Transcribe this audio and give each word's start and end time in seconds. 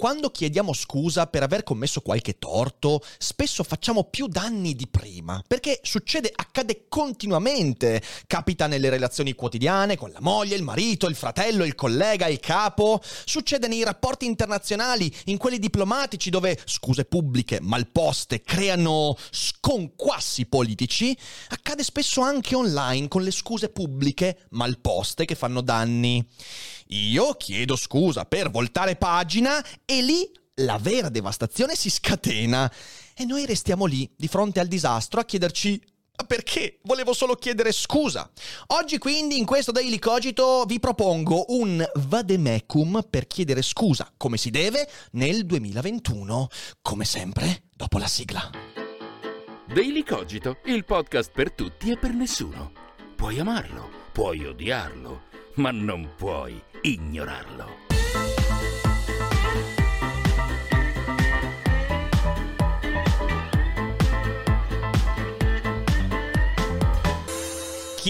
Quando 0.00 0.30
chiediamo 0.30 0.72
scusa 0.72 1.26
per 1.26 1.42
aver 1.42 1.62
commesso 1.62 2.00
qualche 2.00 2.38
torto, 2.38 3.02
spesso 3.18 3.62
facciamo 3.62 4.04
più 4.04 4.28
danni 4.28 4.74
di 4.74 4.88
prima, 4.88 5.44
perché 5.46 5.78
succede, 5.82 6.32
accade 6.34 6.86
continuamente. 6.88 8.02
Capita 8.26 8.66
nelle 8.66 8.88
relazioni 8.88 9.34
quotidiane 9.34 9.98
con 9.98 10.10
la 10.10 10.22
moglie, 10.22 10.56
il 10.56 10.62
marito, 10.62 11.06
il 11.06 11.16
fratello, 11.16 11.66
il 11.66 11.74
collega, 11.74 12.28
il 12.28 12.40
capo. 12.40 13.02
Succede 13.26 13.68
nei 13.68 13.84
rapporti 13.84 14.24
internazionali, 14.24 15.14
in 15.26 15.36
quelli 15.36 15.58
diplomatici 15.58 16.30
dove 16.30 16.58
scuse 16.64 17.04
pubbliche 17.04 17.58
malposte 17.60 18.40
creano 18.40 19.14
sconquassi 19.30 20.46
politici. 20.46 21.14
Accade 21.48 21.84
spesso 21.84 22.22
anche 22.22 22.54
online 22.54 23.06
con 23.08 23.22
le 23.22 23.30
scuse 23.30 23.68
pubbliche 23.68 24.46
malposte 24.52 25.26
che 25.26 25.34
fanno 25.34 25.60
danni. 25.60 26.26
Io 26.92 27.34
chiedo 27.34 27.76
scusa 27.76 28.24
per 28.24 28.50
voltare 28.50 28.96
pagina 28.96 29.64
e 29.90 30.02
lì 30.02 30.30
la 30.62 30.78
vera 30.78 31.08
devastazione 31.08 31.74
si 31.74 31.90
scatena. 31.90 32.72
E 33.12 33.24
noi 33.24 33.44
restiamo 33.44 33.86
lì, 33.86 34.08
di 34.16 34.28
fronte 34.28 34.60
al 34.60 34.68
disastro, 34.68 35.18
a 35.18 35.24
chiederci 35.24 35.82
"Ma 36.16 36.24
perché? 36.26 36.78
Volevo 36.84 37.12
solo 37.12 37.34
chiedere 37.34 37.72
scusa. 37.72 38.30
Oggi 38.68 38.98
quindi 38.98 39.36
in 39.36 39.44
questo 39.44 39.72
Daily 39.72 39.98
Cogito 39.98 40.64
vi 40.64 40.78
propongo 40.78 41.46
un 41.48 41.84
vademecum 41.94 43.04
per 43.10 43.26
chiedere 43.26 43.62
scusa, 43.62 44.12
come 44.16 44.36
si 44.36 44.50
deve, 44.50 44.88
nel 45.12 45.44
2021. 45.44 46.46
Come 46.82 47.04
sempre, 47.04 47.64
dopo 47.74 47.98
la 47.98 48.06
sigla. 48.06 48.48
Daily 49.66 50.04
Cogito, 50.04 50.58
il 50.66 50.84
podcast 50.84 51.32
per 51.32 51.50
tutti 51.50 51.90
e 51.90 51.96
per 51.96 52.12
nessuno. 52.12 52.72
Puoi 53.16 53.40
amarlo, 53.40 53.88
puoi 54.12 54.44
odiarlo, 54.44 55.22
ma 55.56 55.72
non 55.72 56.12
puoi 56.16 56.62
ignorarlo. 56.82 57.89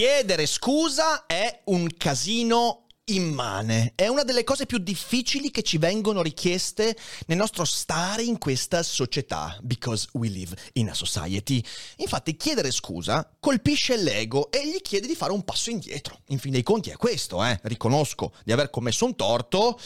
Chiedere 0.01 0.47
scusa 0.47 1.27
è 1.27 1.61
un 1.65 1.87
casino 1.95 2.87
immane. 3.15 3.93
È 3.95 4.07
una 4.07 4.23
delle 4.23 4.43
cose 4.43 4.65
più 4.65 4.77
difficili 4.77 5.51
che 5.51 5.61
ci 5.63 5.77
vengono 5.77 6.21
richieste 6.21 6.95
nel 7.27 7.37
nostro 7.37 7.65
stare 7.65 8.23
in 8.23 8.37
questa 8.37 8.83
società, 8.83 9.57
because 9.61 10.07
we 10.13 10.29
live 10.29 10.55
in 10.73 10.89
a 10.89 10.93
society. 10.93 11.63
Infatti 11.97 12.35
chiedere 12.35 12.71
scusa 12.71 13.29
colpisce 13.39 13.97
l'ego 13.97 14.51
e 14.51 14.67
gli 14.67 14.81
chiede 14.81 15.07
di 15.07 15.15
fare 15.15 15.31
un 15.31 15.43
passo 15.43 15.69
indietro. 15.69 16.19
In 16.27 16.39
fin 16.39 16.51
dei 16.51 16.63
conti 16.63 16.89
è 16.89 16.97
questo, 16.97 17.43
eh. 17.43 17.59
Riconosco 17.63 18.33
di 18.43 18.51
aver 18.51 18.69
commesso 18.69 19.05
un 19.05 19.15
torto, 19.15 19.79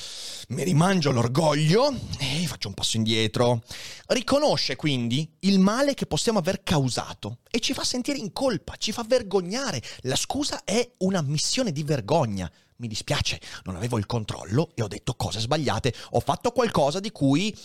mi 0.49 0.63
rimangio 0.63 1.11
l'orgoglio 1.11 1.93
e 2.19 2.45
faccio 2.47 2.67
un 2.67 2.73
passo 2.73 2.97
indietro. 2.97 3.63
Riconosce 4.07 4.75
quindi 4.75 5.29
il 5.39 5.59
male 5.59 5.93
che 5.93 6.05
possiamo 6.05 6.39
aver 6.39 6.63
causato 6.63 7.39
e 7.49 7.59
ci 7.59 7.73
fa 7.73 7.83
sentire 7.83 8.17
in 8.17 8.31
colpa, 8.31 8.75
ci 8.77 8.91
fa 8.91 9.03
vergognare. 9.03 9.81
La 10.01 10.15
scusa 10.15 10.63
è 10.63 10.87
una 10.99 11.21
missione 11.21 11.71
di 11.71 11.83
vergogna 11.83 12.51
mi 12.77 12.87
dispiace, 12.87 13.39
non 13.63 13.75
avevo 13.75 13.97
il 13.97 14.05
controllo 14.05 14.71
e 14.75 14.81
ho 14.81 14.87
detto 14.87 15.15
cose 15.15 15.39
sbagliate, 15.39 15.93
ho 16.11 16.19
fatto 16.19 16.51
qualcosa 16.51 16.99
di 16.99 17.11
cui 17.11 17.55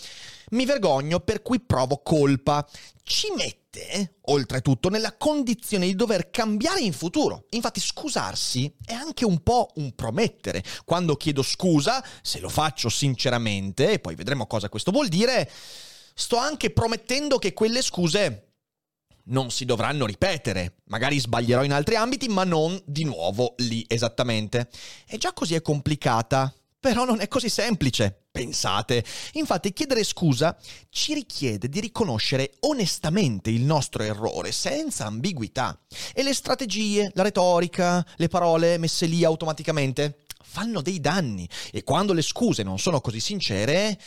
mi 0.50 0.64
vergogno, 0.64 1.20
per 1.20 1.42
cui 1.42 1.60
provo 1.60 1.98
colpa. 2.02 2.66
Ci 3.02 3.28
mette, 3.36 4.16
oltretutto, 4.22 4.88
nella 4.88 5.16
condizione 5.16 5.86
di 5.86 5.94
dover 5.94 6.30
cambiare 6.30 6.80
in 6.80 6.92
futuro. 6.92 7.46
Infatti 7.50 7.80
scusarsi 7.80 8.72
è 8.84 8.92
anche 8.92 9.24
un 9.24 9.42
po' 9.42 9.70
un 9.76 9.94
promettere. 9.94 10.62
Quando 10.84 11.16
chiedo 11.16 11.42
scusa, 11.42 12.04
se 12.22 12.38
lo 12.40 12.48
faccio 12.48 12.88
sinceramente, 12.88 13.92
e 13.92 13.98
poi 13.98 14.14
vedremo 14.14 14.46
cosa 14.46 14.68
questo 14.68 14.90
vuol 14.90 15.08
dire, 15.08 15.50
sto 16.14 16.36
anche 16.36 16.70
promettendo 16.70 17.38
che 17.38 17.52
quelle 17.52 17.82
scuse 17.82 18.49
non 19.30 19.50
si 19.50 19.64
dovranno 19.64 20.06
ripetere. 20.06 20.76
Magari 20.84 21.18
sbaglierò 21.18 21.64
in 21.64 21.72
altri 21.72 21.96
ambiti, 21.96 22.28
ma 22.28 22.44
non 22.44 22.80
di 22.84 23.04
nuovo 23.04 23.54
lì 23.58 23.84
esattamente. 23.88 24.68
E 25.06 25.18
già 25.18 25.32
così 25.32 25.54
è 25.54 25.62
complicata, 25.62 26.52
però 26.78 27.04
non 27.04 27.20
è 27.20 27.28
così 27.28 27.48
semplice. 27.48 28.26
Pensate. 28.30 29.04
Infatti 29.32 29.72
chiedere 29.72 30.04
scusa 30.04 30.56
ci 30.88 31.14
richiede 31.14 31.68
di 31.68 31.80
riconoscere 31.80 32.52
onestamente 32.60 33.50
il 33.50 33.62
nostro 33.62 34.04
errore, 34.04 34.52
senza 34.52 35.06
ambiguità. 35.06 35.78
E 36.14 36.22
le 36.22 36.32
strategie, 36.32 37.10
la 37.14 37.24
retorica, 37.24 38.06
le 38.16 38.28
parole 38.28 38.78
messe 38.78 39.06
lì 39.06 39.24
automaticamente 39.24 40.18
fanno 40.42 40.80
dei 40.80 41.00
danni. 41.00 41.48
E 41.72 41.82
quando 41.82 42.12
le 42.12 42.22
scuse 42.22 42.62
non 42.62 42.78
sono 42.78 43.00
così 43.00 43.20
sincere, 43.20 43.98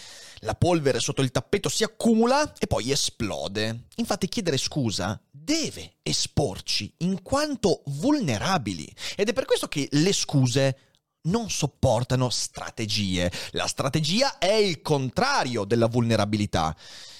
la 0.43 0.55
polvere 0.55 0.99
sotto 0.99 1.21
il 1.21 1.31
tappeto 1.31 1.69
si 1.69 1.83
accumula 1.83 2.53
e 2.57 2.67
poi 2.67 2.91
esplode. 2.91 3.85
Infatti 3.95 4.27
chiedere 4.27 4.57
scusa 4.57 5.19
deve 5.29 5.95
esporci 6.03 6.93
in 6.99 7.21
quanto 7.21 7.81
vulnerabili. 7.85 8.93
Ed 9.15 9.29
è 9.29 9.33
per 9.33 9.45
questo 9.45 9.67
che 9.67 9.87
le 9.91 10.13
scuse 10.13 10.77
non 11.23 11.49
sopportano 11.49 12.29
strategie. 12.29 13.31
La 13.51 13.67
strategia 13.67 14.37
è 14.37 14.51
il 14.51 14.81
contrario 14.81 15.63
della 15.63 15.87
vulnerabilità. 15.87 16.75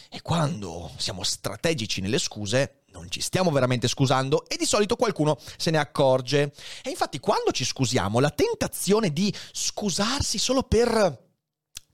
E 0.09 0.22
quando 0.22 0.91
siamo 0.97 1.23
strategici 1.23 2.01
nelle 2.01 2.19
scuse, 2.19 2.83
non 2.91 3.09
ci 3.09 3.22
stiamo 3.22 3.50
veramente 3.50 3.88
scusando 3.88 4.47
e 4.47 4.57
di 4.57 4.66
solito 4.66 4.95
qualcuno 4.95 5.39
se 5.57 5.72
ne 5.72 5.79
accorge. 5.79 6.53
E 6.83 6.89
infatti 6.89 7.19
quando 7.19 7.51
ci 7.51 7.66
scusiamo, 7.66 8.19
la 8.19 8.29
tentazione 8.29 9.12
di 9.12 9.33
scusarsi 9.51 10.38
solo 10.38 10.63
per 10.63 11.31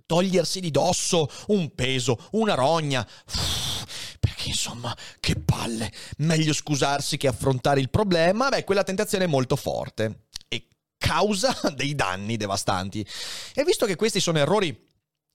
togliersi 0.09 0.59
di 0.59 0.71
dosso 0.71 1.29
un 1.49 1.75
peso, 1.75 2.17
una 2.31 2.55
rogna. 2.55 3.05
Perché 4.19 4.47
insomma, 4.47 4.95
che 5.19 5.35
palle, 5.35 5.91
meglio 6.17 6.51
scusarsi 6.51 7.15
che 7.17 7.27
affrontare 7.27 7.79
il 7.79 7.91
problema, 7.91 8.50
beh, 8.50 8.63
quella 8.63 8.83
tentazione 8.83 9.25
è 9.25 9.27
molto 9.27 9.56
forte 9.56 10.25
e 10.47 10.65
causa 10.97 11.56
dei 11.75 11.94
danni 11.94 12.38
devastanti. 12.38 13.06
E 13.53 13.63
visto 13.63 13.85
che 13.85 13.95
questi 13.95 14.19
sono 14.19 14.39
errori 14.39 14.88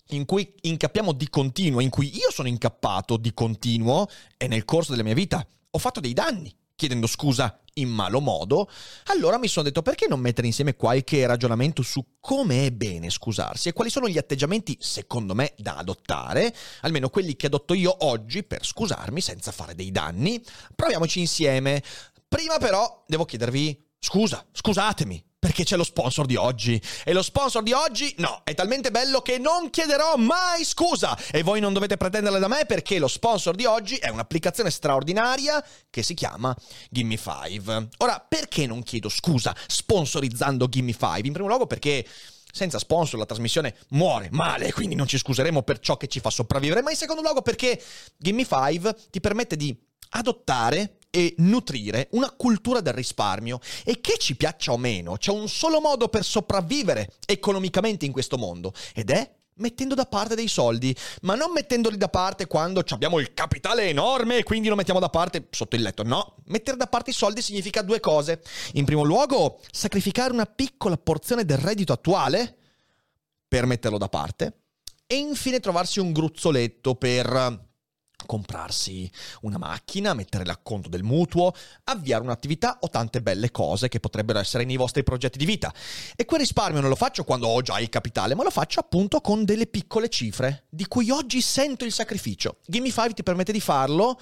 in 0.09 0.25
cui 0.25 0.53
incappiamo 0.63 1.13
di 1.13 1.31
continuo, 1.31 1.79
in 1.79 1.91
cui 1.91 2.17
io 2.17 2.33
sono 2.33 2.49
incappato 2.49 3.17
di 3.17 3.33
continuo 3.33 4.09
e 4.37 4.49
nel 4.49 4.65
corso 4.65 4.91
della 4.91 5.05
mia 5.05 5.15
vita 5.15 5.47
ho 5.71 5.79
fatto 5.79 6.01
dei 6.01 6.13
danni 6.13 6.53
chiedendo 6.75 7.07
scusa 7.07 7.59
in 7.75 7.89
malo 7.89 8.21
modo, 8.21 8.71
allora 9.07 9.39
mi 9.39 9.49
sono 9.49 9.65
detto 9.65 9.83
perché 9.83 10.07
non 10.09 10.21
mettere 10.21 10.47
insieme 10.47 10.77
qualche 10.77 11.27
ragionamento 11.27 11.83
su 11.83 12.05
come 12.21 12.67
è 12.67 12.71
bene 12.71 13.11
scusarsi 13.11 13.69
e 13.69 13.73
quali 13.73 13.91
sono 13.91 14.09
gli 14.09 14.19
atteggiamenti, 14.19 14.77
secondo 14.81 15.35
me, 15.35 15.55
da 15.57 15.77
adottare, 15.77 16.55
almeno 16.83 17.09
quelli 17.09 17.37
che 17.37 17.47
adotto 17.47 17.75
io 17.75 17.95
oggi 18.07 18.45
per 18.45 18.65
scusarmi 18.65 19.21
senza 19.21 19.51
fare 19.51 19.75
dei 19.75 19.91
danni. 19.91 20.43
Proviamoci 20.75 21.21
insieme. 21.21 21.83
Prima 22.29 22.59
però 22.59 23.05
devo 23.07 23.25
chiedervi 23.25 23.83
scusa, 23.99 24.45
scusatemi, 24.53 25.25
Perché 25.45 25.63
c'è 25.65 25.77
lo 25.77 25.85
sponsor 25.85 26.25
di 26.25 26.37
oggi. 26.37 26.81
E 27.05 27.13
lo 27.13 27.21
sponsor 27.21 27.63
di 27.63 27.73
oggi, 27.73 28.15
no, 28.17 28.41
è 28.45 28.55
talmente 28.55 28.91
bello 28.91 29.21
che 29.21 29.37
non 29.37 29.69
chiederò 29.69 30.17
mai 30.17 30.65
scusa. 30.65 31.15
E 31.31 31.43
voi 31.43 31.61
non 31.61 31.75
dovete 31.75 31.99
pretenderle 31.99 32.39
da 32.39 32.49
me 32.49 32.65
perché 32.65 32.99
lo 32.99 33.09
sponsor 33.09 33.55
di 33.55 33.67
oggi 33.67 33.97
è 33.97 34.09
un'applicazione 34.09 34.71
straordinaria 34.71 35.63
che 35.91 36.03
si 36.03 36.15
chiama 36.15 36.57
Gimme 36.89 37.19
5. 37.19 37.89
Ora, 37.99 38.25
perché 38.27 38.67
non 38.67 38.83
chiedo 38.83 39.11
scusa 39.11 39.55
sponsorizzando 39.67 40.67
Gimme 40.67 40.93
5? 40.93 41.21
In 41.27 41.33
primo 41.35 41.49
luogo 41.49 41.67
perché 41.67 42.07
senza 42.51 42.79
sponsor 42.79 43.19
la 43.19 43.27
trasmissione 43.27 43.77
muore 43.91 44.29
male, 44.31 44.73
quindi 44.73 44.95
non 44.95 45.07
ci 45.07 45.19
scuseremo 45.19 45.63
per 45.63 45.79
ciò 45.79 45.99
che 45.99 46.07
ci 46.07 46.21
fa 46.21 46.31
sopravvivere, 46.31 46.81
ma 46.81 46.91
in 46.91 46.97
secondo 46.97 47.21
luogo 47.21 47.43
perché 47.43 47.79
Gimme 48.17 48.47
5 48.47 48.97
ti 49.11 49.21
permette 49.21 49.57
di 49.57 49.79
adottare 50.09 51.01
e 51.15 51.37
nutrire 51.39 52.09
una 52.11 52.33
cultura 52.33 52.81
del 52.81 52.93
risparmio 52.93 53.61
e 53.85 54.01
che 54.01 54.17
ci 54.19 54.35
piaccia 54.35 54.73
o 54.73 54.77
meno, 54.77 55.17
c'è 55.17 55.31
un 55.31 55.49
solo 55.49 55.81
modo 55.81 56.09
per 56.09 56.25
sopravvivere 56.25 57.13
economicamente 57.25 58.05
in 58.05 58.11
questo 58.11 58.37
mondo 58.37 58.73
ed 58.93 59.11
è 59.11 59.33
mettendo 59.59 59.95
da 59.95 60.07
parte 60.07 60.35
dei 60.35 60.49
soldi, 60.49 60.93
ma 61.21 61.37
non 61.37 61.53
mettendoli 61.53 61.97
da 61.97 62.09
parte 62.09 62.49
quando 62.49 62.83
abbiamo 62.89 63.21
il 63.21 63.33
capitale 63.33 63.85
enorme 63.85 64.39
e 64.39 64.43
quindi 64.43 64.67
lo 64.67 64.75
mettiamo 64.75 64.99
da 64.99 65.09
parte 65.09 65.47
sotto 65.51 65.77
il 65.77 65.83
letto. 65.83 66.03
No, 66.03 66.39
mettere 66.47 66.77
da 66.77 66.89
parte 66.89 67.11
i 67.11 67.15
soldi 67.15 67.41
significa 67.41 67.83
due 67.83 68.01
cose. 68.01 68.43
In 68.73 68.85
primo 68.85 69.05
luogo, 69.05 69.61
sacrificare 69.71 70.33
una 70.33 70.47
piccola 70.47 70.97
porzione 70.97 71.45
del 71.45 71.59
reddito 71.59 71.93
attuale 71.93 72.57
per 73.47 73.67
metterlo 73.67 73.99
da 73.99 74.09
parte 74.09 74.63
e 75.07 75.15
infine 75.15 75.61
trovarsi 75.61 76.01
un 76.01 76.11
gruzzoletto 76.11 76.97
per 76.97 77.73
comprarsi 78.27 79.11
una 79.43 79.59
macchina, 79.59 80.15
mettere 80.15 80.45
l'acconto 80.45 80.89
del 80.89 81.03
mutuo, 81.03 81.53
avviare 81.85 82.23
un'attività 82.23 82.79
o 82.81 82.89
tante 82.89 83.21
belle 83.23 83.51
cose 83.51 83.89
che 83.89 84.01
potrebbero 84.01 84.39
essere 84.39 84.65
nei 84.65 84.77
vostri 84.77 85.03
progetti 85.03 85.39
di 85.39 85.45
vita. 85.45 85.73
E 86.17 86.25
quel 86.25 86.41
risparmio 86.41 86.81
non 86.81 86.91
lo 86.91 86.97
faccio 86.97 87.25
quando 87.25 87.49
ho 87.49 87.61
già 87.63 87.79
il 87.79 87.89
capitale, 87.89 88.35
ma 88.35 88.43
lo 88.43 88.51
faccio 88.51 88.81
appunto 88.81 89.21
con 89.21 89.45
delle 89.45 89.67
piccole 89.67 90.09
cifre, 90.09 90.65
di 90.69 90.87
cui 90.87 91.11
oggi 91.11 91.41
sento 91.41 91.85
il 91.85 91.93
sacrificio. 91.93 92.59
Gimme 92.67 92.91
5 92.91 93.15
ti 93.15 93.23
permette 93.23 93.53
di 93.53 93.61
farlo 93.61 94.19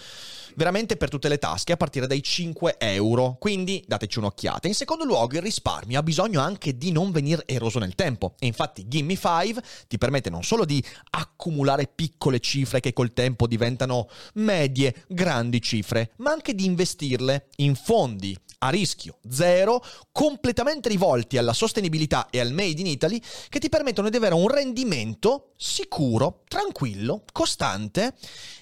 veramente 0.54 0.96
per 0.96 1.08
tutte 1.08 1.28
le 1.28 1.38
tasche 1.38 1.72
a 1.72 1.76
partire 1.76 2.06
dai 2.06 2.22
5 2.22 2.76
euro, 2.78 3.36
quindi 3.38 3.82
dateci 3.86 4.18
un'occhiata. 4.18 4.68
In 4.68 4.74
secondo 4.74 5.04
luogo 5.04 5.36
il 5.36 5.42
risparmio 5.42 5.98
ha 5.98 6.02
bisogno 6.02 6.40
anche 6.40 6.76
di 6.76 6.92
non 6.92 7.10
venire 7.10 7.44
eroso 7.46 7.78
nel 7.78 7.94
tempo 7.94 8.34
e 8.38 8.46
infatti 8.46 8.86
Gimme 8.88 9.16
5 9.16 9.62
ti 9.88 9.98
permette 9.98 10.30
non 10.30 10.42
solo 10.42 10.64
di 10.64 10.82
accumulare 11.10 11.90
piccole 11.92 12.40
cifre 12.40 12.80
che 12.80 12.92
col 12.92 13.12
tempo 13.12 13.46
diventano 13.46 13.91
siano 13.92 14.08
medie, 14.34 15.04
grandi 15.06 15.60
cifre, 15.60 16.12
ma 16.16 16.32
anche 16.32 16.54
di 16.54 16.64
investirle 16.64 17.48
in 17.56 17.74
fondi 17.74 18.36
a 18.62 18.68
rischio 18.68 19.18
zero, 19.28 19.84
completamente 20.12 20.88
rivolti 20.88 21.36
alla 21.36 21.52
sostenibilità 21.52 22.28
e 22.30 22.40
al 22.40 22.52
made 22.52 22.80
in 22.80 22.86
Italy, 22.86 23.20
che 23.48 23.58
ti 23.58 23.68
permettono 23.68 24.08
di 24.08 24.16
avere 24.16 24.34
un 24.34 24.48
rendimento 24.48 25.52
sicuro, 25.56 26.42
tranquillo, 26.48 27.22
costante 27.32 28.14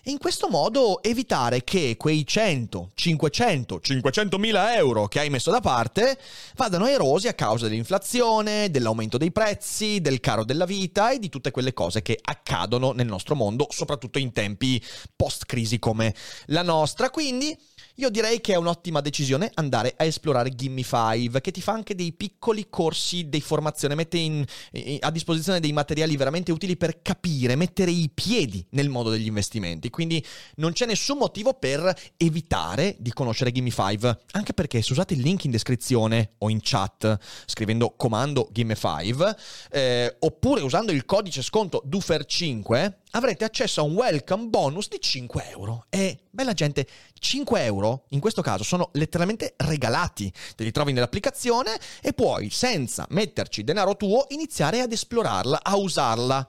e 0.02 0.10
in 0.10 0.18
questo 0.18 0.48
modo 0.48 1.02
evitare 1.02 1.64
che 1.64 1.96
quei 1.98 2.26
100, 2.26 2.90
500, 2.94 3.80
500 3.80 4.38
mila 4.38 4.76
euro 4.76 5.06
che 5.06 5.20
hai 5.20 5.30
messo 5.30 5.50
da 5.50 5.60
parte 5.60 6.18
vadano 6.56 6.86
erosi 6.86 7.28
a 7.28 7.34
causa 7.34 7.68
dell'inflazione, 7.68 8.70
dell'aumento 8.70 9.18
dei 9.18 9.32
prezzi, 9.32 10.00
del 10.00 10.20
caro 10.20 10.44
della 10.44 10.64
vita 10.64 11.10
e 11.10 11.18
di 11.18 11.28
tutte 11.28 11.50
quelle 11.50 11.72
cose 11.72 12.02
che 12.02 12.18
accadono 12.20 12.92
nel 12.92 13.06
nostro 13.06 13.34
mondo, 13.34 13.66
soprattutto 13.70 14.18
in 14.18 14.32
tempi 14.32 14.82
post-crisi 15.16 15.78
come 15.78 16.14
la 16.46 16.62
nostra. 16.62 17.10
Quindi 17.10 17.56
io 18.00 18.08
direi 18.08 18.40
che 18.40 18.54
è 18.54 18.56
un'ottima 18.56 19.02
decisione 19.02 19.50
andare 19.54 19.92
a 19.94 20.04
esplorare 20.04 20.54
Gimme 20.54 20.82
5, 20.82 21.42
che 21.42 21.50
ti 21.50 21.60
fa 21.60 21.72
anche 21.72 21.94
dei 21.94 22.12
piccoli 22.14 22.68
corsi 22.70 23.28
di 23.28 23.42
formazione, 23.42 23.94
mette 23.94 24.16
in, 24.16 24.42
in, 24.72 24.96
a 25.00 25.10
disposizione 25.10 25.60
dei 25.60 25.72
materiali 25.72 26.16
veramente 26.16 26.50
utili 26.50 26.78
per 26.78 27.02
capire, 27.02 27.56
mettere 27.56 27.90
i 27.90 28.10
piedi 28.12 28.66
nel 28.70 28.88
mondo 28.88 29.10
degli 29.10 29.26
investimenti. 29.26 29.90
Quindi 29.90 30.24
non 30.56 30.72
c'è 30.72 30.86
nessun 30.86 31.18
motivo 31.18 31.52
per 31.52 31.94
evitare 32.16 32.96
di 32.98 33.12
conoscere 33.12 33.52
Gimme 33.52 33.70
5, 33.70 34.20
anche 34.32 34.54
perché 34.54 34.80
se 34.80 34.92
usate 34.92 35.12
il 35.12 35.20
link 35.20 35.44
in 35.44 35.50
descrizione 35.50 36.32
o 36.38 36.48
in 36.48 36.60
chat 36.62 37.18
scrivendo 37.44 37.92
comando 37.96 38.48
Gimme 38.50 38.76
5, 38.76 39.36
eh, 39.72 40.16
oppure 40.20 40.62
usando 40.62 40.90
il 40.90 41.04
codice 41.04 41.42
sconto 41.42 41.82
DUFER5, 41.86 42.92
avrete 43.12 43.44
accesso 43.44 43.80
a 43.80 43.84
un 43.84 43.94
welcome 43.94 44.46
bonus 44.46 44.88
di 44.88 45.00
5 45.00 45.50
euro. 45.50 45.86
E 45.88 46.20
bella 46.30 46.52
gente, 46.52 46.86
5 47.18 47.64
euro 47.64 48.04
in 48.10 48.20
questo 48.20 48.42
caso 48.42 48.64
sono 48.64 48.90
letteralmente 48.92 49.54
regalati. 49.56 50.32
Te 50.54 50.64
li 50.64 50.70
trovi 50.70 50.92
nell'applicazione 50.92 51.78
e 52.00 52.12
puoi, 52.12 52.50
senza 52.50 53.06
metterci 53.10 53.64
denaro 53.64 53.96
tuo, 53.96 54.26
iniziare 54.28 54.80
ad 54.80 54.92
esplorarla, 54.92 55.60
a 55.62 55.76
usarla. 55.76 56.48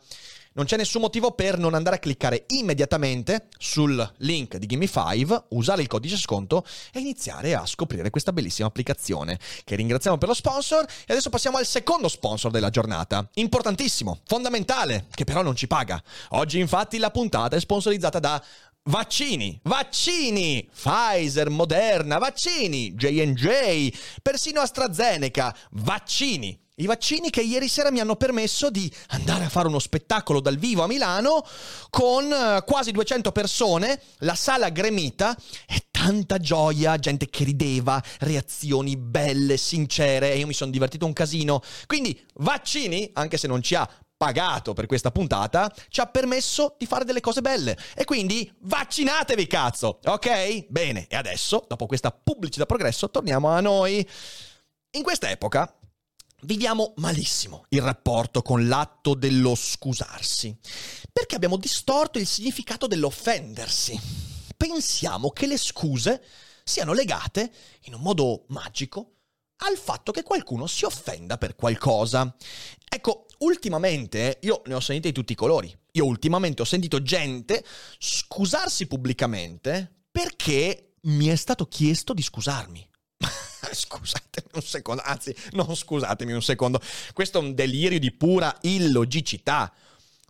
Non 0.53 0.65
c'è 0.65 0.75
nessun 0.75 0.99
motivo 0.99 1.31
per 1.31 1.57
non 1.57 1.75
andare 1.75 1.95
a 1.95 1.99
cliccare 1.99 2.43
immediatamente 2.47 3.47
sul 3.57 4.13
link 4.17 4.57
di 4.57 4.65
Gimme 4.65 4.85
5, 4.85 5.45
usare 5.51 5.81
il 5.81 5.87
codice 5.87 6.17
sconto 6.17 6.65
e 6.91 6.99
iniziare 6.99 7.55
a 7.55 7.65
scoprire 7.65 8.09
questa 8.09 8.33
bellissima 8.33 8.67
applicazione. 8.67 9.39
Che 9.63 9.75
ringraziamo 9.75 10.17
per 10.17 10.27
lo 10.27 10.33
sponsor 10.33 10.83
e 10.83 11.13
adesso 11.13 11.29
passiamo 11.29 11.55
al 11.55 11.65
secondo 11.65 12.09
sponsor 12.09 12.51
della 12.51 12.69
giornata. 12.69 13.29
Importantissimo, 13.35 14.19
fondamentale, 14.25 15.05
che 15.13 15.23
però 15.23 15.41
non 15.41 15.55
ci 15.55 15.67
paga. 15.67 16.03
Oggi 16.31 16.59
infatti 16.59 16.97
la 16.97 17.11
puntata 17.11 17.55
è 17.55 17.59
sponsorizzata 17.59 18.19
da 18.19 18.43
Vaccini, 18.85 19.59
vaccini, 19.65 20.67
Pfizer, 20.73 21.51
Moderna, 21.51 22.17
vaccini, 22.17 22.95
J&J, 22.95 23.95
persino 24.23 24.59
AstraZeneca, 24.59 25.55
vaccini. 25.73 26.60
I 26.75 26.85
vaccini 26.85 27.29
che 27.29 27.41
ieri 27.41 27.67
sera 27.67 27.91
mi 27.91 27.99
hanno 27.99 28.15
permesso 28.15 28.69
di 28.69 28.89
andare 29.09 29.43
a 29.43 29.49
fare 29.49 29.67
uno 29.67 29.77
spettacolo 29.77 30.39
dal 30.39 30.55
vivo 30.55 30.83
a 30.83 30.87
Milano 30.87 31.45
con 31.89 32.31
eh, 32.31 32.63
quasi 32.65 32.91
200 32.91 33.33
persone, 33.33 34.01
la 34.19 34.35
sala 34.35 34.69
gremita 34.69 35.35
e 35.67 35.87
tanta 35.91 36.37
gioia, 36.37 36.97
gente 36.97 37.29
che 37.29 37.43
rideva, 37.43 38.01
reazioni 38.19 38.95
belle, 38.95 39.57
sincere 39.57 40.31
e 40.31 40.37
io 40.37 40.47
mi 40.47 40.53
sono 40.53 40.71
divertito 40.71 41.05
un 41.05 41.11
casino. 41.11 41.61
Quindi 41.87 42.17
vaccini, 42.35 43.09
anche 43.15 43.35
se 43.35 43.47
non 43.47 43.61
ci 43.61 43.75
ha 43.75 43.87
pagato 44.15 44.71
per 44.71 44.85
questa 44.85 45.11
puntata, 45.11 45.69
ci 45.89 45.99
ha 45.99 46.05
permesso 46.05 46.75
di 46.77 46.85
fare 46.85 47.03
delle 47.03 47.19
cose 47.19 47.41
belle. 47.41 47.77
E 47.95 48.05
quindi 48.05 48.49
vaccinatevi, 48.61 49.45
cazzo! 49.45 49.99
Ok? 50.05 50.67
Bene, 50.69 51.05
e 51.09 51.17
adesso, 51.17 51.65
dopo 51.67 51.85
questa 51.85 52.11
pubblicità 52.11 52.65
progresso, 52.65 53.09
torniamo 53.09 53.49
a 53.49 53.59
noi. 53.59 54.07
In 54.91 55.03
questa 55.03 55.29
epoca 55.29 55.75
viviamo 56.43 56.93
malissimo 56.97 57.65
il 57.69 57.81
rapporto 57.81 58.41
con 58.41 58.67
l'atto 58.67 59.13
dello 59.13 59.55
scusarsi, 59.55 60.57
perché 61.11 61.35
abbiamo 61.35 61.57
distorto 61.57 62.19
il 62.19 62.27
significato 62.27 62.87
dell'offendersi. 62.87 63.99
Pensiamo 64.55 65.31
che 65.31 65.47
le 65.47 65.57
scuse 65.57 66.23
siano 66.63 66.93
legate, 66.93 67.51
in 67.83 67.95
un 67.95 68.01
modo 68.01 68.45
magico, 68.49 69.15
al 69.63 69.77
fatto 69.77 70.11
che 70.11 70.23
qualcuno 70.23 70.67
si 70.67 70.85
offenda 70.85 71.37
per 71.37 71.55
qualcosa. 71.55 72.35
Ecco, 72.87 73.25
ultimamente 73.39 74.39
io 74.41 74.61
ne 74.65 74.73
ho 74.73 74.79
sentite 74.79 75.09
di 75.09 75.13
tutti 75.13 75.33
i 75.33 75.35
colori. 75.35 75.75
Io 75.93 76.05
ultimamente 76.05 76.61
ho 76.61 76.65
sentito 76.65 77.01
gente 77.01 77.63
scusarsi 77.97 78.87
pubblicamente 78.87 80.05
perché 80.11 80.93
mi 81.03 81.27
è 81.27 81.35
stato 81.35 81.67
chiesto 81.67 82.13
di 82.13 82.21
scusarmi. 82.21 82.89
Scusatemi 83.71 84.49
un 84.53 84.61
secondo, 84.61 85.01
anzi, 85.05 85.35
non 85.51 85.75
scusatemi 85.75 86.33
un 86.33 86.41
secondo. 86.41 86.81
Questo 87.13 87.39
è 87.39 87.41
un 87.41 87.53
delirio 87.53 87.99
di 87.99 88.11
pura 88.11 88.55
illogicità. 88.61 89.71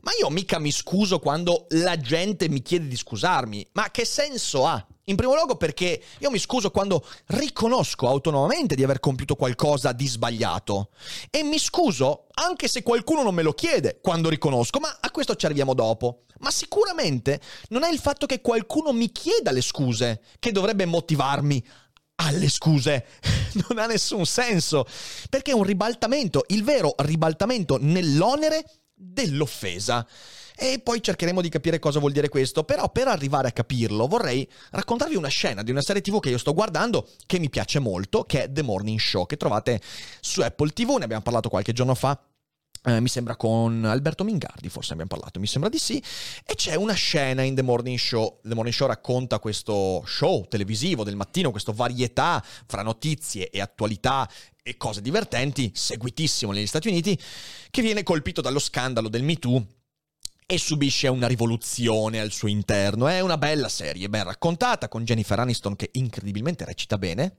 Ma 0.04 0.12
io 0.20 0.30
mica 0.30 0.58
mi 0.58 0.72
scuso 0.72 1.20
quando 1.20 1.68
la 1.70 1.96
gente 1.98 2.50
mi 2.50 2.62
chiede 2.62 2.88
di 2.88 2.98
scusarmi. 2.98 3.68
Ma 3.74 3.92
che 3.92 4.04
senso 4.04 4.66
ha? 4.66 4.84
In 5.06 5.16
primo 5.16 5.34
luogo 5.34 5.58
perché 5.58 6.02
io 6.20 6.32
mi 6.32 6.40
scuso 6.40 6.72
quando 6.72 7.06
riconosco 7.28 8.08
autonomamente 8.08 8.76
di 8.76 8.84
aver 8.84 9.00
compiuto 9.00 9.36
qualcosa 9.36 9.92
di 9.92 10.08
sbagliato. 10.08 10.90
E 11.30 11.44
mi 11.44 11.60
scuso 11.60 12.28
anche 12.34 12.68
se 12.68 12.82
qualcuno 12.82 13.22
non 13.22 13.36
me 13.36 13.44
lo 13.44 13.54
chiede 13.54 14.00
quando 14.02 14.30
riconosco, 14.30 14.80
ma 14.80 14.98
a 15.00 15.12
questo 15.12 15.36
ci 15.36 15.46
arriviamo 15.46 15.76
dopo. 15.76 16.24
Ma 16.40 16.50
sicuramente 16.50 17.40
non 17.70 17.84
è 17.84 17.92
il 17.92 18.00
fatto 18.00 18.26
che 18.26 18.42
qualcuno 18.42 18.92
mi 18.94 19.12
chieda 19.12 19.52
le 19.52 19.62
scuse 19.62 20.22
che 20.40 20.52
dovrebbe 20.52 20.86
motivarmi 20.86 21.64
alle 22.22 22.50
scuse. 22.50 23.06
Non 23.68 23.80
ha 23.80 23.86
nessun 23.86 24.26
senso. 24.26 24.86
Perché 25.30 25.52
è 25.52 25.54
un 25.54 25.64
ribaltamento, 25.64 26.46
il 26.48 26.64
vero 26.64 26.96
ribaltamento 26.98 27.78
nell'onere 27.82 28.64
dell'offesa. 28.94 30.08
E 30.56 30.80
poi 30.80 31.02
cercheremo 31.02 31.42
di 31.42 31.50
capire 31.50 31.80
cosa 31.80 32.00
vuol 32.00 32.12
dire 32.12 32.30
questo, 32.30 32.64
però 32.64 32.90
per 32.90 33.08
arrivare 33.08 33.48
a 33.48 33.52
capirlo 33.52 34.08
vorrei 34.08 34.48
raccontarvi 34.70 35.16
una 35.16 35.28
scena 35.28 35.64
di 35.64 35.72
una 35.72 35.82
serie 35.82 36.02
TV 36.02 36.20
che 36.20 36.30
io 36.30 36.38
sto 36.38 36.54
guardando 36.54 37.08
che 37.26 37.40
mi 37.40 37.50
piace 37.50 37.80
molto, 37.80 38.24
che 38.24 38.44
è 38.44 38.52
The 38.52 38.62
Morning 38.62 39.00
Show, 39.00 39.26
che 39.26 39.38
trovate 39.38 39.82
su 40.20 40.42
Apple 40.42 40.70
TV, 40.70 40.98
ne 40.98 41.06
abbiamo 41.06 41.24
parlato 41.24 41.50
qualche 41.50 41.74
giorno 41.74 41.96
fa 41.96 42.18
eh, 42.84 43.00
mi 43.00 43.08
sembra 43.08 43.36
con 43.36 43.86
Alberto 43.86 44.24
Mingardi, 44.24 44.70
forse 44.70 44.94
abbiamo 44.94 45.12
parlato, 45.12 45.40
mi 45.40 45.48
sembra 45.48 45.70
di 45.70 45.78
sì. 45.78 46.02
E 46.46 46.56
c'è 46.56 46.76
una 46.76 46.94
scena 46.94 47.44
in 47.44 47.54
The 47.54 47.62
Morning 47.62 47.98
Show. 47.98 48.40
The 48.42 48.56
Morning 48.56 48.76
Show 48.76 48.88
racconta 48.88 49.40
questo 49.40 50.04
show 50.06 50.48
televisivo 50.48 51.04
del 51.04 51.16
mattino, 51.16 51.52
questo 51.52 51.74
varietà 51.74 52.44
fra 52.66 52.82
notizie 52.82 53.50
e 53.50 53.62
attualità 53.62 54.30
e 54.64 54.78
cose 54.78 55.02
divertenti, 55.02 55.72
seguitissimo 55.74 56.52
negli 56.52 56.68
Stati 56.68 56.88
Uniti, 56.88 57.18
che 57.70 57.82
viene 57.82 58.04
colpito 58.04 58.42
dallo 58.42 58.60
scandalo 58.60 59.10
del 59.10 59.24
Me 59.24 59.36
Too 59.36 59.66
e 60.52 60.58
subisce 60.58 61.08
una 61.08 61.28
rivoluzione 61.28 62.20
al 62.20 62.34
suo 62.34 62.50
interno. 62.50 63.08
È 63.08 63.22
una 63.22 63.38
bella 63.38 63.70
serie, 63.70 64.10
ben 64.10 64.26
raccontata, 64.26 64.90
con 64.90 65.06
Jennifer 65.06 65.40
Aniston 65.40 65.78
che 65.78 65.92
incredibilmente 65.94 66.66
recita 66.66 66.98
bene. 66.98 67.38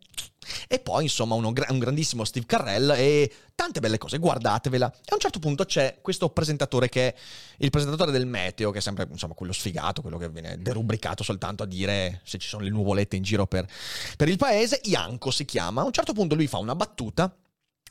E 0.67 0.79
poi, 0.79 1.03
insomma, 1.03 1.35
uno, 1.35 1.49
un 1.49 1.79
grandissimo 1.79 2.25
Steve 2.25 2.47
Carrell 2.47 2.95
e 2.97 3.31
tante 3.55 3.81
belle 3.81 3.99
cose, 3.99 4.17
guardatevela. 4.17 4.91
E 4.91 5.11
a 5.11 5.15
un 5.15 5.21
certo 5.21 5.41
punto 5.41 5.67
c'è 5.67 5.99
questo 6.01 6.31
presentatore 6.31 6.89
che 6.89 7.09
è 7.09 7.15
il 7.59 7.69
presentatore 7.69 8.13
del 8.13 8.25
meteo, 8.25 8.71
che 8.71 8.79
è 8.79 8.81
sempre, 8.81 9.07
insomma, 9.11 9.35
quello 9.35 9.53
sfigato, 9.53 10.01
quello 10.01 10.17
che 10.17 10.31
viene 10.31 10.57
derubricato 10.59 11.23
soltanto 11.23 11.65
a 11.65 11.67
dire 11.67 12.23
se 12.25 12.39
ci 12.39 12.49
sono 12.49 12.65
le 12.65 12.71
nuvolette 12.71 13.17
in 13.17 13.23
giro 13.23 13.47
per, 13.47 13.69
per 14.17 14.31
il 14.31 14.39
paese. 14.39 14.81
Ianco 14.85 15.31
si 15.31 15.45
chiama. 15.45 15.83
A 15.83 15.85
un 15.85 15.93
certo 15.93 16.15
punto 16.15 16.35
lui 16.35 16.47
fa 16.47 16.57
una 16.57 16.75
battuta 16.75 17.31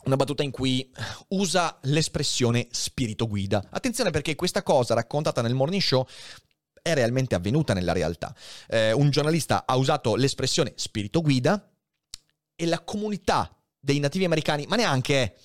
una 0.06 0.16
battuta 0.16 0.44
in 0.44 0.52
cui 0.52 0.90
usa 1.30 1.78
l'espressione 1.84 2.68
spirito 2.72 3.28
guida. 3.28 3.66
Attenzione 3.70 4.12
perché 4.12 4.36
questa 4.36 4.64
cosa 4.64 4.94
raccontata 4.94 5.42
nel 5.42 5.54
morning 5.54 5.82
show 5.82 6.06
è 6.82 6.94
realmente 6.94 7.36
avvenuta 7.36 7.74
nella 7.74 7.94
realtà. 7.94 8.36
Eh, 8.68 8.92
un 8.92 9.10
giornalista 9.10 9.66
ha 9.66 9.76
usato 9.76 10.16
l'espressione 10.16 10.74
spirito 10.76 11.22
guida 11.22 11.70
e 12.56 12.66
la 12.66 12.80
comunità 12.80 13.56
dei 13.80 14.00
nativi 14.00 14.26
americani, 14.26 14.66
ma 14.68 14.76
neanche 14.76 15.36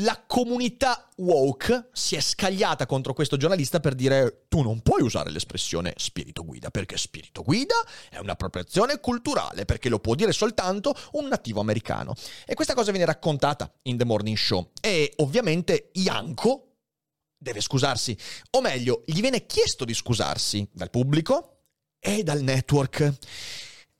la 0.00 0.22
comunità 0.26 1.08
woke 1.16 1.88
si 1.92 2.16
è 2.16 2.20
scagliata 2.20 2.84
contro 2.84 3.14
questo 3.14 3.36
giornalista 3.36 3.80
per 3.80 3.94
dire 3.94 4.44
tu 4.48 4.60
non 4.60 4.80
puoi 4.82 5.00
usare 5.00 5.30
l'espressione 5.30 5.94
spirito 5.96 6.44
guida 6.44 6.70
perché 6.70 6.98
spirito 6.98 7.42
guida 7.42 7.74
è 8.10 8.18
un'appropriazione 8.18 9.00
culturale 9.00 9.64
perché 9.64 9.88
lo 9.88 9.98
può 9.98 10.14
dire 10.14 10.32
soltanto 10.32 10.94
un 11.12 11.28
nativo 11.28 11.60
americano. 11.60 12.14
E 12.44 12.54
questa 12.54 12.74
cosa 12.74 12.90
viene 12.90 13.06
raccontata 13.06 13.72
in 13.82 13.96
The 13.96 14.04
Morning 14.04 14.36
Show 14.36 14.72
e 14.80 15.12
ovviamente 15.16 15.90
Ianco 15.92 16.62
deve 17.38 17.60
scusarsi, 17.60 18.16
o 18.50 18.60
meglio, 18.60 19.02
gli 19.06 19.20
viene 19.20 19.46
chiesto 19.46 19.84
di 19.84 19.94
scusarsi 19.94 20.68
dal 20.72 20.90
pubblico 20.90 21.60
e 21.98 22.22
dal 22.22 22.42
network. 22.42 23.14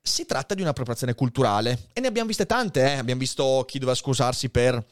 Si 0.03 0.25
tratta 0.27 0.55
di 0.55 0.63
un'appropriazione 0.63 1.15
culturale 1.15 1.89
e 1.93 2.01
ne 2.01 2.07
abbiamo 2.07 2.29
viste 2.29 2.47
tante, 2.47 2.81
eh? 2.81 2.97
abbiamo 2.97 3.21
visto 3.21 3.65
chi 3.67 3.79
doveva 3.79 3.97
scusarsi 3.97 4.51
per 4.51 4.85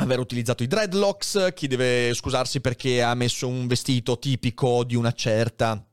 aver 0.00 0.18
utilizzato 0.18 0.62
i 0.62 0.66
dreadlocks, 0.66 1.52
chi 1.54 1.66
deve 1.66 2.14
scusarsi 2.14 2.60
perché 2.60 3.02
ha 3.02 3.14
messo 3.14 3.48
un 3.48 3.66
vestito 3.66 4.18
tipico 4.18 4.84
di 4.84 4.94
una 4.94 5.12
certa 5.12 5.84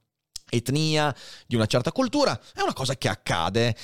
etnia, 0.49 1.15
di 1.47 1.55
una 1.55 1.65
certa 1.65 1.91
cultura, 1.91 2.39
è 2.53 2.61
una 2.61 2.73
cosa 2.73 2.95
che 2.97 3.07
accade. 3.07 3.75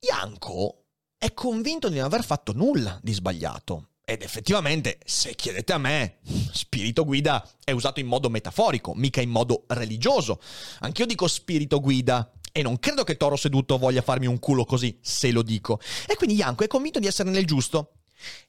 Ianco 0.00 0.84
è 1.16 1.32
convinto 1.32 1.88
di 1.88 1.96
non 1.96 2.06
aver 2.06 2.24
fatto 2.24 2.52
nulla 2.52 2.98
di 3.02 3.12
sbagliato. 3.12 3.88
Ed 4.04 4.22
effettivamente, 4.22 4.98
se 5.04 5.34
chiedete 5.34 5.72
a 5.72 5.78
me, 5.78 6.18
spirito 6.52 7.04
guida 7.04 7.48
è 7.64 7.70
usato 7.70 8.00
in 8.00 8.06
modo 8.06 8.28
metaforico, 8.28 8.92
mica 8.94 9.22
in 9.22 9.30
modo 9.30 9.64
religioso. 9.68 10.40
Anch'io 10.80 11.06
dico 11.06 11.26
spirito 11.26 11.80
guida 11.80 12.30
e 12.52 12.60
non 12.60 12.78
credo 12.78 13.02
che 13.02 13.16
Toro 13.16 13.36
seduto 13.36 13.78
voglia 13.78 14.02
farmi 14.02 14.26
un 14.26 14.38
culo 14.38 14.64
così, 14.64 14.98
se 15.00 15.30
lo 15.30 15.42
dico. 15.42 15.80
E 16.06 16.16
quindi 16.16 16.36
Ianco 16.36 16.64
è 16.64 16.66
convinto 16.66 16.98
di 16.98 17.06
essere 17.06 17.30
nel 17.30 17.46
giusto. 17.46 17.92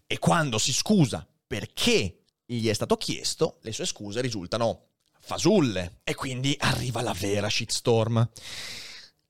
E 0.07 0.19
quando 0.19 0.57
si 0.57 0.73
scusa 0.73 1.27
perché 1.47 2.23
gli 2.45 2.67
è 2.67 2.73
stato 2.73 2.97
chiesto, 2.97 3.59
le 3.61 3.71
sue 3.71 3.85
scuse 3.85 4.21
risultano 4.21 4.89
fasulle 5.19 6.01
e 6.03 6.13
quindi 6.13 6.55
arriva 6.59 7.01
la 7.01 7.13
vera 7.13 7.49
shitstorm. 7.49 8.29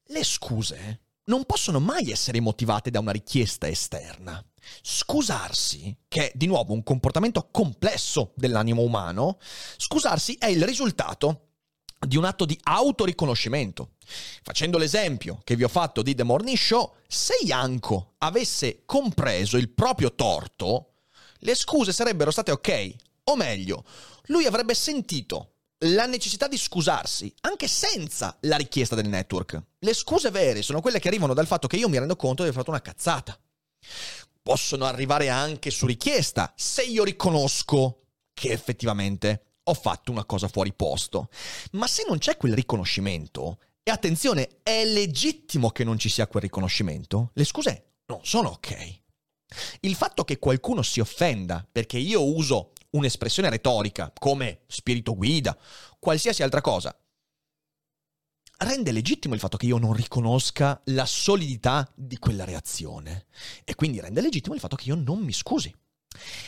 Le 0.07 0.23
scuse 0.23 1.01
non 1.25 1.45
possono 1.45 1.79
mai 1.79 2.11
essere 2.11 2.39
motivate 2.39 2.91
da 2.91 2.99
una 2.99 3.11
richiesta 3.11 3.67
esterna. 3.67 4.43
Scusarsi, 4.81 5.95
che 6.07 6.31
è 6.31 6.31
di 6.35 6.47
nuovo 6.47 6.73
un 6.73 6.83
comportamento 6.83 7.47
complesso 7.51 8.33
dell'animo 8.35 8.81
umano, 8.81 9.37
scusarsi 9.77 10.35
è 10.37 10.47
il 10.47 10.63
risultato 10.63 11.54
di 12.05 12.17
un 12.17 12.25
atto 12.25 12.45
di 12.45 12.57
autoriconoscimento. 12.63 13.91
Facendo 14.43 14.77
l'esempio 14.77 15.39
che 15.43 15.55
vi 15.55 15.63
ho 15.63 15.67
fatto 15.67 16.01
di 16.01 16.15
The 16.15 16.23
Morning 16.23 16.57
Show, 16.57 16.95
se 17.07 17.37
Yanko 17.41 18.13
avesse 18.19 18.83
compreso 18.85 19.57
il 19.57 19.69
proprio 19.69 20.13
torto, 20.13 20.93
le 21.39 21.55
scuse 21.55 21.91
sarebbero 21.91 22.31
state 22.31 22.51
ok. 22.51 22.95
O 23.25 23.35
meglio, 23.35 23.83
lui 24.25 24.45
avrebbe 24.45 24.73
sentito 24.73 25.55
la 25.79 26.05
necessità 26.05 26.47
di 26.47 26.57
scusarsi 26.57 27.33
anche 27.41 27.67
senza 27.67 28.37
la 28.41 28.55
richiesta 28.55 28.95
del 28.95 29.07
network. 29.07 29.61
Le 29.79 29.93
scuse 29.93 30.31
vere 30.31 30.61
sono 30.61 30.81
quelle 30.81 30.99
che 30.99 31.07
arrivano 31.07 31.33
dal 31.33 31.47
fatto 31.47 31.67
che 31.67 31.77
io 31.77 31.89
mi 31.89 31.99
rendo 31.99 32.15
conto 32.15 32.43
di 32.43 32.49
aver 32.49 32.59
fatto 32.59 32.71
una 32.71 32.81
cazzata. 32.81 33.37
Possono 34.41 34.85
arrivare 34.85 35.29
anche 35.29 35.71
su 35.71 35.85
richiesta, 35.85 36.53
se 36.55 36.83
io 36.83 37.03
riconosco 37.03 38.03
che 38.33 38.51
effettivamente 38.51 39.54
ho 39.67 39.73
fatto 39.73 40.11
una 40.11 40.25
cosa 40.25 40.47
fuori 40.47 40.73
posto. 40.73 41.29
Ma 41.71 41.87
se 41.87 42.05
non 42.07 42.17
c'è 42.17 42.37
quel 42.37 42.53
riconoscimento, 42.53 43.59
e 43.83 43.91
attenzione, 43.91 44.59
è 44.63 44.83
legittimo 44.85 45.69
che 45.69 45.83
non 45.83 45.99
ci 45.99 46.09
sia 46.09 46.27
quel 46.27 46.43
riconoscimento, 46.43 47.31
le 47.33 47.43
scuse 47.43 47.93
non 48.07 48.19
sono 48.23 48.49
ok. 48.49 49.01
Il 49.81 49.95
fatto 49.95 50.23
che 50.23 50.39
qualcuno 50.39 50.81
si 50.81 50.99
offenda 50.99 51.67
perché 51.71 51.97
io 51.97 52.23
uso 52.23 52.73
un'espressione 52.91 53.49
retorica 53.49 54.11
come 54.17 54.61
spirito 54.67 55.15
guida, 55.15 55.57
qualsiasi 55.99 56.43
altra 56.43 56.61
cosa, 56.61 56.97
rende 58.57 58.91
legittimo 58.91 59.33
il 59.33 59.39
fatto 59.39 59.57
che 59.57 59.65
io 59.65 59.77
non 59.77 59.93
riconosca 59.93 60.81
la 60.85 61.05
solidità 61.05 61.89
di 61.93 62.17
quella 62.17 62.45
reazione 62.45 63.27
e 63.63 63.75
quindi 63.75 63.99
rende 63.99 64.21
legittimo 64.21 64.55
il 64.55 64.61
fatto 64.61 64.75
che 64.75 64.89
io 64.89 64.95
non 64.95 65.19
mi 65.19 65.33
scusi. 65.33 65.73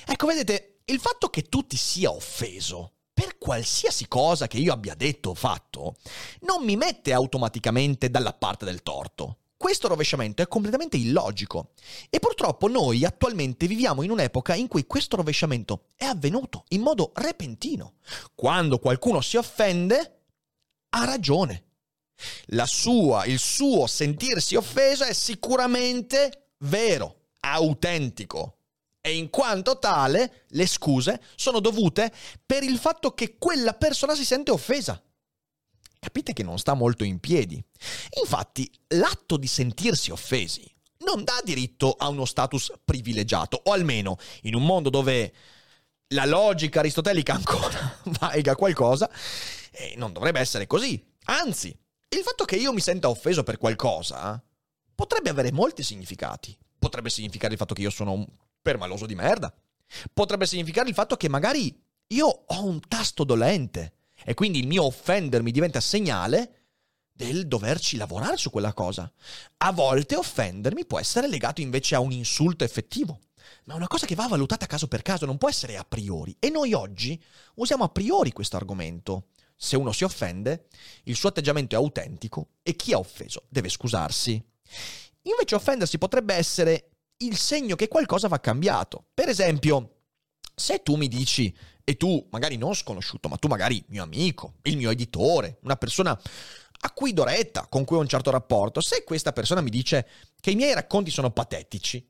Ecco, 0.05 0.27
vedete, 0.27 0.79
il 0.85 0.99
fatto 0.99 1.29
che 1.29 1.43
tu 1.43 1.67
ti 1.67 1.77
sia 1.77 2.11
offeso 2.11 2.93
per 3.17 3.39
qualsiasi 3.39 4.07
cosa 4.07 4.45
che 4.45 4.57
io 4.57 4.71
abbia 4.71 4.93
detto 4.93 5.31
o 5.31 5.33
fatto, 5.33 5.95
non 6.41 6.63
mi 6.63 6.75
mette 6.75 7.13
automaticamente 7.13 8.11
dalla 8.11 8.31
parte 8.31 8.63
del 8.63 8.83
torto. 8.83 9.37
Questo 9.57 9.87
rovesciamento 9.87 10.43
è 10.43 10.47
completamente 10.47 10.97
illogico 10.97 11.71
e 12.11 12.19
purtroppo 12.19 12.67
noi 12.67 13.05
attualmente 13.05 13.65
viviamo 13.65 14.03
in 14.03 14.11
un'epoca 14.11 14.53
in 14.53 14.67
cui 14.67 14.85
questo 14.85 15.15
rovesciamento 15.15 15.85
è 15.95 16.05
avvenuto 16.05 16.65
in 16.67 16.81
modo 16.81 17.11
repentino. 17.15 17.95
Quando 18.35 18.77
qualcuno 18.77 19.19
si 19.21 19.37
offende, 19.37 20.19
ha 20.89 21.03
ragione. 21.03 21.63
Sua, 22.65 23.25
il 23.25 23.39
suo 23.39 23.87
sentirsi 23.87 24.55
offeso 24.55 25.05
è 25.05 25.13
sicuramente 25.13 26.51
vero, 26.59 27.29
autentico 27.39 28.56
e 29.07 29.15
in 29.15 29.29
quanto 29.29 29.79
tale 29.79 30.43
le 30.49 30.67
scuse 30.67 31.21
sono 31.35 31.61
dovute 31.61 32.11
per 32.45 32.63
il 32.63 32.77
fatto 32.77 33.13
che 33.13 33.37
quella 33.37 33.73
persona 33.73 34.13
si 34.15 34.25
sente 34.25 34.51
offesa. 34.51 35.01
Capite 35.99 36.33
che 36.33 36.43
non 36.43 36.59
sta 36.59 36.73
molto 36.73 37.05
in 37.05 37.19
piedi. 37.19 37.63
Infatti, 38.21 38.69
l'atto 38.89 39.37
di 39.37 39.47
sentirsi 39.47 40.11
offesi 40.11 40.69
non 40.99 41.23
dà 41.23 41.39
diritto 41.43 41.95
a 41.97 42.09
uno 42.09 42.25
status 42.25 42.73
privilegiato, 42.83 43.61
o 43.63 43.71
almeno 43.71 44.17
in 44.41 44.55
un 44.55 44.65
mondo 44.65 44.89
dove 44.89 45.33
la 46.09 46.25
logica 46.25 46.79
aristotelica 46.79 47.33
ancora 47.33 47.99
valga 48.19 48.55
qualcosa, 48.55 49.09
eh, 49.71 49.93
non 49.95 50.11
dovrebbe 50.11 50.41
essere 50.41 50.67
così. 50.67 51.01
Anzi, 51.25 51.67
il 52.09 52.21
fatto 52.23 52.43
che 52.43 52.57
io 52.57 52.73
mi 52.73 52.81
senta 52.81 53.09
offeso 53.09 53.43
per 53.43 53.57
qualcosa 53.57 54.41
potrebbe 54.93 55.29
avere 55.29 55.53
molti 55.53 55.81
significati. 55.81 56.57
Potrebbe 56.77 57.09
significare 57.09 57.53
il 57.53 57.59
fatto 57.59 57.73
che 57.73 57.81
io 57.81 57.89
sono 57.89 58.25
permaloso 58.67 59.05
di 59.05 59.15
merda. 59.15 59.53
Potrebbe 60.11 60.45
significare 60.45 60.89
il 60.89 60.93
fatto 60.93 61.15
che 61.15 61.29
magari 61.29 61.73
io 62.07 62.27
ho 62.27 62.65
un 62.65 62.81
tasto 62.85 63.23
dolente 63.23 63.93
e 64.25 64.33
quindi 64.33 64.59
il 64.59 64.67
mio 64.67 64.83
offendermi 64.83 65.51
diventa 65.51 65.79
segnale 65.79 66.51
del 67.13 67.47
doverci 67.47 67.95
lavorare 67.95 68.35
su 68.35 68.49
quella 68.49 68.73
cosa. 68.73 69.09
A 69.59 69.71
volte 69.71 70.17
offendermi 70.17 70.85
può 70.85 70.99
essere 70.99 71.29
legato 71.29 71.61
invece 71.61 71.95
a 71.95 72.01
un 72.01 72.11
insulto 72.11 72.65
effettivo, 72.65 73.21
ma 73.63 73.73
è 73.73 73.77
una 73.77 73.87
cosa 73.87 74.05
che 74.05 74.15
va 74.15 74.27
valutata 74.27 74.65
caso 74.65 74.89
per 74.89 75.01
caso, 75.01 75.25
non 75.25 75.37
può 75.37 75.47
essere 75.47 75.77
a 75.77 75.85
priori. 75.85 76.35
E 76.37 76.49
noi 76.49 76.73
oggi 76.73 77.21
usiamo 77.55 77.85
a 77.85 77.89
priori 77.89 78.33
questo 78.33 78.57
argomento. 78.57 79.27
Se 79.55 79.77
uno 79.77 79.93
si 79.93 80.03
offende, 80.03 80.67
il 81.03 81.15
suo 81.15 81.29
atteggiamento 81.29 81.75
è 81.75 81.77
autentico 81.77 82.49
e 82.61 82.75
chi 82.75 82.91
ha 82.91 82.99
offeso 82.99 83.45
deve 83.47 83.69
scusarsi. 83.69 84.31
Invece 85.21 85.55
offendersi 85.55 85.97
potrebbe 85.97 86.35
essere 86.35 86.89
il 87.17 87.37
segno 87.37 87.75
che 87.75 87.87
qualcosa 87.87 88.27
va 88.27 88.39
cambiato. 88.39 89.05
Per 89.13 89.29
esempio, 89.29 90.01
se 90.53 90.81
tu 90.83 90.95
mi 90.95 91.07
dici, 91.07 91.55
e 91.83 91.95
tu 91.95 92.27
magari 92.31 92.57
non 92.57 92.73
sconosciuto, 92.73 93.29
ma 93.29 93.37
tu 93.37 93.47
magari 93.47 93.83
mio 93.87 94.03
amico, 94.03 94.55
il 94.63 94.75
mio 94.75 94.91
editore, 94.91 95.59
una 95.61 95.77
persona 95.77 96.19
a 96.79 96.91
cui 96.91 97.13
do 97.13 97.23
retta, 97.23 97.67
con 97.67 97.85
cui 97.85 97.95
ho 97.97 98.01
un 98.01 98.07
certo 98.07 98.29
rapporto, 98.29 98.81
se 98.81 99.03
questa 99.03 99.31
persona 99.31 99.61
mi 99.61 99.69
dice 99.69 100.07
che 100.39 100.51
i 100.51 100.55
miei 100.55 100.73
racconti 100.73 101.11
sono 101.11 101.31
patetici, 101.31 102.05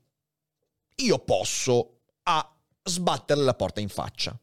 io 0.96 1.20
posso 1.20 2.00
a 2.24 2.58
sbattere 2.84 3.42
la 3.42 3.54
porta 3.54 3.80
in 3.80 3.90
faccia. 3.90 4.38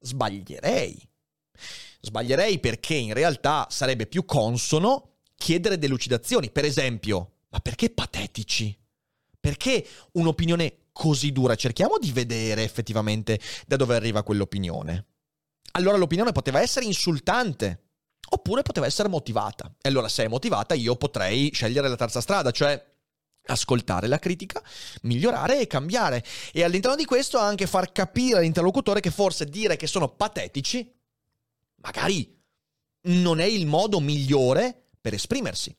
sbaglierei. 0.00 1.08
Sbaglierei 2.00 2.58
perché 2.60 2.94
in 2.94 3.12
realtà 3.12 3.66
sarebbe 3.70 4.06
più 4.06 4.24
consono 4.24 5.18
chiedere 5.34 5.78
delucidazioni. 5.78 6.50
Per 6.50 6.64
esempio, 6.64 7.42
ma 7.50 7.60
perché 7.60 7.90
patetici? 7.90 8.76
Perché 9.40 9.86
un'opinione 10.12 10.88
così 10.92 11.32
dura? 11.32 11.54
Cerchiamo 11.54 11.98
di 11.98 12.12
vedere 12.12 12.62
effettivamente 12.64 13.38
da 13.66 13.76
dove 13.76 13.94
arriva 13.94 14.22
quell'opinione. 14.22 15.06
Allora 15.72 15.96
l'opinione 15.96 16.32
poteva 16.32 16.60
essere 16.60 16.84
insultante, 16.84 17.90
oppure 18.30 18.62
poteva 18.62 18.86
essere 18.86 19.08
motivata. 19.08 19.72
E 19.80 19.88
allora 19.88 20.08
se 20.08 20.24
è 20.24 20.28
motivata 20.28 20.74
io 20.74 20.96
potrei 20.96 21.50
scegliere 21.52 21.88
la 21.88 21.96
terza 21.96 22.20
strada, 22.20 22.50
cioè 22.50 22.84
ascoltare 23.46 24.06
la 24.08 24.18
critica, 24.18 24.62
migliorare 25.02 25.60
e 25.60 25.66
cambiare. 25.66 26.24
E 26.52 26.64
all'interno 26.64 26.96
di 26.96 27.04
questo 27.04 27.38
anche 27.38 27.66
far 27.66 27.92
capire 27.92 28.38
all'interlocutore 28.38 29.00
che 29.00 29.10
forse 29.10 29.46
dire 29.46 29.76
che 29.76 29.86
sono 29.86 30.08
patetici 30.08 30.92
magari 31.80 32.36
non 33.02 33.40
è 33.40 33.44
il 33.44 33.66
modo 33.66 34.00
migliore 34.00 34.88
per 35.00 35.14
esprimersi. 35.14 35.74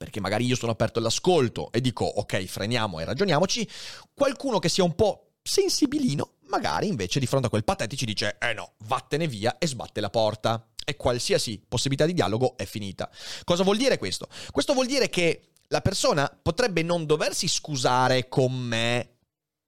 Perché 0.00 0.18
magari 0.18 0.46
io 0.46 0.56
sono 0.56 0.72
aperto 0.72 0.98
all'ascolto 0.98 1.70
e 1.70 1.82
dico 1.82 2.06
ok, 2.06 2.46
freniamo 2.46 3.00
e 3.00 3.04
ragioniamoci, 3.04 3.68
qualcuno 4.14 4.58
che 4.58 4.70
sia 4.70 4.82
un 4.82 4.94
po' 4.94 5.32
sensibilino, 5.42 6.36
magari 6.46 6.86
invece 6.88 7.20
di 7.20 7.26
fronte 7.26 7.48
a 7.48 7.50
quel 7.50 7.64
patetici 7.64 8.06
dice 8.06 8.38
eh 8.40 8.54
no, 8.54 8.76
vattene 8.86 9.26
via 9.26 9.58
e 9.58 9.66
sbatte 9.66 10.00
la 10.00 10.08
porta. 10.08 10.66
E 10.86 10.96
qualsiasi 10.96 11.62
possibilità 11.68 12.06
di 12.06 12.14
dialogo 12.14 12.56
è 12.56 12.64
finita. 12.64 13.10
Cosa 13.44 13.62
vuol 13.62 13.76
dire 13.76 13.98
questo? 13.98 14.26
Questo 14.50 14.72
vuol 14.72 14.86
dire 14.86 15.10
che 15.10 15.50
la 15.68 15.82
persona 15.82 16.34
potrebbe 16.42 16.82
non 16.82 17.04
doversi 17.04 17.46
scusare 17.46 18.26
con 18.30 18.54
me 18.54 19.16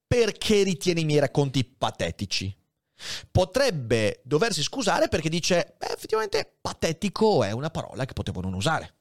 perché 0.06 0.62
ritiene 0.62 1.00
i 1.00 1.04
miei 1.04 1.20
racconti 1.20 1.62
patetici. 1.62 2.56
Potrebbe 3.30 4.22
doversi 4.24 4.62
scusare 4.62 5.08
perché 5.08 5.28
dice, 5.28 5.74
beh, 5.76 5.92
effettivamente 5.92 6.56
patetico 6.58 7.44
è 7.44 7.52
una 7.52 7.68
parola 7.68 8.06
che 8.06 8.14
potevo 8.14 8.40
non 8.40 8.54
usare. 8.54 8.94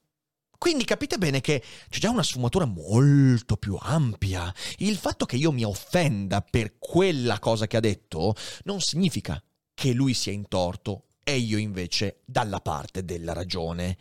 Quindi 0.62 0.84
capite 0.84 1.18
bene 1.18 1.40
che 1.40 1.60
c'è 1.88 1.98
già 1.98 2.08
una 2.08 2.22
sfumatura 2.22 2.66
molto 2.66 3.56
più 3.56 3.76
ampia. 3.80 4.54
Il 4.76 4.96
fatto 4.96 5.26
che 5.26 5.34
io 5.34 5.50
mi 5.50 5.64
offenda 5.64 6.40
per 6.40 6.78
quella 6.78 7.40
cosa 7.40 7.66
che 7.66 7.78
ha 7.78 7.80
detto 7.80 8.36
non 8.62 8.80
significa 8.80 9.42
che 9.74 9.90
lui 9.90 10.14
sia 10.14 10.30
in 10.30 10.46
torto 10.46 11.06
e 11.24 11.36
io 11.36 11.58
invece 11.58 12.20
dalla 12.24 12.60
parte 12.60 13.04
della 13.04 13.32
ragione. 13.32 13.98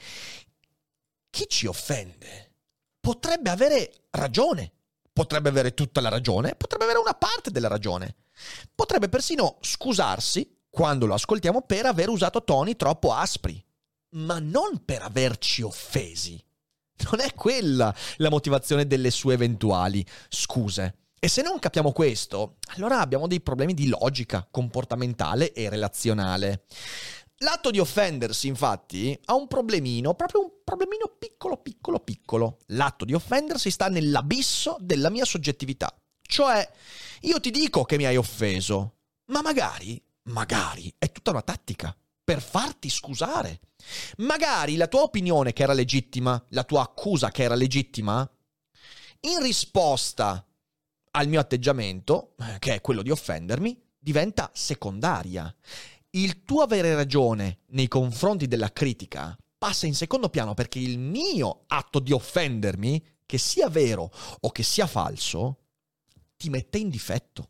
Chi 1.32 1.46
ci 1.50 1.65
offende 1.65 2.51
potrebbe 3.00 3.50
avere 3.50 4.03
ragione, 4.12 4.72
potrebbe 5.12 5.50
avere 5.50 5.74
tutta 5.74 6.00
la 6.00 6.10
ragione, 6.10 6.53
potrebbe 6.53 6.84
avere 6.84 7.00
una 7.00 7.15
parte 7.15 7.50
della 7.50 7.70
ragione. 7.70 8.18
Potrebbe 8.75 9.10
persino 9.10 9.58
scusarsi, 9.62 10.60
quando 10.70 11.08
lo 11.08 11.15
ascoltiamo, 11.15 11.63
per 11.63 11.88
aver 11.88 12.10
usato 12.10 12.44
toni 12.44 12.75
troppo 12.75 13.13
aspri, 13.13 13.60
ma 14.10 14.38
non 14.38 14.86
per 14.86 15.01
averci 15.01 15.63
offesi. 15.63 16.39
Non 17.12 17.20
è 17.20 17.34
quella 17.34 17.93
la 18.17 18.29
motivazione 18.29 18.86
delle 18.88 19.12
sue 19.12 19.34
eventuali 19.34 20.05
scuse. 20.29 20.96
E 21.20 21.27
se 21.27 21.41
non 21.43 21.60
capiamo 21.60 21.91
questo, 21.91 22.58
allora 22.75 23.00
abbiamo 23.00 23.27
dei 23.27 23.41
problemi 23.41 23.74
di 23.74 23.88
logica 23.88 24.48
comportamentale 24.50 25.53
e 25.53 25.70
relazionale. 25.70 26.63
L'atto 27.43 27.72
di 27.72 27.79
offendersi, 27.79 28.48
infatti, 28.48 29.17
ha 29.25 29.36
un 29.36 29.48
problemino, 29.48 30.13
proprio 30.15 30.41
un 30.41 30.51
problemino 30.63 31.15
piccolo, 31.17 31.58
piccolo, 31.58 32.00
piccolo. 32.00 32.58
L'atto 32.67 33.05
di 33.05 33.13
offendersi 33.13 33.70
sta 33.70 33.88
nell'abisso 33.88 34.77
della 34.79 35.10
mia 35.10 35.25
soggettività. 35.25 35.93
Cioè, 36.22 36.67
io 37.22 37.39
ti 37.39 37.51
dico 37.51 37.84
che 37.84 37.98
mi 37.98 38.05
hai 38.05 38.17
offeso, 38.17 38.98
ma 39.27 39.41
magari, 39.41 40.01
magari 40.24 40.93
è 40.98 41.12
tutta 41.12 41.31
una 41.31 41.41
tattica 41.41 41.96
per 42.32 42.42
farti 42.42 42.90
scusare. 42.90 43.60
Magari 44.20 44.78
la 44.78 44.88
tua 44.88 45.02
opinione 45.02 45.52
che 45.52 45.64
era 45.64 45.74
legittima, 45.74 46.42
la 46.52 46.64
tua 46.64 46.82
accusa 46.84 47.30
che 47.30 47.44
era 47.44 47.56
legittima, 47.56 48.22
in 49.22 49.42
risposta 49.42 50.48
al 51.12 51.28
mio 51.28 51.42
atteggiamento, 51.42 52.36
eh, 52.40 52.58
che 52.60 52.76
è 52.76 52.80
quello 52.80 53.02
di 53.02 53.10
offendermi, 53.10 53.78
diventa 54.00 54.50
secondaria. 54.54 55.54
Il 56.12 56.46
tuo 56.46 56.62
avere 56.62 56.96
ragione 56.96 57.64
nei 57.72 57.90
confronti 57.90 58.48
della 58.48 58.72
critica 58.72 59.38
passa 59.58 59.86
in 59.86 59.94
secondo 59.94 60.30
piano 60.30 60.54
perché 60.54 60.80
il 60.80 61.00
mio 61.00 61.64
atto 61.68 62.00
di 62.00 62.14
offendermi, 62.14 63.06
che 63.26 63.38
sia 63.38 63.68
vero 63.68 64.10
o 64.40 64.52
che 64.52 64.63
sia 64.63 64.88
falso, 64.88 65.58
ti 66.38 66.50
mette 66.50 66.78
in 66.78 66.88
difetto. 66.88 67.50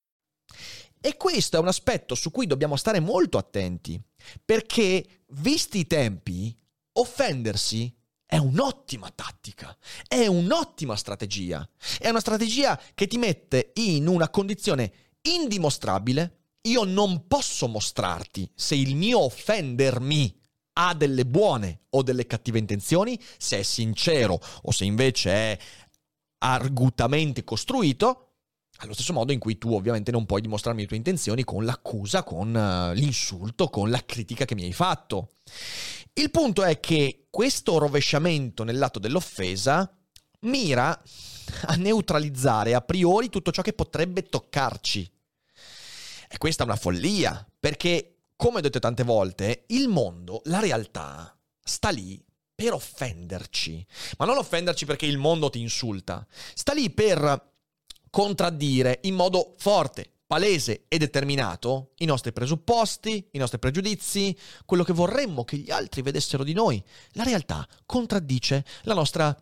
E 1.01 1.17
questo 1.17 1.57
è 1.57 1.59
un 1.59 1.67
aspetto 1.67 2.13
su 2.13 2.29
cui 2.29 2.45
dobbiamo 2.45 2.75
stare 2.75 2.99
molto 2.99 3.39
attenti, 3.39 3.99
perché, 4.45 5.23
visti 5.29 5.79
i 5.79 5.87
tempi, 5.87 6.55
offendersi 6.93 7.91
è 8.23 8.37
un'ottima 8.37 9.09
tattica, 9.13 9.75
è 10.07 10.27
un'ottima 10.27 10.95
strategia, 10.95 11.67
è 11.99 12.07
una 12.09 12.19
strategia 12.19 12.79
che 12.93 13.07
ti 13.07 13.17
mette 13.17 13.71
in 13.75 14.07
una 14.07 14.29
condizione 14.29 14.93
indimostrabile. 15.23 16.37
Io 16.67 16.83
non 16.83 17.25
posso 17.27 17.67
mostrarti 17.67 18.49
se 18.53 18.75
il 18.75 18.95
mio 18.95 19.21
offendermi 19.21 20.39
ha 20.73 20.93
delle 20.93 21.25
buone 21.25 21.85
o 21.89 22.03
delle 22.03 22.27
cattive 22.27 22.59
intenzioni, 22.59 23.19
se 23.37 23.59
è 23.59 23.63
sincero 23.63 24.39
o 24.61 24.71
se 24.71 24.85
invece 24.85 25.31
è 25.31 25.59
argutamente 26.43 27.43
costruito, 27.43 28.30
allo 28.81 28.93
stesso 28.93 29.13
modo 29.13 29.31
in 29.31 29.39
cui 29.39 29.57
tu 29.57 29.73
ovviamente 29.73 30.11
non 30.11 30.25
puoi 30.25 30.41
dimostrarmi 30.41 30.81
le 30.81 30.87
tue 30.87 30.97
intenzioni 30.97 31.43
con 31.43 31.65
l'accusa, 31.65 32.23
con 32.23 32.53
uh, 32.53 32.93
l'insulto, 32.93 33.69
con 33.69 33.89
la 33.89 34.03
critica 34.03 34.45
che 34.45 34.55
mi 34.55 34.63
hai 34.63 34.73
fatto. 34.73 35.33
Il 36.13 36.31
punto 36.31 36.63
è 36.63 36.79
che 36.79 37.27
questo 37.29 37.77
rovesciamento 37.77 38.63
nell'atto 38.63 38.99
dell'offesa 38.99 39.89
mira 40.41 40.99
a 41.65 41.75
neutralizzare 41.75 42.73
a 42.73 42.81
priori 42.81 43.29
tutto 43.29 43.51
ciò 43.51 43.61
che 43.61 43.73
potrebbe 43.73 44.23
toccarci. 44.23 45.11
E 46.27 46.37
questa 46.37 46.63
è 46.63 46.65
una 46.65 46.75
follia, 46.75 47.45
perché, 47.59 48.15
come 48.35 48.57
ho 48.57 48.61
detto 48.61 48.79
tante 48.79 49.03
volte, 49.03 49.65
il 49.67 49.89
mondo, 49.89 50.41
la 50.45 50.59
realtà, 50.59 51.37
sta 51.61 51.89
lì 51.89 52.23
per 52.55 52.73
offenderci. 52.73 53.85
Ma 54.17 54.25
non 54.25 54.37
offenderci 54.37 54.85
perché 54.85 55.05
il 55.05 55.17
mondo 55.17 55.49
ti 55.49 55.59
insulta, 55.59 56.25
sta 56.53 56.73
lì 56.73 56.89
per 56.89 57.50
contraddire 58.11 58.99
in 59.03 59.15
modo 59.15 59.55
forte, 59.57 60.11
palese 60.27 60.83
e 60.87 60.99
determinato 60.99 61.93
i 61.97 62.05
nostri 62.05 62.31
presupposti, 62.31 63.29
i 63.31 63.37
nostri 63.39 63.57
pregiudizi, 63.57 64.37
quello 64.65 64.83
che 64.83 64.93
vorremmo 64.93 65.43
che 65.43 65.57
gli 65.57 65.71
altri 65.71 66.03
vedessero 66.03 66.43
di 66.43 66.53
noi. 66.53 66.81
La 67.13 67.23
realtà 67.23 67.67
contraddice 67.85 68.63
la 68.83 68.93
nostra 68.93 69.35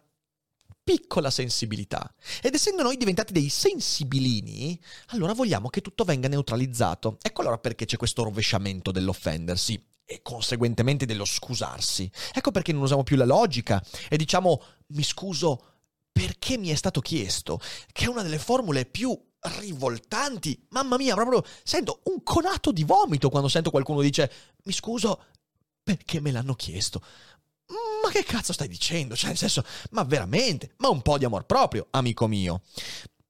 piccola 0.81 1.29
sensibilità. 1.29 2.11
Ed 2.41 2.55
essendo 2.55 2.81
noi 2.81 2.97
diventati 2.97 3.33
dei 3.33 3.49
sensibilini, 3.49 4.79
allora 5.07 5.33
vogliamo 5.33 5.69
che 5.69 5.81
tutto 5.81 6.03
venga 6.03 6.27
neutralizzato. 6.27 7.17
Ecco 7.21 7.41
allora 7.41 7.59
perché 7.59 7.85
c'è 7.85 7.97
questo 7.97 8.23
rovesciamento 8.23 8.91
dell'offendersi 8.91 9.79
e 10.03 10.21
conseguentemente 10.23 11.05
dello 11.05 11.25
scusarsi. 11.25 12.09
Ecco 12.33 12.49
perché 12.49 12.71
non 12.71 12.81
usiamo 12.81 13.03
più 13.03 13.15
la 13.15 13.25
logica 13.25 13.83
e 14.09 14.17
diciamo 14.17 14.63
mi 14.87 15.03
scuso 15.03 15.78
perché 16.19 16.57
mi 16.57 16.67
è 16.67 16.75
stato 16.75 16.99
chiesto, 16.99 17.61
che 17.93 18.03
è 18.03 18.07
una 18.09 18.23
delle 18.23 18.39
formule 18.39 18.85
più 18.85 19.17
rivoltanti. 19.59 20.67
Mamma 20.71 20.97
mia, 20.97 21.15
proprio 21.15 21.45
sento 21.63 22.01
un 22.05 22.23
conato 22.23 22.73
di 22.73 22.83
vomito 22.83 23.29
quando 23.29 23.47
sento 23.47 23.69
qualcuno 23.69 24.01
dice 24.01 24.29
mi 24.63 24.73
scuso 24.73 25.23
perché 25.81 26.19
me 26.19 26.31
l'hanno 26.31 26.55
chiesto. 26.55 27.01
Ma 28.03 28.09
che 28.11 28.25
cazzo 28.25 28.51
stai 28.51 28.67
dicendo? 28.67 29.15
Cioè, 29.15 29.29
nel 29.29 29.37
senso, 29.37 29.63
ma 29.91 30.03
veramente, 30.03 30.73
ma 30.79 30.89
un 30.89 31.01
po' 31.01 31.17
di 31.17 31.23
amor 31.23 31.45
proprio, 31.45 31.87
amico 31.91 32.27
mio. 32.27 32.63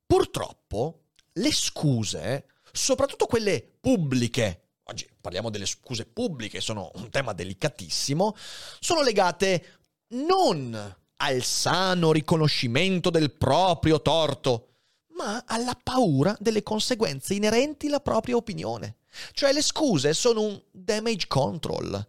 Purtroppo, 0.08 1.10
le 1.34 1.54
scuse, 1.54 2.47
soprattutto 2.71 3.28
quelle 3.28 3.71
pubbliche, 3.80 4.69
oggi 4.86 5.08
parliamo 5.21 5.52
delle 5.52 5.67
scuse 5.67 6.08
pubbliche, 6.08 6.60
sono 6.60 6.89
un 6.95 7.12
tema 7.12 7.34
delicatissimo, 7.34 8.36
sono 8.80 9.04
legate 9.04 9.78
non 10.08 10.97
al 11.21 11.43
sano 11.43 12.12
riconoscimento 12.12 13.10
del 13.10 13.32
proprio 13.32 14.01
torto, 14.01 14.67
ma 15.15 15.43
alla 15.45 15.77
paura 15.82 16.36
delle 16.39 16.63
conseguenze 16.63 17.34
inerenti 17.34 17.88
alla 17.88 17.99
propria 17.99 18.36
opinione. 18.36 18.97
Cioè 19.32 19.51
le 19.51 19.62
scuse 19.62 20.13
sono 20.13 20.41
un 20.41 20.62
damage 20.71 21.27
control. 21.27 22.05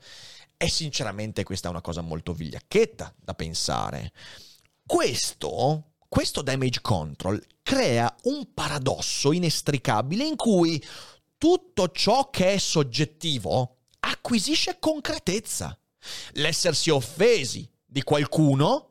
E 0.56 0.68
sinceramente 0.68 1.42
questa 1.42 1.68
è 1.68 1.70
una 1.70 1.80
cosa 1.80 2.02
molto 2.02 2.32
vigliacchetta 2.32 3.14
da 3.18 3.34
pensare. 3.34 4.12
Questo, 4.86 5.94
questo 6.08 6.42
damage 6.42 6.80
control 6.82 7.42
crea 7.62 8.14
un 8.24 8.52
paradosso 8.52 9.32
inestricabile 9.32 10.24
in 10.24 10.36
cui 10.36 10.84
tutto 11.38 11.90
ciò 11.90 12.28
che 12.30 12.52
è 12.52 12.58
soggettivo 12.58 13.78
acquisisce 14.00 14.76
concretezza. 14.78 15.76
L'essersi 16.32 16.90
offesi 16.90 17.68
di 17.84 18.02
qualcuno, 18.02 18.89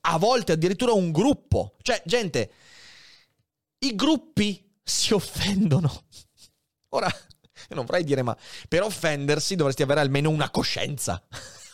a 0.00 0.18
volte 0.18 0.52
addirittura 0.52 0.92
un 0.92 1.10
gruppo. 1.12 1.76
Cioè, 1.82 2.02
gente, 2.04 2.52
i 3.78 3.94
gruppi 3.94 4.72
si 4.82 5.12
offendono. 5.14 6.04
Ora, 6.90 7.08
non 7.70 7.84
vorrei 7.84 8.04
dire, 8.04 8.22
ma 8.22 8.36
per 8.68 8.82
offendersi 8.82 9.56
dovresti 9.56 9.82
avere 9.82 10.00
almeno 10.00 10.30
una 10.30 10.50
coscienza. 10.50 11.22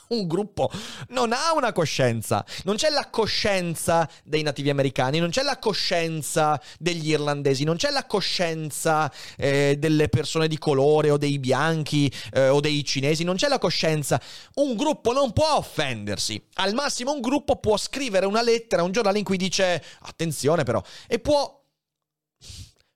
Un 0.09 0.27
gruppo 0.27 0.71
non 1.09 1.33
ha 1.33 1.53
una 1.55 1.73
coscienza. 1.73 2.45
Non 2.64 2.77
c'è 2.77 2.90
la 2.90 3.09
coscienza 3.11 4.09
dei 4.23 4.43
nativi 4.43 4.71
americani, 4.71 5.19
non 5.19 5.31
c'è 5.31 5.43
la 5.43 5.59
coscienza 5.59 6.61
degli 6.79 7.11
irlandesi, 7.11 7.64
non 7.64 7.77
c'è 7.77 7.90
la 7.90 8.05
coscienza 8.07 9.11
eh, 9.37 9.77
delle 9.79 10.09
persone 10.09 10.49
di 10.49 10.59
colore 10.59 11.11
o 11.11 11.17
dei 11.17 11.38
bianchi 11.38 12.12
eh, 12.33 12.49
o 12.49 12.61
dei 12.61 12.85
cinesi, 12.85 13.25
non 13.25 13.37
c'è 13.37 13.49
la 13.49 13.59
coscienza. 13.59 14.21
Un 14.55 14.75
gruppo 14.77 15.12
non 15.12 15.33
può 15.33 15.57
offendersi. 15.57 16.43
Al 16.55 16.75
massimo 16.75 17.12
un 17.12 17.21
gruppo 17.21 17.57
può 17.57 17.77
scrivere 17.77 18.27
una 18.27 18.43
lettera 18.43 18.83
a 18.83 18.85
un 18.85 18.93
giornale 18.93 19.19
in 19.19 19.25
cui 19.25 19.37
dice 19.37 19.83
attenzione 20.01 20.64
però 20.64 20.83
e 21.07 21.19
può 21.19 21.62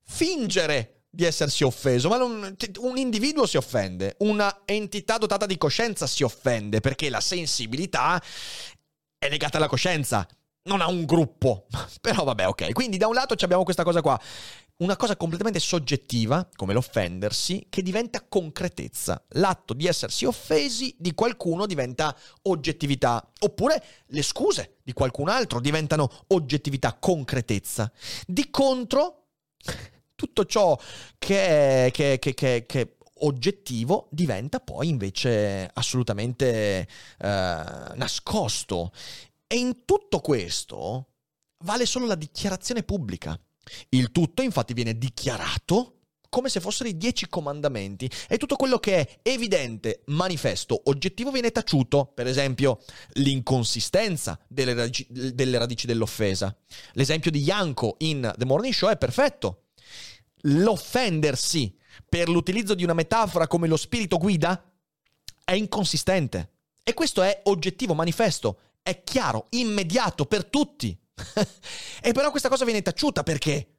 fingere 0.05 0.98
di 1.11 1.25
essersi 1.25 1.65
offeso, 1.65 2.09
ma 2.09 2.17
non, 2.17 2.57
un 2.79 2.97
individuo 2.97 3.47
si 3.47 3.57
offende, 3.57 4.17
una 4.19 4.63
entità 4.65 5.19
dotata 5.19 5.47
di 5.47 5.57
coscienza 5.57 6.07
si 6.07 6.23
offende 6.23 6.81
perché 6.81 7.09
la 7.09 7.21
sensibilità 7.21 8.23
è 9.19 9.29
legata 9.29 9.57
alla 9.57 9.69
coscienza, 9.69 10.27
non 10.65 10.81
a 10.81 10.89
un 10.89 11.05
gruppo. 11.05 11.67
Però 12.01 12.25
vabbè, 12.25 12.47
ok. 12.47 12.73
Quindi 12.73 12.97
da 12.99 13.09
un 13.09 13.15
lato 13.15 13.35
abbiamo 13.41 13.65
questa 13.65 13.83
cosa 13.83 14.01
qua, 14.01 14.21
una 14.79 14.97
cosa 14.97 15.17
completamente 15.17 15.59
soggettiva, 15.59 16.49
come 16.55 16.73
l'offendersi, 16.73 17.67
che 17.69 17.83
diventa 17.83 18.25
concretezza. 18.29 19.25
L'atto 19.31 19.75
di 19.75 19.87
essersi 19.87 20.25
offesi 20.25 20.95
di 20.99 21.15
qualcuno 21.15 21.67
diventa 21.67 22.17
oggettività, 22.43 23.29
oppure 23.41 23.83
le 24.07 24.23
scuse 24.23 24.77
di 24.85 24.93
qualcun 24.93 25.29
altro 25.29 25.59
diventano 25.59 26.09
oggettività, 26.29 26.95
concretezza. 26.95 27.91
Di 28.25 28.51
contro 28.51 29.25
tutto 30.19 30.45
ciò 30.47 30.77
che 31.17 31.87
è, 31.87 31.91
che, 31.93 32.19
che, 32.19 32.35
che, 32.35 32.65
che 32.67 32.97
oggettivo 33.21 34.09
diventa 34.11 34.59
poi 34.59 34.89
invece 34.89 35.71
assolutamente 35.73 36.49
eh, 36.49 36.87
nascosto. 37.19 38.91
E 39.47 39.57
in 39.57 39.85
tutto 39.85 40.19
questo 40.19 41.07
vale 41.59 41.87
solo 41.87 42.07
la 42.07 42.17
dichiarazione 42.17 42.83
pubblica. 42.83 43.39
Il 43.91 44.11
tutto 44.11 44.43
infatti 44.43 44.73
viene 44.73 44.99
dichiarato 44.99 45.99
come 46.29 46.49
se 46.49 46.61
fossero 46.61 46.89
i 46.89 46.97
dieci 46.97 47.29
comandamenti 47.29 48.11
e 48.29 48.39
tutto 48.39 48.57
quello 48.57 48.79
che 48.79 48.99
è 48.99 49.19
evidente, 49.23 50.03
manifesto, 50.07 50.83
oggettivo 50.87 51.31
viene 51.31 51.53
taciuto, 51.53 52.11
per 52.13 52.27
esempio 52.27 52.81
l'inconsistenza 53.13 54.39
delle 54.49 54.75
radici, 54.75 55.07
delle 55.09 55.59
radici 55.59 55.87
dell'offesa. 55.87 56.55
L'esempio 56.95 57.31
di 57.31 57.41
Yanko 57.41 57.95
in 58.01 58.31
The 58.37 58.45
Morning 58.45 58.75
Show 58.75 58.91
è 58.91 58.99
perfetto 58.99 59.68
l'offendersi 60.43 61.77
per 62.09 62.29
l'utilizzo 62.29 62.75
di 62.75 62.85
una 62.85 62.95
metafora 62.95 63.47
come 63.47 63.69
lo 63.69 63.77
spirito 63.77 64.19
guida 64.19 64.63
è 65.45 65.53
inconsistente. 65.53 66.53
E 66.83 66.95
questo 66.95 67.23
è 67.23 67.43
oggettivo, 67.45 67.95
manifesto, 67.95 68.61
è 68.83 69.03
chiaro, 69.03 69.47
immediato 69.51 70.27
per 70.27 70.45
tutti. 70.47 70.99
e 72.01 72.13
però 72.13 72.31
questa 72.31 72.49
cosa 72.49 72.65
viene 72.65 72.83
taciuta 72.83 73.23
perché? 73.23 73.77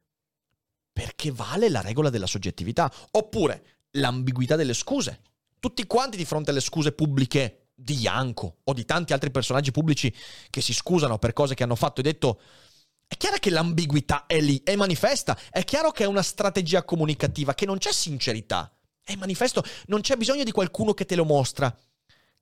Perché 0.91 1.31
vale 1.31 1.69
la 1.69 1.81
regola 1.81 2.09
della 2.09 2.27
soggettività, 2.27 2.91
oppure 3.11 3.65
l'ambiguità 3.91 4.55
delle 4.55 4.73
scuse. 4.73 5.21
Tutti 5.59 5.85
quanti 5.87 6.17
di 6.17 6.25
fronte 6.25 6.51
alle 6.51 6.59
scuse 6.59 6.91
pubbliche 6.91 7.69
di 7.73 7.99
Ianco 8.01 8.57
o 8.63 8.73
di 8.73 8.85
tanti 8.85 9.13
altri 9.13 9.31
personaggi 9.31 9.71
pubblici 9.71 10.13
che 10.49 10.61
si 10.61 10.73
scusano 10.73 11.17
per 11.17 11.33
cose 11.33 11.55
che 11.55 11.63
hanno 11.63 11.75
fatto 11.75 12.01
e 12.01 12.03
detto 12.03 12.39
è 13.11 13.17
chiaro 13.17 13.37
che 13.39 13.49
l'ambiguità 13.49 14.27
è 14.27 14.39
lì, 14.39 14.61
è 14.63 14.75
manifesta, 14.75 15.35
è 15.49 15.63
chiaro 15.63 15.89
che 15.89 16.03
è 16.03 16.07
una 16.07 16.21
strategia 16.21 16.83
comunicativa, 16.83 17.55
che 17.55 17.65
non 17.65 17.79
c'è 17.79 17.91
sincerità, 17.91 18.71
è 19.03 19.15
manifesto, 19.15 19.63
non 19.87 20.01
c'è 20.01 20.15
bisogno 20.15 20.43
di 20.43 20.51
qualcuno 20.51 20.93
che 20.93 21.05
te 21.05 21.15
lo 21.15 21.25
mostra, 21.25 21.75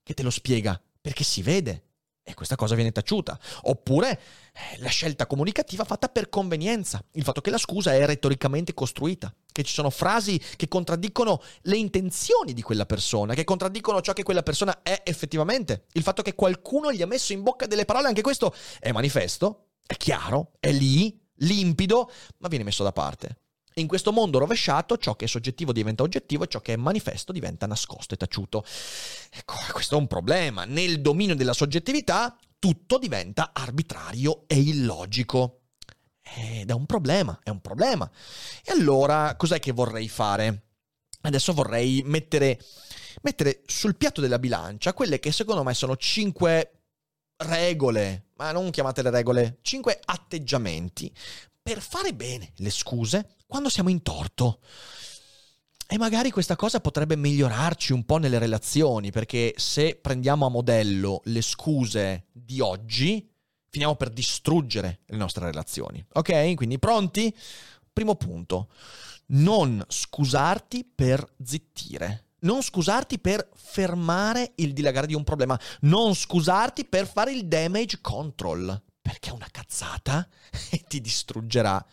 che 0.02 0.12
te 0.12 0.22
lo 0.22 0.28
spiega, 0.28 0.78
perché 1.00 1.24
si 1.24 1.40
vede. 1.40 1.84
E 2.22 2.34
questa 2.34 2.56
cosa 2.56 2.74
viene 2.74 2.92
taciuta. 2.92 3.40
Oppure 3.62 4.20
eh, 4.52 4.78
la 4.80 4.90
scelta 4.90 5.26
comunicativa 5.26 5.84
fatta 5.84 6.10
per 6.10 6.28
convenienza, 6.28 7.02
il 7.12 7.22
fatto 7.22 7.40
che 7.40 7.48
la 7.48 7.56
scusa 7.56 7.94
è 7.94 8.04
retoricamente 8.04 8.74
costruita, 8.74 9.34
che 9.50 9.62
ci 9.62 9.72
sono 9.72 9.88
frasi 9.88 10.38
che 10.56 10.68
contraddicono 10.68 11.42
le 11.62 11.76
intenzioni 11.78 12.52
di 12.52 12.60
quella 12.60 12.84
persona, 12.84 13.32
che 13.32 13.44
contraddicono 13.44 14.02
ciò 14.02 14.12
che 14.12 14.22
quella 14.22 14.42
persona 14.42 14.82
è 14.82 15.00
effettivamente, 15.04 15.86
il 15.92 16.02
fatto 16.02 16.20
che 16.20 16.34
qualcuno 16.34 16.92
gli 16.92 17.00
ha 17.00 17.06
messo 17.06 17.32
in 17.32 17.42
bocca 17.42 17.66
delle 17.66 17.86
parole, 17.86 18.08
anche 18.08 18.20
questo 18.20 18.54
è 18.78 18.92
manifesto, 18.92 19.67
è 19.88 19.96
chiaro, 19.96 20.52
è 20.60 20.70
lì, 20.70 21.18
limpido, 21.36 22.12
ma 22.38 22.48
viene 22.48 22.62
messo 22.64 22.82
da 22.82 22.92
parte. 22.92 23.38
In 23.76 23.86
questo 23.86 24.12
mondo 24.12 24.38
rovesciato, 24.38 24.98
ciò 24.98 25.16
che 25.16 25.24
è 25.24 25.28
soggettivo 25.28 25.72
diventa 25.72 26.02
oggettivo 26.02 26.44
e 26.44 26.48
ciò 26.48 26.60
che 26.60 26.74
è 26.74 26.76
manifesto 26.76 27.32
diventa 27.32 27.66
nascosto 27.66 28.12
e 28.12 28.18
taciuto. 28.18 28.64
Ecco, 29.30 29.54
questo 29.72 29.94
è 29.94 29.98
un 29.98 30.06
problema. 30.06 30.66
Nel 30.66 31.00
dominio 31.00 31.34
della 31.34 31.54
soggettività 31.54 32.36
tutto 32.58 32.98
diventa 32.98 33.52
arbitrario 33.54 34.44
e 34.46 34.60
illogico. 34.60 35.60
Ed 36.20 36.68
è 36.68 36.74
un 36.74 36.84
problema, 36.84 37.40
è 37.42 37.48
un 37.48 37.62
problema. 37.62 38.10
E 38.62 38.72
allora, 38.72 39.36
cos'è 39.36 39.58
che 39.58 39.72
vorrei 39.72 40.08
fare? 40.10 40.64
Adesso 41.22 41.54
vorrei 41.54 42.02
mettere, 42.04 42.60
mettere 43.22 43.62
sul 43.64 43.96
piatto 43.96 44.20
della 44.20 44.38
bilancia 44.38 44.92
quelle 44.92 45.18
che 45.18 45.32
secondo 45.32 45.62
me 45.62 45.72
sono 45.72 45.96
cinque 45.96 46.82
regole, 47.36 48.27
ma 48.38 48.52
non 48.52 48.70
chiamatele 48.70 49.10
regole, 49.10 49.58
cinque 49.62 50.00
atteggiamenti 50.02 51.12
per 51.60 51.80
fare 51.80 52.14
bene 52.14 52.52
le 52.56 52.70
scuse 52.70 53.36
quando 53.46 53.68
siamo 53.68 53.90
in 53.90 54.02
torto. 54.02 54.60
E 55.90 55.96
magari 55.96 56.30
questa 56.30 56.54
cosa 56.54 56.80
potrebbe 56.80 57.16
migliorarci 57.16 57.92
un 57.92 58.04
po' 58.04 58.18
nelle 58.18 58.38
relazioni, 58.38 59.10
perché 59.10 59.54
se 59.56 59.96
prendiamo 59.96 60.46
a 60.46 60.50
modello 60.50 61.22
le 61.24 61.40
scuse 61.40 62.26
di 62.30 62.60
oggi, 62.60 63.26
finiamo 63.70 63.96
per 63.96 64.10
distruggere 64.10 65.00
le 65.06 65.16
nostre 65.16 65.46
relazioni. 65.46 66.04
Ok? 66.12 66.54
Quindi 66.54 66.78
pronti? 66.78 67.34
Primo 67.92 68.16
punto. 68.16 68.70
Non 69.28 69.82
scusarti 69.88 70.90
per 70.94 71.26
zittire. 71.42 72.27
Non 72.40 72.62
scusarti 72.62 73.18
per 73.18 73.48
fermare 73.54 74.52
il 74.56 74.72
dilagare 74.72 75.06
di 75.06 75.14
un 75.14 75.24
problema. 75.24 75.58
Non 75.80 76.14
scusarti 76.14 76.84
per 76.84 77.08
fare 77.08 77.32
il 77.32 77.46
damage 77.46 78.00
control. 78.00 78.82
Perché 79.00 79.30
è 79.30 79.32
una 79.32 79.48
cazzata 79.50 80.28
e 80.70 80.84
ti 80.86 81.00
distruggerà. 81.00 81.84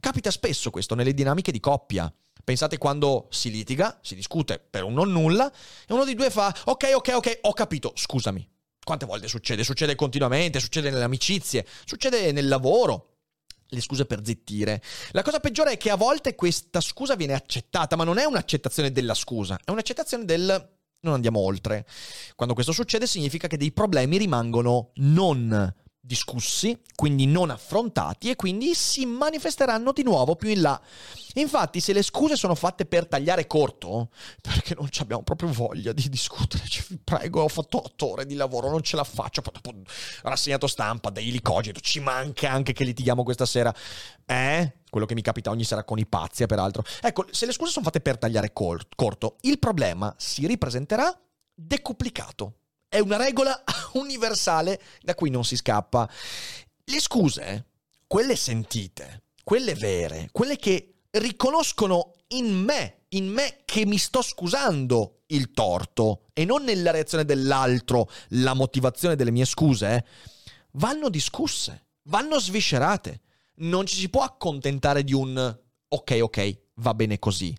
Capita 0.00 0.30
spesso 0.30 0.70
questo 0.70 0.94
nelle 0.94 1.14
dinamiche 1.14 1.52
di 1.52 1.60
coppia. 1.60 2.12
Pensate 2.42 2.76
quando 2.76 3.28
si 3.30 3.50
litiga, 3.50 3.98
si 4.02 4.14
discute 4.14 4.58
per 4.58 4.82
un 4.82 4.92
non 4.92 5.10
nulla 5.10 5.50
e 5.50 5.92
uno 5.94 6.04
dei 6.04 6.14
due 6.14 6.30
fa 6.30 6.54
ok, 6.64 6.90
ok, 6.94 7.12
ok, 7.14 7.38
ho 7.42 7.52
capito, 7.52 7.92
scusami. 7.94 8.46
Quante 8.82 9.06
volte 9.06 9.28
succede? 9.28 9.64
Succede 9.64 9.94
continuamente, 9.94 10.60
succede 10.60 10.90
nelle 10.90 11.04
amicizie, 11.04 11.66
succede 11.86 12.32
nel 12.32 12.48
lavoro 12.48 13.13
le 13.74 13.80
scuse 13.80 14.06
per 14.06 14.20
zittire. 14.24 14.82
La 15.10 15.22
cosa 15.22 15.40
peggiore 15.40 15.72
è 15.72 15.76
che 15.76 15.90
a 15.90 15.96
volte 15.96 16.34
questa 16.34 16.80
scusa 16.80 17.16
viene 17.16 17.34
accettata, 17.34 17.96
ma 17.96 18.04
non 18.04 18.18
è 18.18 18.24
un'accettazione 18.24 18.92
della 18.92 19.14
scusa, 19.14 19.58
è 19.62 19.70
un'accettazione 19.70 20.24
del 20.24 20.72
non 21.04 21.14
andiamo 21.14 21.40
oltre. 21.40 21.86
Quando 22.34 22.54
questo 22.54 22.72
succede 22.72 23.06
significa 23.06 23.46
che 23.46 23.58
dei 23.58 23.72
problemi 23.72 24.16
rimangono 24.16 24.92
non 24.94 25.74
discussi, 26.06 26.78
quindi 26.94 27.24
non 27.24 27.48
affrontati 27.48 28.28
e 28.28 28.36
quindi 28.36 28.74
si 28.74 29.06
manifesteranno 29.06 29.90
di 29.92 30.02
nuovo 30.02 30.36
più 30.36 30.50
in 30.50 30.60
là. 30.60 30.78
Infatti, 31.34 31.80
se 31.80 31.94
le 31.94 32.02
scuse 32.02 32.36
sono 32.36 32.54
fatte 32.54 32.84
per 32.84 33.06
tagliare 33.06 33.46
corto, 33.46 34.10
perché 34.42 34.74
non 34.74 34.88
abbiamo 35.00 35.22
proprio 35.22 35.50
voglia 35.50 35.92
di 35.92 36.08
discutere, 36.10 36.64
cioè, 36.68 36.84
vi 36.88 36.98
prego, 37.02 37.42
ho 37.42 37.48
fatto 37.48 37.78
otto 37.82 38.12
ore 38.12 38.26
di 38.26 38.34
lavoro, 38.34 38.68
non 38.68 38.82
ce 38.82 38.96
la 38.96 39.04
faccio, 39.04 39.40
poi 39.40 39.54
dopo 39.54 39.72
rassegnato 40.22 40.66
stampa, 40.66 41.08
daily 41.08 41.40
cogito, 41.40 41.80
ci 41.80 42.00
manca 42.00 42.50
anche 42.50 42.74
che 42.74 42.84
litighiamo 42.84 43.22
questa 43.22 43.46
sera. 43.46 43.74
Eh? 44.26 44.74
Quello 44.90 45.06
che 45.06 45.14
mi 45.14 45.22
capita 45.22 45.50
ogni 45.50 45.64
sera 45.64 45.84
con 45.84 45.98
i 45.98 46.06
pazzi, 46.06 46.44
peraltro. 46.44 46.84
Ecco, 47.00 47.26
se 47.30 47.46
le 47.46 47.52
scuse 47.52 47.72
sono 47.72 47.84
fatte 47.86 48.00
per 48.00 48.18
tagliare 48.18 48.52
cor- 48.52 48.86
corto, 48.94 49.38
il 49.40 49.58
problema 49.58 50.14
si 50.18 50.46
ripresenterà 50.46 51.18
decuplicato 51.54 52.58
è 52.94 53.00
una 53.00 53.16
regola 53.16 53.60
universale 53.94 54.80
da 55.02 55.16
cui 55.16 55.28
non 55.28 55.44
si 55.44 55.56
scappa. 55.56 56.08
Le 56.84 57.00
scuse, 57.00 57.66
quelle 58.06 58.36
sentite, 58.36 59.24
quelle 59.42 59.74
vere, 59.74 60.28
quelle 60.30 60.56
che 60.56 61.00
riconoscono 61.10 62.12
in 62.28 62.54
me, 62.54 63.06
in 63.08 63.26
me 63.26 63.62
che 63.64 63.84
mi 63.84 63.98
sto 63.98 64.22
scusando 64.22 65.22
il 65.28 65.50
torto 65.50 66.26
e 66.32 66.44
non 66.44 66.62
nella 66.62 66.92
reazione 66.92 67.24
dell'altro 67.24 68.08
la 68.28 68.54
motivazione 68.54 69.16
delle 69.16 69.32
mie 69.32 69.44
scuse, 69.44 69.96
eh, 69.96 70.04
vanno 70.74 71.08
discusse, 71.08 71.86
vanno 72.04 72.38
sviscerate. 72.38 73.22
Non 73.56 73.86
ci 73.86 73.96
si 73.96 74.08
può 74.08 74.22
accontentare 74.22 75.02
di 75.02 75.14
un 75.14 75.58
ok, 75.88 76.18
ok, 76.22 76.58
va 76.74 76.94
bene 76.94 77.18
così. 77.18 77.52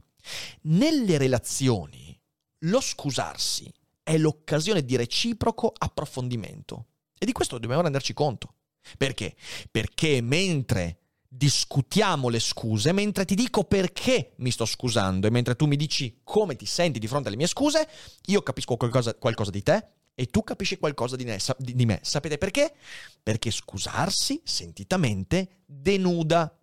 Nelle 0.61 1.17
relazioni, 1.17 2.17
lo 2.59 2.79
scusarsi 2.79 3.69
è 4.05 4.19
l'occasione 4.19 4.85
di 4.85 4.95
reciproco 4.95 5.73
approfondimento. 5.75 6.85
E 7.17 7.25
di 7.25 7.31
questo 7.31 7.57
dobbiamo 7.57 7.81
renderci 7.81 8.13
conto. 8.13 8.53
Perché? 8.99 9.35
Perché 9.71 10.21
mentre 10.21 10.99
discutiamo 11.27 12.29
le 12.29 12.39
scuse, 12.39 12.91
mentre 12.91 13.25
ti 13.25 13.33
dico 13.33 13.63
perché 13.63 14.33
mi 14.37 14.51
sto 14.51 14.65
scusando 14.65 15.25
e 15.25 15.31
mentre 15.31 15.55
tu 15.55 15.65
mi 15.65 15.75
dici 15.75 16.19
come 16.23 16.55
ti 16.55 16.67
senti 16.67 16.99
di 16.99 17.07
fronte 17.07 17.29
alle 17.29 17.37
mie 17.37 17.47
scuse, 17.47 17.89
io 18.27 18.43
capisco 18.43 18.77
qualcosa, 18.77 19.15
qualcosa 19.15 19.49
di 19.49 19.63
te 19.63 19.87
e 20.13 20.27
tu 20.27 20.43
capisci 20.43 20.77
qualcosa 20.77 21.15
di, 21.15 21.23
ne, 21.23 21.39
di, 21.57 21.85
me. 21.85 21.99
Sapete 22.03 22.37
perché? 22.37 22.75
Perché 23.23 23.49
scusarsi 23.49 24.39
sentitamente 24.43 25.63
denuda. 25.65 26.55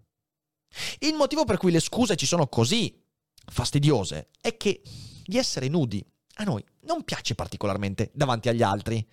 Il 1.00 1.14
motivo 1.14 1.44
per 1.44 1.56
cui 1.56 1.72
le 1.72 1.80
scuse 1.80 2.14
ci 2.14 2.24
sono 2.24 2.46
così 2.46 3.02
fastidiose 3.44 4.28
è 4.40 4.56
che 4.56 4.80
di 5.24 5.38
essere 5.38 5.66
nudi 5.66 6.06
a 6.34 6.44
noi 6.44 6.64
non 6.82 7.04
piace 7.04 7.34
particolarmente 7.34 8.10
davanti 8.12 8.48
agli 8.48 8.62
altri, 8.62 9.06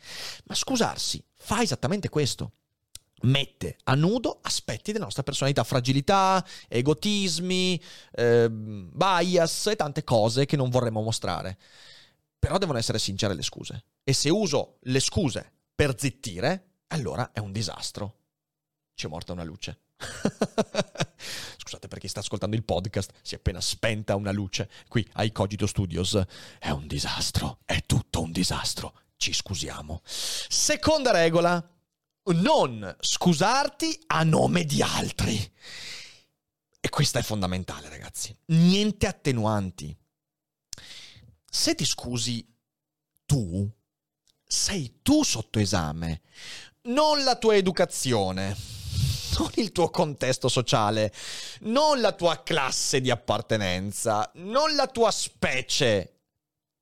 ma 0.46 0.56
scusarsi 0.56 1.24
fa 1.36 1.62
esattamente 1.62 2.10
questo 2.10 2.54
mette 3.22 3.78
a 3.84 3.96
nudo 3.96 4.40
aspetti 4.42 4.92
della 4.92 5.06
nostra 5.06 5.24
personalità, 5.24 5.64
fragilità, 5.64 6.46
egotismi, 6.68 7.82
eh, 8.12 8.48
bias 8.50 9.68
e 9.68 9.76
tante 9.76 10.04
cose 10.04 10.46
che 10.46 10.56
non 10.56 10.70
vorremmo 10.70 11.02
mostrare. 11.02 11.58
Però 12.38 12.58
devono 12.58 12.78
essere 12.78 13.00
sincere 13.00 13.34
le 13.34 13.44
scuse. 13.44 13.84
E 14.04 14.14
se 14.14 14.30
uso 14.30 14.78
le 14.84 15.00
scuse 15.00 15.52
per 15.76 16.00
zittire, 16.00 16.76
allora 16.88 17.32
è 17.34 17.40
un 17.40 17.52
disastro. 17.52 18.16
C'è 18.96 19.08
morta 19.08 19.34
una 19.34 19.44
luce. 19.44 19.80
Scusate 21.58 21.88
per 21.88 22.00
chi 22.00 22.08
sta 22.08 22.22
ascoltando 22.22 22.56
il 22.56 22.64
podcast, 22.64 23.12
si 23.22 23.36
è 23.36 23.38
appena 23.38 23.62
spenta 23.62 24.16
una 24.16 24.32
luce 24.32 24.70
qui 24.88 25.08
ai 25.14 25.32
Cogito 25.32 25.68
Studios. 25.68 26.20
È 26.58 26.70
un 26.70 26.88
disastro, 26.88 27.60
è 27.66 27.84
tutto 27.86 28.22
un 28.22 28.32
disastro. 28.32 28.94
Ci 29.18 29.34
scusiamo. 29.34 30.02
Seconda 30.06 31.12
regola, 31.12 31.62
non 32.26 32.96
scusarti 33.00 34.04
a 34.08 34.24
nome 34.24 34.64
di 34.64 34.82
altri. 34.82 35.54
E 36.82 36.90
questa 36.90 37.20
è 37.20 37.24
fondamentale, 37.24 37.90
ragazzi. 37.90 38.36
Niente 38.46 39.08
attenuanti. 39.08 39.96
Se 41.52 41.76
ti 41.76 41.84
scusi 41.84 42.48
tu, 43.26 43.70
sei 44.46 45.00
tu 45.02 45.24
sotto 45.24 45.60
esame, 45.60 46.22
non 46.84 47.24
la 47.24 47.36
tua 47.36 47.56
educazione, 47.56 48.56
non 49.38 49.50
il 49.56 49.72
tuo 49.72 49.90
contesto 49.90 50.48
sociale, 50.48 51.14
non 51.62 52.02
la 52.02 52.14
tua 52.14 52.42
classe 52.44 53.02
di 53.02 53.12
appartenenza, 53.12 54.30
non 54.36 54.76
la 54.76 54.88
tua 54.88 55.12
specie, 55.12 56.14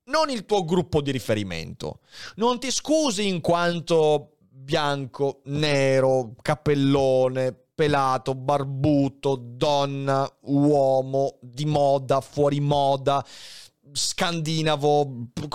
non 0.04 0.30
il 0.30 0.44
tuo 0.46 0.64
gruppo 0.64 1.00
di 1.00 1.10
riferimento. 1.10 2.00
Non 2.36 2.58
ti 2.58 2.70
scusi 2.70 3.28
in 3.28 3.40
quanto 3.40 4.36
bianco, 4.38 5.40
nero, 5.44 6.34
cappellone, 6.40 7.54
pelato, 7.74 8.34
barbuto, 8.34 9.36
donna, 9.40 10.28
uomo, 10.42 11.38
di 11.40 11.64
moda, 11.64 12.20
fuori 12.20 12.60
moda, 12.60 13.24
scandinavo. 13.92 15.04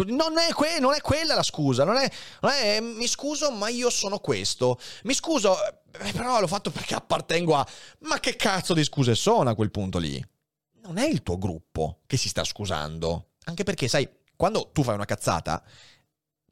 Non 0.08 0.38
è, 0.38 0.54
que- 0.54 0.80
non 0.80 0.94
è 0.94 1.02
quella 1.02 1.36
la 1.36 1.44
scusa. 1.44 1.84
Non 1.84 1.98
è, 1.98 2.10
non 2.42 2.52
è, 2.52 2.80
mi 2.80 3.08
scuso, 3.08 3.52
ma 3.52 3.68
io 3.70 3.90
sono 3.90 4.20
questo. 4.20 4.80
Mi 5.04 5.14
scuso, 5.14 5.56
eh, 6.00 6.12
però 6.12 6.40
l'ho 6.40 6.48
fatto 6.48 6.72
perché 6.72 6.96
appartengo 6.96 7.56
a. 7.56 7.68
Ma 8.00 8.20
che 8.20 8.36
cazzo 8.36 8.74
di 8.74 8.84
scuse 8.84 9.16
sono 9.16 9.50
a 9.50 9.56
quel 9.56 9.72
punto 9.72 10.00
lì? 10.00 10.24
Non 10.82 10.98
è 10.98 11.06
il 11.06 11.24
tuo 11.24 11.38
gruppo 11.38 12.02
che 12.08 12.18
si 12.18 12.30
sta 12.30 12.44
scusando. 12.44 13.32
Anche 13.46 13.64
perché, 13.64 13.88
sai, 13.88 14.10
quando 14.36 14.70
tu 14.72 14.84
fai 14.84 14.96
una 14.96 15.06
cazzata 15.06 15.64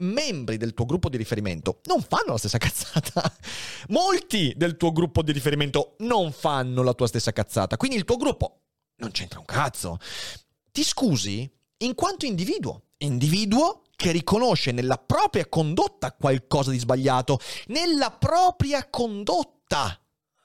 membri 0.01 0.57
del 0.57 0.73
tuo 0.73 0.85
gruppo 0.85 1.09
di 1.09 1.17
riferimento 1.17 1.81
non 1.85 2.01
fanno 2.01 2.31
la 2.31 2.37
stessa 2.37 2.57
cazzata. 2.57 3.31
Molti 3.89 4.53
del 4.55 4.77
tuo 4.77 4.91
gruppo 4.91 5.21
di 5.21 5.31
riferimento 5.31 5.95
non 5.99 6.31
fanno 6.31 6.83
la 6.83 6.93
tua 6.93 7.07
stessa 7.07 7.31
cazzata. 7.31 7.77
Quindi 7.77 7.97
il 7.97 8.05
tuo 8.05 8.17
gruppo 8.17 8.61
non 8.97 9.11
c'entra 9.11 9.39
un 9.39 9.45
cazzo. 9.45 9.97
Ti 10.71 10.83
scusi 10.83 11.49
in 11.77 11.95
quanto 11.95 12.25
individuo. 12.25 12.83
Individuo 12.97 13.80
che 14.01 14.11
riconosce 14.11 14.71
nella 14.71 14.97
propria 14.97 15.47
condotta 15.47 16.11
qualcosa 16.13 16.71
di 16.71 16.79
sbagliato. 16.79 17.39
Nella 17.67 18.09
propria 18.09 18.89
condotta 18.89 19.95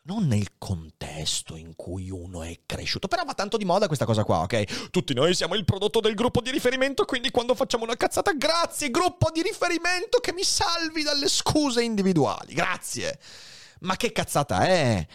non 0.03 0.27
nel 0.27 0.59
contesto 0.59 1.57
in 1.57 1.75
cui 1.75 2.11
uno 2.11 2.43
è 2.43 2.61
cresciuto. 2.67 3.09
Però 3.09 3.25
va 3.25 3.33
tanto 3.33 3.57
di 3.57 3.65
moda 3.65 3.87
questa 3.87 4.05
cosa 4.05 4.25
qua, 4.25 4.41
ok? 4.41 4.91
Tutti 4.91 5.15
noi 5.15 5.35
siamo 5.35 5.55
il 5.55 5.65
prodotto 5.65 6.01
del 6.01 6.15
gruppo 6.15 6.43
di 6.43 6.51
riferimento, 6.51 7.07
quindi 7.07 7.31
quando 7.31 7.55
facciamo 7.55 7.85
una 7.85 7.97
cazzata, 7.97 8.35
grazie 8.35 8.91
gruppo 8.91 9.31
di 9.33 9.41
riferimento 9.41 10.19
che 10.19 10.35
mi 10.35 10.45
salvi 10.45 11.03
dalle 11.03 11.27
scuse 11.27 11.83
individuali. 11.83 12.53
Grazie. 12.53 13.19
Ma 13.81 13.97
che 13.97 14.13
cazzata 14.13 14.67
è? 14.67 15.07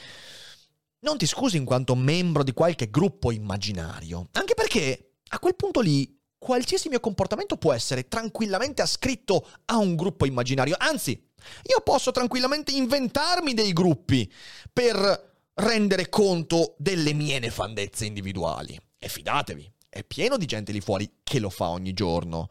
Non 1.01 1.17
ti 1.19 1.27
scusi 1.27 1.58
in 1.58 1.65
quanto 1.65 1.93
membro 1.93 2.41
di 2.41 2.54
qualche 2.54 2.89
gruppo 2.89 3.32
immaginario, 3.32 4.30
anche 4.32 4.56
perché 4.56 5.12
a 5.30 5.38
quel 5.38 5.56
punto 5.56 5.80
lì 5.80 6.19
qualsiasi 6.41 6.89
mio 6.89 6.99
comportamento 6.99 7.56
può 7.56 7.71
essere 7.71 8.08
tranquillamente 8.08 8.82
ascritto 8.82 9.47
a 9.65 9.77
un 9.77 9.95
gruppo 9.95 10.25
immaginario, 10.25 10.75
anzi 10.80 11.12
io 11.12 11.82
posso 11.82 12.10
tranquillamente 12.10 12.71
inventarmi 12.71 13.54
dei 13.54 13.73
gruppi 13.73 14.32
per 14.73 15.30
rendere 15.54 16.10
conto 16.10 16.73
delle 16.80 17.13
mie 17.13 17.38
nefandezze 17.38 18.06
individuali. 18.06 18.75
E 18.97 19.08
fidatevi, 19.08 19.71
è 19.88 20.04
pieno 20.04 20.38
di 20.38 20.47
gente 20.47 20.71
lì 20.71 20.82
fuori 20.82 21.19
che 21.21 21.38
lo 21.38 21.51
fa 21.51 21.69
ogni 21.69 21.93
giorno. 21.93 22.47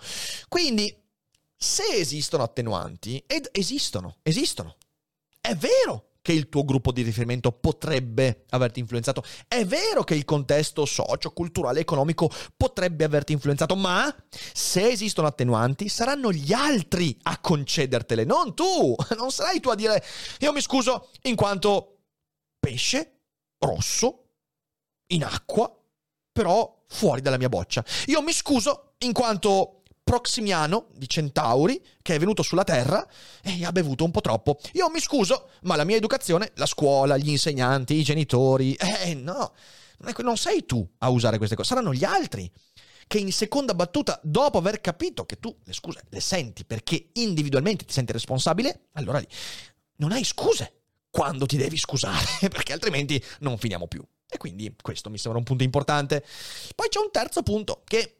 Quindi, 0.49 0.97
se 1.57 1.83
esistono 1.93 2.45
attenuanti, 2.45 3.21
ed 3.27 3.49
esistono, 3.51 4.19
esistono. 4.23 4.77
È 5.41 5.55
vero 5.57 6.10
che 6.23 6.33
il 6.33 6.49
tuo 6.49 6.65
gruppo 6.65 6.93
di 6.93 7.03
riferimento 7.03 7.53
potrebbe 7.53 8.45
averti 8.51 8.81
influenzato. 8.81 9.23
È 9.49 9.65
vero 9.65 10.05
che 10.05 10.15
il 10.15 10.25
contesto 10.25 10.85
socio-culturale 10.85 11.81
economico 11.81 12.31
potrebbe 12.57 13.05
averti 13.05 13.33
influenzato, 13.33 13.75
ma 13.77 14.15
se 14.53 14.89
esistono 14.89 15.27
attenuanti, 15.27 15.89
saranno 15.89 16.33
gli 16.33 16.53
altri 16.53 17.17
a 17.23 17.39
concedertele, 17.39 18.25
non 18.25 18.55
tu. 18.55 18.95
Non 19.21 19.31
sarai 19.31 19.61
tu 19.61 19.69
a 19.69 19.75
dire 19.75 20.03
io 20.39 20.53
mi 20.53 20.63
scuso 20.63 21.11
in 21.23 21.35
quanto 21.35 21.99
pesce 22.59 23.21
rosso 23.59 24.29
in 25.09 25.25
acqua, 25.25 25.71
però 26.33 26.85
fuori 26.89 27.21
dalla 27.21 27.37
mia 27.37 27.49
boccia. 27.49 27.85
Io 28.07 28.23
mi 28.23 28.33
scuso 28.33 28.95
in 28.99 29.13
quanto 29.13 29.80
Proximiano 30.11 30.89
di 30.97 31.09
Centauri 31.09 31.81
che 32.03 32.17
è 32.17 32.19
venuto 32.19 32.43
sulla 32.43 32.65
Terra 32.65 33.07
e 33.45 33.65
ha 33.65 33.71
bevuto 33.71 34.03
un 34.03 34.11
po' 34.11 34.21
troppo. 34.21 34.59
Io 34.73 34.91
mi 34.91 34.99
scuso, 34.99 35.51
ma 35.63 35.77
la 35.77 35.85
mia 35.85 35.95
educazione, 35.95 36.51
la 36.57 36.67
scuola, 36.67 37.17
gli 37.17 37.29
insegnanti, 37.29 37.95
i 37.95 38.03
genitori, 38.03 38.75
eh 38.75 39.15
no, 39.15 39.53
non 40.19 40.37
sei 40.37 40.67
tu 40.67 40.85
a 40.99 41.11
usare 41.11 41.37
queste 41.37 41.55
cose, 41.55 41.69
saranno 41.69 41.95
gli 41.95 42.03
altri 42.03 42.51
che 43.07 43.19
in 43.19 43.31
seconda 43.31 43.73
battuta, 43.73 44.19
dopo 44.25 44.59
aver 44.59 44.81
capito 44.81 45.25
che 45.27 45.39
tu 45.39 45.57
le 45.63 45.73
scuse 45.73 46.03
le 46.09 46.21
senti 46.21 46.65
perché 46.65 47.11
individualmente 47.13 47.85
ti 47.85 47.93
senti 47.93 48.11
responsabile, 48.11 48.89
allora 48.95 49.23
non 49.99 50.11
hai 50.11 50.25
scuse 50.25 50.73
quando 51.09 51.47
ti 51.47 51.57
devi 51.57 51.77
scusare, 51.77 52.27
perché 52.51 52.73
altrimenti 52.73 53.23
non 53.41 53.59
finiamo 53.59 53.87
più. 53.87 54.05
E 54.29 54.39
quindi 54.39 54.75
questo 54.81 55.09
mi 55.09 55.19
sembra 55.19 55.39
un 55.39 55.45
punto 55.45 55.63
importante. 55.63 56.25
Poi 56.75 56.89
c'è 56.89 56.99
un 56.99 57.13
terzo 57.13 57.43
punto 57.45 57.83
che 57.85 58.20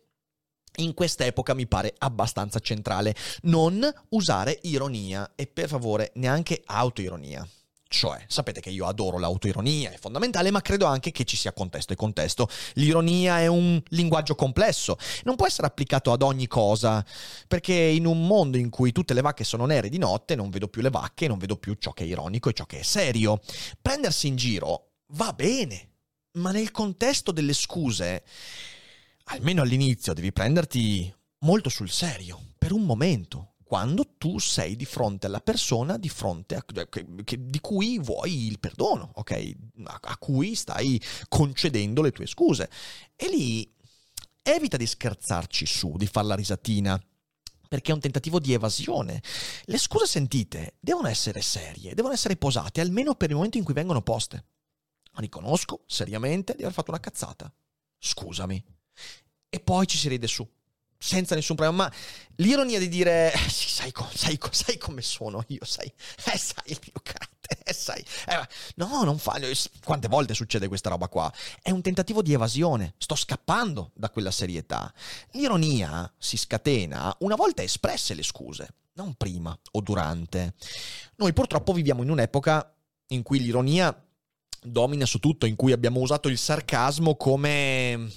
in 0.77 0.95
quest'epoca 0.95 1.55
mi 1.55 1.67
pare 1.67 1.95
abbastanza 1.99 2.59
centrale. 2.59 3.15
Non 3.43 3.89
usare 4.11 4.59
ironia 4.63 5.33
e 5.35 5.47
per 5.47 5.69
favore 5.69 6.13
neanche 6.15 6.63
autoironia. 6.65 7.47
Cioè, 7.93 8.23
sapete 8.29 8.61
che 8.61 8.71
io 8.71 8.87
adoro 8.87 9.19
l'autoironia, 9.19 9.91
è 9.91 9.99
fondamentale, 9.99 10.53
ma 10.53 10.63
credo 10.63 10.87
anche 10.87 11.11
che 11.11 11.25
ci 11.25 11.37
sia 11.37 11.53
contesto 11.53 11.93
e 11.93 11.97
contesto. 11.97 12.49
L'ironia 12.75 13.41
è 13.41 13.49
un 13.49 13.83
linguaggio 13.89 14.37
complesso, 14.37 14.97
non 15.25 15.35
può 15.35 15.45
essere 15.45 15.67
applicato 15.67 16.13
ad 16.13 16.23
ogni 16.23 16.47
cosa, 16.47 17.05
perché 17.49 17.75
in 17.75 18.07
un 18.07 18.29
mondo 18.29 18.59
in 18.59 18.71
cui 18.71 18.93
tutte 18.93 19.13
le 19.13 19.23
vacche 19.23 19.43
sono 19.43 19.67
nere 19.67 19.89
di 19.89 19.99
notte, 19.99 20.37
non 20.37 20.51
vedo 20.51 20.69
più 20.69 20.83
le 20.83 20.91
vacche, 20.91 21.27
non 21.27 21.39
vedo 21.39 21.57
più 21.57 21.75
ciò 21.81 21.91
che 21.91 22.05
è 22.05 22.07
ironico 22.07 22.49
e 22.49 22.53
ciò 22.53 22.65
che 22.65 22.79
è 22.79 22.83
serio. 22.85 23.41
Prendersi 23.83 24.29
in 24.29 24.37
giro 24.37 24.93
va 25.15 25.33
bene, 25.33 25.89
ma 26.35 26.53
nel 26.53 26.71
contesto 26.71 27.33
delle 27.33 27.55
scuse 27.55 28.23
almeno 29.31 29.63
all'inizio 29.63 30.13
devi 30.13 30.33
prenderti 30.33 31.13
molto 31.41 31.69
sul 31.69 31.91
serio, 31.91 32.41
per 32.59 32.73
un 32.73 32.83
momento. 32.83 33.55
quando 33.71 34.17
tu 34.19 34.41
sei 34.41 34.75
di 34.75 34.85
fronte 34.85 35.27
alla 35.27 35.39
persona 35.39 35.97
di, 35.97 36.09
fronte 36.09 36.57
a, 36.57 36.65
che, 36.65 37.07
che, 37.23 37.37
di 37.39 37.61
cui 37.61 38.01
vuoi 38.01 38.47
il 38.47 38.59
perdono, 38.59 39.13
ok? 39.15 39.55
A, 39.85 39.99
a 40.03 40.17
cui 40.19 40.57
stai 40.57 41.01
concedendo 41.29 42.03
le 42.03 42.11
tue 42.11 42.27
scuse. 42.27 42.69
E 43.15 43.29
lì 43.29 43.73
evita 44.43 44.77
di 44.77 44.87
scherzarci 44.89 45.67
su, 45.67 45.95
di 45.97 46.09
far 46.09 46.25
la 46.25 46.35
risatina, 46.35 47.01
perché 47.69 47.93
è 47.93 47.95
un 47.95 48.01
tentativo 48.01 48.41
di 48.41 48.53
evasione. 48.53 49.23
Le 49.67 49.79
scuse 49.79 50.07
sentite 50.07 50.75
devono 50.81 51.07
essere 51.07 51.41
serie, 51.41 51.95
devono 51.95 52.15
essere 52.15 52.35
posate, 52.35 52.81
almeno 52.81 53.15
per 53.15 53.29
il 53.29 53.37
momento 53.37 53.57
in 53.57 53.63
cui 53.63 53.75
vengono 53.75 54.03
poste. 54.03 54.47
Riconosco 55.15 55.85
seriamente 55.87 56.55
di 56.57 56.63
aver 56.63 56.75
fatto 56.75 56.91
una 56.91 56.99
cazzata. 56.99 57.49
Scusami. 58.01 58.65
E 59.49 59.61
poi 59.61 59.87
ci 59.87 59.97
si 59.97 60.09
ride 60.09 60.27
su 60.27 60.47
senza 61.03 61.35
nessun 61.35 61.57
problema. 61.57 61.85
Ma 61.85 61.93
l'ironia 62.37 62.79
di 62.79 62.89
dire, 62.89 63.33
eh, 63.33 63.49
sì, 63.49 63.69
sai, 63.69 63.93
sai, 64.15 64.39
sai, 64.51 64.79
come 64.79 65.01
sono 65.01 65.43
io, 65.49 65.65
sai, 65.65 65.87
eh, 65.87 66.39
sai 66.39 66.65
il 66.67 66.79
mio 66.83 67.01
carattere, 67.03 67.63
eh, 67.65 67.73
sai. 67.73 68.05
Eh, 68.27 68.49
no, 68.77 69.03
non 69.03 69.19
fa. 69.19 69.41
Quante 69.83 70.09
volte 70.09 70.35
succede 70.35 70.69
questa 70.69 70.91
roba 70.91 71.09
qua? 71.09 71.33
È 71.63 71.71
un 71.71 71.81
tentativo 71.81 72.23
di 72.23 72.35
evasione. 72.35 72.95
Sto 72.99 73.15
scappando 73.15 73.91
da 73.95 74.11
quella 74.11 74.31
serietà. 74.31 74.93
L'ironia 75.33 76.13
si 76.19 76.37
scatena 76.37 77.17
una 77.21 77.35
volta 77.35 77.63
espresse 77.63 78.15
le 78.15 78.23
scuse, 78.23 78.75
non 78.95 79.15
prima 79.15 79.59
o 79.73 79.81
durante. 79.81 80.55
Noi 81.17 81.33
purtroppo 81.33 81.73
viviamo 81.73 82.03
in 82.03 82.11
un'epoca 82.11 82.75
in 83.09 83.23
cui 83.23 83.41
l'ironia 83.41 84.05
domina 84.63 85.07
su 85.07 85.19
tutto, 85.19 85.47
in 85.47 85.57
cui 85.57 85.73
abbiamo 85.73 86.01
usato 86.01 86.29
il 86.29 86.37
sarcasmo 86.37 87.17
come 87.17 88.13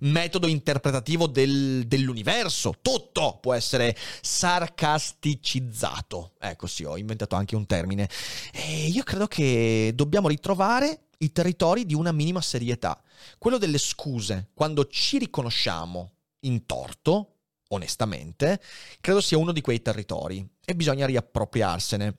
metodo 0.00 0.46
interpretativo 0.46 1.26
del, 1.26 1.86
dell'universo. 1.86 2.74
Tutto 2.82 3.38
può 3.40 3.54
essere 3.54 3.96
sarcasticizzato. 4.20 6.32
Ecco 6.38 6.66
sì, 6.66 6.84
ho 6.84 6.96
inventato 6.96 7.36
anche 7.36 7.56
un 7.56 7.66
termine. 7.66 8.08
E 8.52 8.88
io 8.88 9.02
credo 9.02 9.26
che 9.26 9.92
dobbiamo 9.94 10.28
ritrovare 10.28 11.06
i 11.18 11.32
territori 11.32 11.86
di 11.86 11.94
una 11.94 12.12
minima 12.12 12.40
serietà. 12.40 13.02
Quello 13.38 13.58
delle 13.58 13.78
scuse, 13.78 14.50
quando 14.54 14.86
ci 14.86 15.18
riconosciamo 15.18 16.12
in 16.40 16.66
torto, 16.66 17.28
onestamente, 17.68 18.60
credo 19.00 19.20
sia 19.20 19.38
uno 19.38 19.52
di 19.52 19.60
quei 19.60 19.82
territori 19.82 20.44
e 20.64 20.74
bisogna 20.74 21.06
riappropriarsene. 21.06 22.16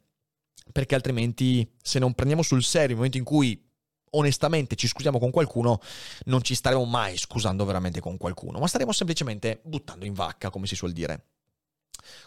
Perché 0.71 0.95
altrimenti, 0.95 1.69
se 1.81 1.99
non 1.99 2.13
prendiamo 2.13 2.41
sul 2.41 2.63
serio 2.63 2.89
il 2.89 2.95
momento 2.95 3.17
in 3.17 3.23
cui 3.23 3.64
onestamente 4.11 4.75
ci 4.75 4.87
scusiamo 4.87 5.19
con 5.19 5.31
qualcuno, 5.31 5.79
non 6.25 6.41
ci 6.41 6.55
staremo 6.55 6.85
mai 6.85 7.17
scusando 7.17 7.65
veramente 7.65 7.99
con 7.99 8.17
qualcuno, 8.17 8.59
ma 8.59 8.67
staremo 8.67 8.91
semplicemente 8.91 9.59
buttando 9.63 10.05
in 10.05 10.13
vacca, 10.13 10.49
come 10.49 10.67
si 10.67 10.75
suol 10.75 10.91
dire. 10.91 11.25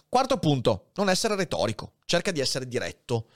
Quarto 0.09 0.39
punto, 0.39 0.91
non 0.95 1.09
essere 1.09 1.37
retorico, 1.37 1.93
cerca 2.05 2.31
di 2.31 2.41
essere 2.41 2.67
diretto. 2.67 3.29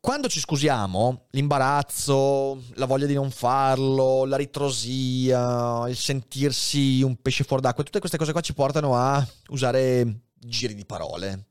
Quando 0.00 0.28
ci 0.28 0.38
scusiamo, 0.38 1.28
l'imbarazzo, 1.30 2.62
la 2.74 2.84
voglia 2.84 3.06
di 3.06 3.14
non 3.14 3.30
farlo, 3.30 4.26
la 4.26 4.36
ritrosia, 4.36 5.88
il 5.88 5.96
sentirsi 5.96 7.00
un 7.02 7.16
pesce 7.22 7.44
fuori 7.44 7.62
d'acqua, 7.62 7.84
tutte 7.84 8.00
queste 8.00 8.18
cose 8.18 8.32
qua 8.32 8.42
ci 8.42 8.52
portano 8.52 8.96
a 8.96 9.26
usare 9.48 10.24
giri 10.38 10.74
di 10.74 10.84
parole 10.84 11.46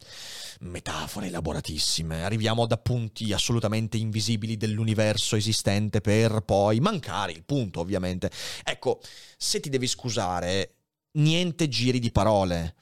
metafore 0.63 1.28
elaboratissime, 1.28 2.23
arriviamo 2.23 2.65
da 2.65 2.78
punti 2.78 3.32
assolutamente 3.34 3.97
invisibili 3.97 4.58
dell'universo 4.58 5.36
esistente 5.36 6.02
per 6.02 6.41
poi 6.41 6.80
mancare 6.80 7.32
il 7.32 7.43
punto, 7.43 7.80
ovviamente. 7.80 8.32
Ecco, 8.63 8.99
se 9.38 9.60
ti 9.60 9.69
devi 9.69 9.88
scusare, 9.88 10.76
niente 11.13 11.67
giri 11.67 11.99
di 11.99 12.12
parole. 12.12 12.76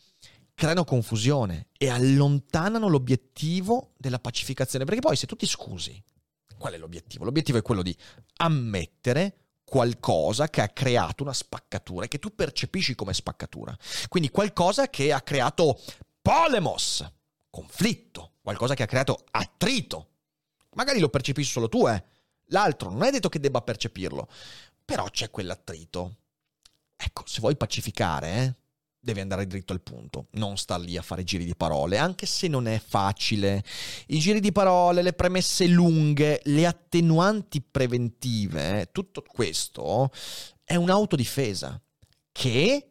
Creano 0.53 0.83
confusione 0.83 1.67
e 1.77 1.89
allontanano 1.89 2.87
l'obiettivo 2.87 3.93
della 3.97 4.19
pacificazione. 4.19 4.85
Perché 4.85 5.01
poi 5.01 5.15
se 5.15 5.25
tu 5.25 5.35
ti 5.35 5.47
scusi, 5.47 6.01
qual 6.57 6.73
è 6.73 6.77
l'obiettivo? 6.77 7.23
L'obiettivo 7.23 7.57
è 7.57 7.63
quello 7.63 7.81
di 7.81 7.95
ammettere 8.37 9.37
qualcosa 9.63 10.49
che 10.49 10.61
ha 10.61 10.69
creato 10.69 11.23
una 11.23 11.33
spaccatura 11.33 12.05
e 12.05 12.07
che 12.09 12.19
tu 12.19 12.35
percepisci 12.35 12.93
come 12.93 13.13
spaccatura. 13.13 13.75
Quindi 14.07 14.29
qualcosa 14.29 14.89
che 14.89 15.11
ha 15.11 15.21
creato 15.21 15.79
polemos, 16.21 17.09
conflitto, 17.51 18.37
qualcosa 18.41 18.73
che 18.73 18.81
ha 18.81 18.87
creato 18.87 19.25
attrito. 19.29 20.07
Magari 20.73 20.99
lo 20.99 21.09
percepisci 21.09 21.51
solo 21.51 21.69
tu, 21.69 21.87
eh. 21.87 22.03
L'altro 22.45 22.89
non 22.89 23.03
è 23.03 23.11
detto 23.11 23.29
che 23.29 23.39
debba 23.39 23.61
percepirlo, 23.61 24.27
però 24.83 25.05
c'è 25.09 25.29
quell'attrito. 25.29 26.15
Ecco, 26.95 27.23
se 27.25 27.39
vuoi 27.39 27.55
pacificare, 27.55 28.33
eh, 28.33 28.55
devi 28.99 29.19
andare 29.19 29.47
dritto 29.47 29.73
al 29.73 29.81
punto, 29.81 30.27
non 30.31 30.57
star 30.57 30.79
lì 30.79 30.95
a 30.97 31.01
fare 31.01 31.23
giri 31.23 31.45
di 31.45 31.55
parole, 31.55 31.97
anche 31.97 32.25
se 32.25 32.47
non 32.47 32.67
è 32.67 32.79
facile. 32.79 33.63
I 34.07 34.19
giri 34.19 34.39
di 34.39 34.51
parole, 34.51 35.01
le 35.01 35.13
premesse 35.13 35.67
lunghe, 35.67 36.41
le 36.45 36.65
attenuanti 36.65 37.61
preventive, 37.61 38.81
eh, 38.81 38.91
tutto 38.91 39.23
questo 39.27 40.11
è 40.63 40.75
un'autodifesa 40.75 41.81
che 42.31 42.90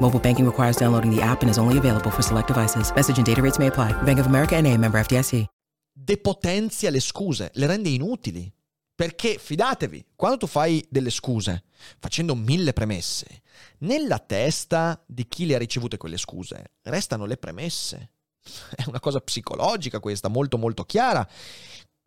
Mobile 0.00 0.18
banking 0.18 0.46
requires 0.46 0.76
downloading 0.76 1.14
the 1.14 1.20
app 1.20 1.42
and 1.42 1.50
is 1.50 1.58
only 1.58 1.76
available 1.76 2.10
for 2.10 2.22
select 2.22 2.46
devices. 2.46 2.90
Message 2.92 3.18
and 3.18 3.26
data 3.26 3.42
rates 3.42 3.58
may 3.58 3.66
apply. 3.66 3.92
Bank 4.02 4.18
of 4.18 4.26
America 4.26 4.56
and 4.56 4.66
a 4.66 4.76
member 4.76 4.98
FDIC. 4.98 5.44
Depotenzia 5.92 6.90
le 6.90 7.00
scuse, 7.00 7.50
le 7.52 7.66
rende 7.66 7.90
inutili. 7.90 8.50
Perché, 8.94 9.38
fidatevi, 9.38 10.06
quando 10.16 10.38
tu 10.38 10.46
fai 10.46 10.86
delle 10.90 11.10
scuse, 11.10 11.64
facendo 11.98 12.34
mille 12.34 12.72
premesse, 12.72 13.42
nella 13.78 14.18
testa 14.18 15.02
di 15.06 15.26
chi 15.26 15.46
le 15.46 15.54
ha 15.54 15.58
ricevute 15.58 15.96
quelle 15.96 16.18
scuse, 16.18 16.72
restano 16.82 17.26
le 17.26 17.36
premesse. 17.36 18.12
È 18.74 18.84
una 18.86 19.00
cosa 19.00 19.20
psicologica 19.20 20.00
questa, 20.00 20.28
molto 20.28 20.58
molto 20.58 20.84
chiara, 20.84 21.26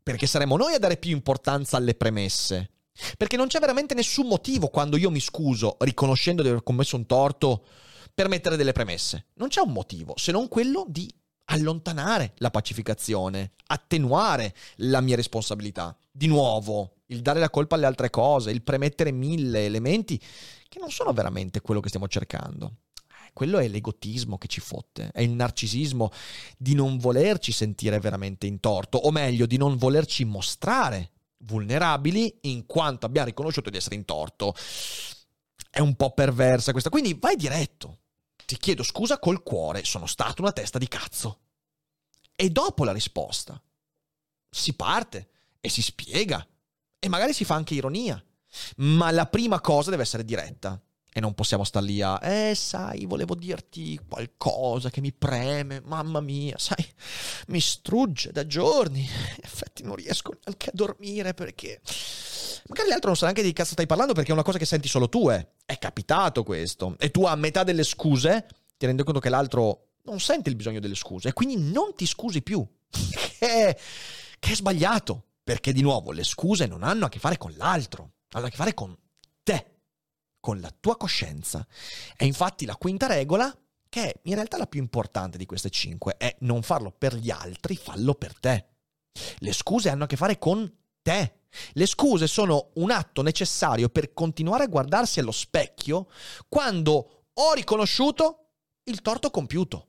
perché 0.02 0.28
saremo 0.28 0.58
noi 0.58 0.74
a 0.74 0.80
dare 0.80 0.98
più 0.98 1.12
importanza 1.12 1.78
alle 1.78 1.96
premesse. 1.96 2.73
Perché 3.18 3.38
non 3.38 3.48
c'è 3.48 3.60
veramente 3.60 3.94
nessun 3.94 4.28
motivo 4.28 4.68
quando 4.68 4.98
io 4.98 5.10
mi 5.10 5.20
scuso 5.20 5.78
riconoscendo 5.80 6.42
di 6.42 6.50
aver 6.50 6.64
commesso 6.64 6.96
un 6.96 7.06
torto 7.06 7.66
per 8.14 8.28
mettere 8.28 8.56
delle 8.56 8.72
premesse. 8.72 9.28
Non 9.36 9.48
c'è 9.50 9.62
un 9.62 9.72
motivo 9.72 10.14
se 10.18 10.32
non 10.32 10.48
quello 10.48 10.86
di 10.88 11.12
allontanare 11.46 12.34
la 12.38 12.52
pacificazione, 12.52 13.54
attenuare 13.68 14.54
la 14.78 15.02
mia 15.02 15.16
responsabilità. 15.16 15.98
Di 16.12 16.28
nuovo, 16.28 16.98
il 17.08 17.22
dare 17.22 17.40
la 17.40 17.50
colpa 17.50 17.76
alle 17.76 17.86
altre 17.86 18.10
cose, 18.10 18.52
il 18.52 18.62
premettere 18.62 19.12
mille 19.12 19.66
elementi 19.66 20.20
che 20.70 20.80
non 20.80 20.92
sono 20.92 21.12
veramente 21.14 21.62
quello 21.62 21.80
che 21.80 21.90
stiamo 21.90 22.08
cercando. 22.08 22.78
Quello 23.34 23.58
è 23.58 23.68
l'egotismo 23.68 24.38
che 24.38 24.48
ci 24.48 24.62
fotte, 24.62 25.10
è 25.12 25.22
il 25.22 25.32
narcisismo 25.32 26.12
di 26.56 26.76
non 26.76 27.00
volerci 27.00 27.52
sentire 27.52 28.00
veramente 28.00 28.46
in 28.46 28.60
torto, 28.60 29.00
o 29.00 29.10
meglio, 29.10 29.48
di 29.48 29.58
non 29.58 29.76
volerci 29.76 30.24
mostrare 30.24 31.13
vulnerabili 31.44 32.40
in 32.42 32.66
quanto 32.66 33.06
abbiamo 33.06 33.28
riconosciuto 33.28 33.70
di 33.70 33.78
essere 33.78 33.96
in 33.96 34.06
torto. 34.06 34.56
È 35.70 35.80
un 35.80 35.96
po' 35.96 36.12
perversa 36.14 36.72
questa, 36.72 36.90
quindi 36.90 37.14
vai 37.14 37.36
diretto. 37.36 38.00
Ti 38.46 38.58
chiedo 38.58 38.84
scusa 38.84 39.20
col 39.20 39.44
cuore, 39.44 39.84
sono 39.86 40.06
stato 40.06 40.42
una 40.42 40.52
testa 40.52 40.78
di 40.78 40.88
cazzo. 40.88 41.40
E 42.36 42.50
dopo 42.50 42.84
la 42.84 42.92
risposta 42.92 43.62
si 44.50 44.74
parte 44.74 45.30
e 45.60 45.70
si 45.70 45.82
spiega 45.82 46.46
e 47.00 47.10
magari 47.10 47.34
si 47.34 47.46
fa 47.46 47.56
anche 47.56 47.74
ironia, 47.74 48.24
ma 48.78 49.12
la 49.12 49.26
prima 49.28 49.60
cosa 49.62 49.90
deve 49.90 50.04
essere 50.04 50.24
diretta. 50.24 50.82
E 51.14 51.20
non 51.20 51.36
possiamo 51.36 51.64
star 51.64 51.84
lì 51.84 52.02
a, 52.02 52.20
eh, 52.24 52.56
sai, 52.56 53.06
volevo 53.06 53.36
dirti 53.36 54.00
qualcosa 54.08 54.90
che 54.90 55.00
mi 55.00 55.14
preme, 55.14 55.80
mamma 55.86 56.20
mia, 56.22 56.58
sai, 56.58 56.86
mi 57.48 57.60
strugge 57.60 58.32
da 58.32 58.48
giorni. 58.48 59.02
In 59.38 59.44
effetti 59.44 59.84
non 59.84 59.96
riesco 59.96 60.34
neanche 60.44 60.70
a 60.70 60.74
dormire 60.74 61.34
perché... 61.34 61.82
Magari 62.68 62.90
l'altro 62.90 63.08
non 63.08 63.18
sa 63.18 63.26
neanche 63.26 63.42
di 63.42 63.50
che 63.50 63.56
cazzo 63.56 63.74
stai 63.74 63.86
parlando 63.86 64.14
perché 64.14 64.30
è 64.30 64.34
una 64.34 64.44
cosa 64.44 64.58
che 64.58 64.66
senti 64.66 64.88
solo 64.88 65.10
tu, 65.10 65.30
eh. 65.30 65.48
È 65.66 65.78
capitato 65.78 66.44
questo. 66.44 66.96
E 66.98 67.12
tu 67.12 67.26
a 67.26 67.36
metà 67.36 67.64
delle 67.64 67.84
scuse 67.84 68.48
ti 68.78 68.86
rendi 68.86 69.04
conto 69.04 69.20
che 69.20 69.30
l'altro 69.30 69.90
non 70.04 70.20
sente 70.20 70.50
il 70.50 70.56
bisogno 70.56 70.80
delle 70.80 70.96
scuse 70.96 71.30
e 71.30 71.34
quindi 71.34 71.58
non 71.58 71.94
ti 71.96 72.06
scusi 72.06 72.42
più. 72.42 72.66
che, 72.90 73.48
è, 73.68 73.78
che 74.40 74.52
è 74.52 74.56
sbagliato. 74.56 75.26
Perché 75.44 75.74
di 75.74 75.82
nuovo 75.82 76.12
le 76.12 76.24
scuse 76.24 76.68
non 76.68 76.84
hanno 76.84 77.06
a 77.06 77.10
che 77.10 77.20
fare 77.20 77.38
con 77.38 77.54
l'altro, 77.58 78.14
hanno 78.32 78.46
a 78.46 78.50
che 78.50 78.56
fare 78.56 78.74
con 78.74 78.96
con 80.44 80.60
la 80.60 80.76
tua 80.78 80.98
coscienza. 80.98 81.66
E 82.18 82.26
infatti 82.26 82.66
la 82.66 82.76
quinta 82.76 83.08
regola, 83.08 83.50
che 83.88 84.12
è 84.12 84.20
in 84.24 84.36
realtà 84.36 84.58
la 84.58 84.68
più 84.68 84.82
importante 84.82 85.38
di 85.38 85.46
queste 85.46 85.70
cinque, 85.70 86.18
è 86.18 86.36
non 86.40 86.64
farlo 86.64 86.92
per 86.92 87.16
gli 87.16 87.30
altri, 87.30 87.78
fallo 87.78 88.14
per 88.14 88.38
te. 88.38 88.66
Le 89.38 89.54
scuse 89.54 89.88
hanno 89.88 90.04
a 90.04 90.08
che 90.08 90.18
fare 90.18 90.38
con 90.38 90.70
te. 91.02 91.44
Le 91.72 91.86
scuse 91.86 92.28
sono 92.28 92.72
un 92.74 92.92
atto 92.92 93.22
necessario 93.22 93.88
per 93.88 94.12
continuare 94.12 94.66
a 94.66 94.68
guardarsi 94.68 95.22
allo 95.22 95.32
specchio 95.32 96.10
quando 96.50 97.28
ho 97.32 97.54
riconosciuto 97.54 98.50
il 98.84 99.02
torto 99.02 99.30
compiuto. 99.30 99.88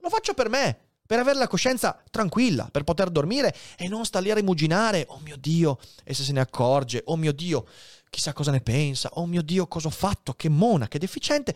Lo 0.00 0.10
faccio 0.10 0.34
per 0.34 0.50
me, 0.50 0.88
per 1.06 1.18
avere 1.18 1.38
la 1.38 1.48
coscienza 1.48 1.98
tranquilla, 2.10 2.68
per 2.70 2.84
poter 2.84 3.08
dormire 3.08 3.56
e 3.78 3.88
non 3.88 4.04
stare 4.04 4.26
lì 4.26 4.30
a 4.32 4.34
rimuginare, 4.34 5.06
oh 5.08 5.20
mio 5.20 5.38
Dio, 5.38 5.78
e 6.04 6.12
se 6.12 6.24
se 6.24 6.32
ne 6.32 6.40
accorge, 6.40 7.00
oh 7.06 7.16
mio 7.16 7.32
Dio, 7.32 7.66
chissà 8.10 8.32
cosa 8.32 8.50
ne 8.50 8.60
pensa, 8.60 9.10
oh 9.14 9.26
mio 9.26 9.42
Dio, 9.42 9.66
cosa 9.66 9.88
ho 9.88 9.92
fatto, 9.92 10.34
che 10.34 10.48
mona, 10.48 10.88
che 10.88 10.98
deficiente, 10.98 11.54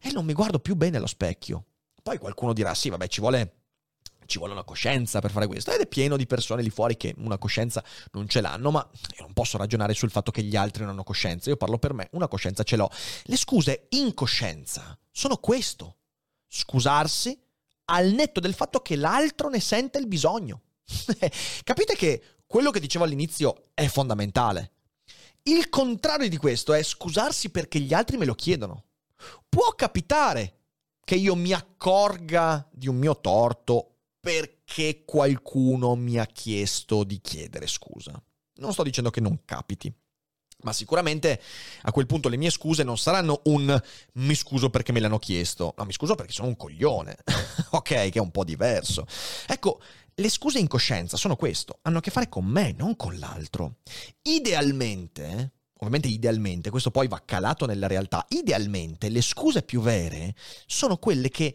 e 0.00 0.12
non 0.12 0.24
mi 0.24 0.32
guardo 0.32 0.58
più 0.58 0.74
bene 0.74 0.96
allo 0.96 1.06
specchio. 1.06 1.64
Poi 2.02 2.18
qualcuno 2.18 2.52
dirà, 2.52 2.74
sì, 2.74 2.88
vabbè, 2.88 3.08
ci 3.08 3.20
vuole 3.20 3.58
ci 4.28 4.36
vuole 4.36 4.52
una 4.52 4.62
coscienza 4.62 5.20
per 5.20 5.30
fare 5.30 5.46
questo 5.46 5.72
ed 5.72 5.80
è 5.80 5.86
pieno 5.86 6.18
di 6.18 6.26
persone 6.26 6.60
lì 6.60 6.68
fuori 6.68 6.98
che 6.98 7.14
una 7.16 7.38
coscienza 7.38 7.82
non 8.12 8.28
ce 8.28 8.42
l'hanno, 8.42 8.70
ma 8.70 8.86
io 9.16 9.22
non 9.22 9.32
posso 9.32 9.56
ragionare 9.56 9.94
sul 9.94 10.10
fatto 10.10 10.30
che 10.30 10.42
gli 10.42 10.54
altri 10.54 10.82
non 10.82 10.92
hanno 10.92 11.02
coscienza, 11.02 11.48
io 11.48 11.56
parlo 11.56 11.78
per 11.78 11.94
me, 11.94 12.08
una 12.12 12.28
coscienza 12.28 12.62
ce 12.62 12.76
l'ho. 12.76 12.90
Le 13.24 13.36
scuse 13.36 13.86
in 13.90 14.12
coscienza 14.12 14.96
sono 15.10 15.38
questo, 15.38 15.96
scusarsi 16.46 17.40
al 17.86 18.08
netto 18.08 18.40
del 18.40 18.52
fatto 18.52 18.80
che 18.80 18.96
l'altro 18.96 19.48
ne 19.48 19.60
sente 19.60 19.98
il 19.98 20.06
bisogno. 20.06 20.60
Capite 21.64 21.96
che 21.96 22.22
quello 22.46 22.70
che 22.70 22.80
dicevo 22.80 23.04
all'inizio 23.04 23.70
è 23.72 23.86
fondamentale. 23.86 24.72
Il 25.48 25.70
contrario 25.70 26.28
di 26.28 26.36
questo 26.36 26.74
è 26.74 26.82
scusarsi 26.82 27.48
perché 27.48 27.80
gli 27.80 27.94
altri 27.94 28.18
me 28.18 28.26
lo 28.26 28.34
chiedono. 28.34 28.84
Può 29.48 29.72
capitare 29.74 30.56
che 31.02 31.14
io 31.14 31.34
mi 31.34 31.54
accorga 31.54 32.68
di 32.70 32.86
un 32.86 32.96
mio 32.96 33.18
torto 33.18 33.94
perché 34.20 35.04
qualcuno 35.06 35.94
mi 35.94 36.18
ha 36.18 36.26
chiesto 36.26 37.02
di 37.02 37.18
chiedere 37.22 37.66
scusa. 37.66 38.22
Non 38.56 38.74
sto 38.74 38.82
dicendo 38.82 39.08
che 39.08 39.22
non 39.22 39.40
capiti, 39.46 39.90
ma 40.64 40.74
sicuramente 40.74 41.40
a 41.80 41.92
quel 41.92 42.04
punto 42.04 42.28
le 42.28 42.36
mie 42.36 42.50
scuse 42.50 42.82
non 42.82 42.98
saranno 42.98 43.40
un 43.44 43.80
mi 44.14 44.34
scuso 44.34 44.68
perché 44.68 44.92
me 44.92 45.00
l'hanno 45.00 45.18
chiesto, 45.18 45.72
no, 45.78 45.84
mi 45.86 45.94
scuso 45.94 46.14
perché 46.14 46.32
sono 46.32 46.48
un 46.48 46.56
coglione, 46.56 47.16
ok, 47.72 48.10
che 48.10 48.12
è 48.12 48.20
un 48.20 48.30
po' 48.30 48.44
diverso. 48.44 49.06
Ecco, 49.46 49.80
le 50.18 50.28
scuse 50.28 50.58
in 50.58 50.66
coscienza 50.66 51.16
sono 51.16 51.36
questo, 51.36 51.78
hanno 51.82 51.98
a 51.98 52.00
che 52.00 52.10
fare 52.10 52.28
con 52.28 52.44
me, 52.44 52.74
non 52.76 52.96
con 52.96 53.18
l'altro. 53.18 53.76
Idealmente, 54.22 55.52
ovviamente 55.74 56.08
idealmente, 56.08 56.70
questo 56.70 56.90
poi 56.90 57.06
va 57.06 57.22
calato 57.24 57.66
nella 57.66 57.86
realtà, 57.86 58.24
idealmente 58.30 59.08
le 59.08 59.22
scuse 59.22 59.62
più 59.62 59.80
vere 59.80 60.34
sono 60.66 60.96
quelle 60.96 61.28
che 61.28 61.54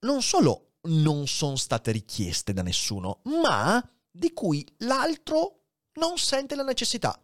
non 0.00 0.22
solo 0.22 0.74
non 0.82 1.26
sono 1.26 1.56
state 1.56 1.90
richieste 1.90 2.52
da 2.52 2.62
nessuno, 2.62 3.20
ma 3.24 3.84
di 4.08 4.32
cui 4.32 4.64
l'altro 4.78 5.62
non 5.94 6.16
sente 6.16 6.54
la 6.54 6.62
necessità. 6.62 7.20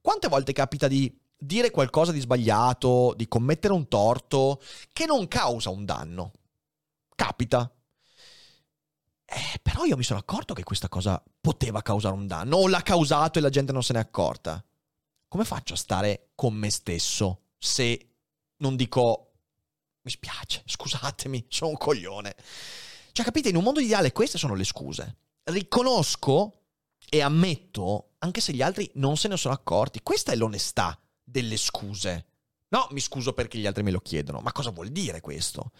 Quante 0.00 0.28
volte 0.28 0.52
capita 0.52 0.88
di 0.88 1.16
dire 1.36 1.70
qualcosa 1.70 2.10
di 2.10 2.20
sbagliato, 2.20 3.14
di 3.16 3.28
commettere 3.28 3.72
un 3.72 3.86
torto 3.86 4.60
che 4.92 5.06
non 5.06 5.28
causa 5.28 5.70
un 5.70 5.84
danno? 5.84 6.32
Capita. 7.14 7.73
Eh, 9.34 9.58
però 9.60 9.84
io 9.84 9.96
mi 9.96 10.04
sono 10.04 10.20
accorto 10.20 10.54
che 10.54 10.62
questa 10.62 10.88
cosa 10.88 11.20
poteva 11.40 11.82
causare 11.82 12.14
un 12.14 12.28
danno, 12.28 12.56
o 12.56 12.68
l'ha 12.68 12.82
causato 12.82 13.40
e 13.40 13.42
la 13.42 13.50
gente 13.50 13.72
non 13.72 13.82
se 13.82 13.92
n'è 13.92 13.98
accorta. 13.98 14.64
Come 15.26 15.44
faccio 15.44 15.74
a 15.74 15.76
stare 15.76 16.30
con 16.36 16.54
me 16.54 16.70
stesso 16.70 17.46
se 17.58 18.10
non 18.58 18.76
dico 18.76 19.32
mi 20.02 20.10
spiace, 20.10 20.62
scusatemi, 20.64 21.46
sono 21.48 21.70
un 21.70 21.76
coglione. 21.76 22.36
Cioè, 23.10 23.24
capite, 23.24 23.48
in 23.48 23.56
un 23.56 23.64
mondo 23.64 23.80
ideale 23.80 24.12
queste 24.12 24.38
sono 24.38 24.54
le 24.54 24.62
scuse. 24.62 25.16
Riconosco 25.44 26.66
e 27.08 27.20
ammetto, 27.20 28.12
anche 28.18 28.40
se 28.40 28.52
gli 28.52 28.62
altri 28.62 28.88
non 28.94 29.16
se 29.16 29.26
ne 29.26 29.36
sono 29.36 29.54
accorti. 29.54 30.00
Questa 30.02 30.30
è 30.30 30.36
l'onestà 30.36 30.96
delle 31.24 31.56
scuse. 31.56 32.26
No, 32.68 32.86
mi 32.90 33.00
scuso 33.00 33.32
perché 33.32 33.58
gli 33.58 33.66
altri 33.66 33.82
me 33.82 33.90
lo 33.90 34.00
chiedono. 34.00 34.38
Ma 34.38 34.52
cosa 34.52 34.70
vuol 34.70 34.90
dire 34.90 35.20
questo? 35.20 35.72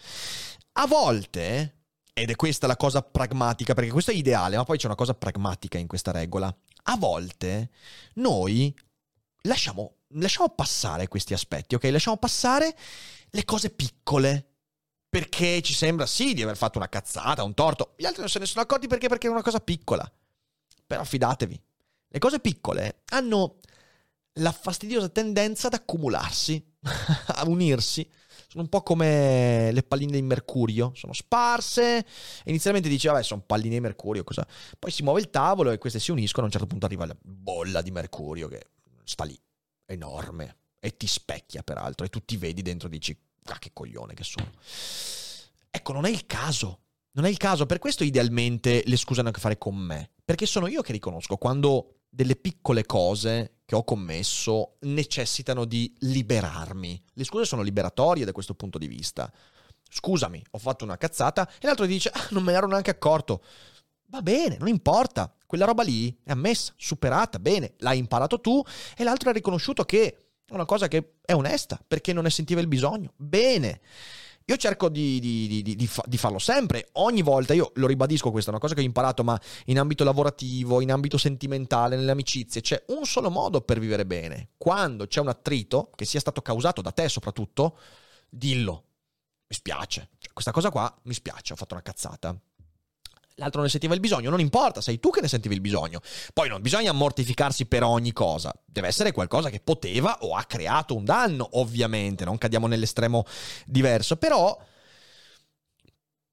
A 0.73 0.87
volte, 0.87 1.84
ed 2.17 2.29
è 2.29 2.35
questa 2.37 2.65
la 2.65 2.77
cosa 2.77 3.01
pragmatica, 3.01 3.73
perché 3.73 3.91
questo 3.91 4.11
è 4.11 4.13
ideale, 4.13 4.55
ma 4.55 4.63
poi 4.63 4.77
c'è 4.77 4.85
una 4.85 4.95
cosa 4.95 5.13
pragmatica 5.13 5.77
in 5.77 5.85
questa 5.85 6.11
regola. 6.11 6.47
A 6.83 6.95
volte 6.95 7.71
noi 8.13 8.73
lasciamo, 9.41 9.97
lasciamo 10.13 10.47
passare 10.47 11.09
questi 11.09 11.33
aspetti, 11.33 11.75
ok? 11.75 11.83
Lasciamo 11.91 12.15
passare 12.15 12.73
le 13.29 13.43
cose 13.43 13.69
piccole. 13.69 14.51
Perché 15.09 15.61
ci 15.61 15.73
sembra 15.73 16.05
sì 16.05 16.33
di 16.33 16.41
aver 16.41 16.55
fatto 16.55 16.77
una 16.77 16.89
cazzata, 16.89 17.43
un 17.43 17.53
torto. 17.53 17.95
Gli 17.97 18.05
altri 18.05 18.21
non 18.21 18.29
se 18.29 18.39
ne 18.39 18.45
sono 18.45 18.61
accorti 18.61 18.87
perché? 18.87 19.09
Perché 19.09 19.27
è 19.27 19.29
una 19.29 19.41
cosa 19.41 19.59
piccola. 19.59 20.09
Però 20.87 21.03
fidatevi, 21.03 21.61
le 22.07 22.19
cose 22.19 22.39
piccole 22.39 23.01
hanno 23.09 23.59
la 24.39 24.53
fastidiosa 24.53 25.09
tendenza 25.09 25.67
ad 25.67 25.73
accumularsi, 25.73 26.65
a 27.27 27.43
unirsi. 27.45 28.09
Sono 28.55 28.67
un 28.67 28.71
po' 28.71 28.83
come 28.83 29.69
le 29.73 29.83
palline 29.83 30.13
di 30.13 30.21
mercurio, 30.21 30.93
sono 30.95 31.11
sparse. 31.11 32.05
Inizialmente 32.45 32.87
dice, 32.87 33.09
vabbè, 33.09 33.21
sono 33.21 33.43
palline 33.45 33.73
di 33.73 33.81
mercurio, 33.81 34.23
cosa? 34.23 34.47
Poi 34.79 34.91
si 34.91 35.03
muove 35.03 35.19
il 35.19 35.29
tavolo 35.29 35.71
e 35.71 35.77
queste 35.77 35.99
si 35.99 36.11
uniscono. 36.11 36.43
A 36.43 36.45
un 36.45 36.51
certo 36.53 36.65
punto 36.65 36.85
arriva 36.85 37.05
la 37.05 37.17
bolla 37.21 37.81
di 37.81 37.91
mercurio 37.91 38.47
che 38.47 38.67
sta 39.03 39.25
lì, 39.25 39.37
enorme 39.87 40.55
e 40.79 40.95
ti 40.95 41.05
specchia 41.05 41.63
peraltro 41.63 42.05
e 42.05 42.09
tu 42.09 42.23
ti 42.23 42.37
vedi 42.37 42.61
dentro 42.61 42.87
e 42.87 42.91
dici 42.91 43.17
ah 43.43 43.59
che 43.59 43.71
coglione 43.73 44.13
che 44.13 44.23
sono. 44.23 44.49
Ecco, 45.69 45.91
non 45.91 46.05
è 46.05 46.09
il 46.09 46.25
caso. 46.25 46.79
Non 47.11 47.25
è 47.25 47.29
il 47.29 47.37
caso, 47.37 47.65
per 47.65 47.79
questo 47.79 48.05
idealmente 48.05 48.83
le 48.85 48.95
scuse 48.95 49.19
hanno 49.19 49.29
a 49.29 49.31
che 49.33 49.41
fare 49.41 49.57
con 49.57 49.75
me, 49.75 50.11
perché 50.23 50.45
sono 50.45 50.67
io 50.67 50.81
che 50.81 50.93
riconosco 50.93 51.35
quando 51.35 51.94
delle 52.15 52.37
piccole 52.37 52.85
cose 52.85 53.57
che 53.65 53.75
ho 53.75 53.83
commesso 53.83 54.77
necessitano 54.81 55.65
di 55.65 55.93
liberarmi. 55.99 57.03
Le 57.13 57.23
scuse 57.25 57.45
sono 57.45 57.61
liberatorie 57.61 58.23
da 58.23 58.31
questo 58.31 58.53
punto 58.53 58.77
di 58.77 58.87
vista. 58.87 59.31
Scusami, 59.89 60.41
ho 60.51 60.57
fatto 60.57 60.85
una 60.85 60.97
cazzata 60.97 61.47
e 61.59 61.65
l'altro 61.65 61.85
dice 61.85 62.09
ah, 62.13 62.27
non 62.31 62.43
me 62.43 62.51
ne 62.51 62.57
ero 62.57 62.67
neanche 62.67 62.91
accorto. 62.91 63.43
Va 64.07 64.21
bene, 64.21 64.55
non 64.57 64.69
importa, 64.69 65.35
quella 65.45 65.65
roba 65.65 65.83
lì 65.83 66.15
è 66.23 66.31
ammessa, 66.31 66.73
superata, 66.77 67.39
bene, 67.39 67.73
l'hai 67.79 67.97
imparato 67.97 68.39
tu 68.39 68.63
e 68.95 69.03
l'altro 69.03 69.29
ha 69.29 69.33
riconosciuto 69.33 69.83
che 69.83 70.29
è 70.45 70.53
una 70.53 70.65
cosa 70.65 70.87
che 70.87 71.15
è 71.25 71.33
onesta 71.33 71.79
perché 71.85 72.13
non 72.13 72.23
ne 72.23 72.29
sentiva 72.29 72.61
il 72.61 72.67
bisogno. 72.67 73.11
Bene. 73.17 73.81
Io 74.47 74.57
cerco 74.57 74.89
di, 74.89 75.19
di, 75.19 75.63
di, 75.63 75.75
di, 75.75 76.17
farlo 76.17 76.37
sempre, 76.37 76.89
ogni 76.93 77.23
volta, 77.23 77.55
io 77.55 77.71
lo 77.75 77.87
ribadisco, 77.87 78.29
questa 78.29 78.51
è 78.51 78.53
una 78.53 78.61
cosa 78.61 78.75
che 78.75 78.81
ho 78.81 78.83
imparato, 78.83 79.23
ma 79.23 79.39
in 79.65 79.79
ambito 79.79 80.03
lavorativo, 80.03 80.81
in 80.81 80.91
ambito 80.91 81.17
sentimentale, 81.17 81.95
nelle 81.95 82.11
amicizie, 82.11 82.61
c'è 82.61 82.83
un 82.89 83.05
solo 83.05 83.31
modo 83.31 83.61
per 83.61 83.79
vivere 83.79 84.05
bene. 84.05 84.49
Quando 84.55 85.07
c'è 85.07 85.19
un 85.19 85.29
attrito, 85.29 85.89
che 85.95 86.05
sia 86.05 86.19
stato 86.19 86.43
causato 86.43 86.81
da 86.83 86.91
te 86.91 87.09
soprattutto, 87.09 87.79
dillo. 88.29 88.83
Mi 89.47 89.55
spiace. 89.55 90.09
Cioè, 90.19 90.31
questa 90.31 90.51
cosa 90.51 90.69
qua 90.69 90.95
mi 91.05 91.13
spiace, 91.15 91.53
ho 91.53 91.55
fatto 91.55 91.73
una 91.73 91.81
cazzata 91.81 92.39
l'altro 93.35 93.61
ne 93.61 93.69
sentiva 93.69 93.93
il 93.93 93.99
bisogno, 93.99 94.29
non 94.29 94.39
importa, 94.39 94.81
sei 94.81 94.99
tu 94.99 95.09
che 95.09 95.21
ne 95.21 95.27
sentivi 95.27 95.55
il 95.55 95.61
bisogno. 95.61 96.01
Poi 96.33 96.49
non 96.49 96.61
bisogna 96.61 96.91
mortificarsi 96.91 97.65
per 97.65 97.83
ogni 97.83 98.13
cosa, 98.13 98.53
deve 98.65 98.87
essere 98.87 99.11
qualcosa 99.11 99.49
che 99.49 99.59
poteva 99.59 100.19
o 100.21 100.35
ha 100.35 100.43
creato 100.43 100.95
un 100.95 101.05
danno, 101.05 101.47
ovviamente, 101.53 102.25
non 102.25 102.37
cadiamo 102.37 102.67
nell'estremo 102.67 103.25
diverso, 103.65 104.17
però... 104.17 104.57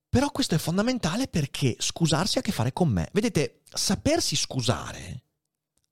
Però 0.08 0.30
questo 0.30 0.54
è 0.54 0.58
fondamentale 0.58 1.26
perché 1.26 1.74
scusarsi 1.78 2.36
ha 2.36 2.40
a 2.40 2.44
che 2.44 2.52
fare 2.52 2.74
con 2.74 2.90
me. 2.90 3.08
Vedete, 3.12 3.62
sapersi 3.64 4.36
scusare 4.36 5.22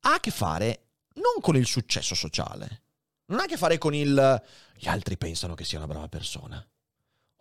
ha 0.01 0.15
a 0.15 0.21
che 0.21 0.31
fare 0.31 0.89
non 1.15 1.41
con 1.41 1.57
il 1.57 1.65
successo 1.65 2.15
sociale, 2.15 2.83
non 3.27 3.41
ha 3.41 3.45
a 3.45 3.47
che 3.47 3.57
fare 3.57 3.79
con 3.79 3.95
il... 3.95 4.43
gli 4.77 4.89
altri 4.89 5.17
pensano 5.17 5.55
che 5.55 5.65
sia 5.65 5.79
una 5.79 5.87
brava 5.87 6.09
persona 6.09 6.63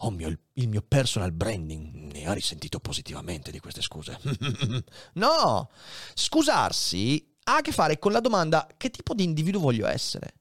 Oh 0.01 0.11
mio, 0.11 0.33
il 0.53 0.69
mio 0.69 0.81
personal 0.87 1.33
branding 1.33 2.11
ne 2.13 2.25
ha 2.25 2.33
risentito 2.33 2.79
positivamente 2.79 3.51
di 3.51 3.59
queste 3.59 3.81
scuse. 3.81 4.17
no, 5.13 5.69
scusarsi 6.13 7.35
ha 7.43 7.57
a 7.57 7.61
che 7.61 7.71
fare 7.71 7.99
con 7.99 8.13
la 8.13 8.21
domanda 8.21 8.67
che 8.77 8.91
tipo 8.91 9.13
di 9.13 9.23
individuo 9.23 9.59
voglio 9.59 9.87
essere. 9.87 10.35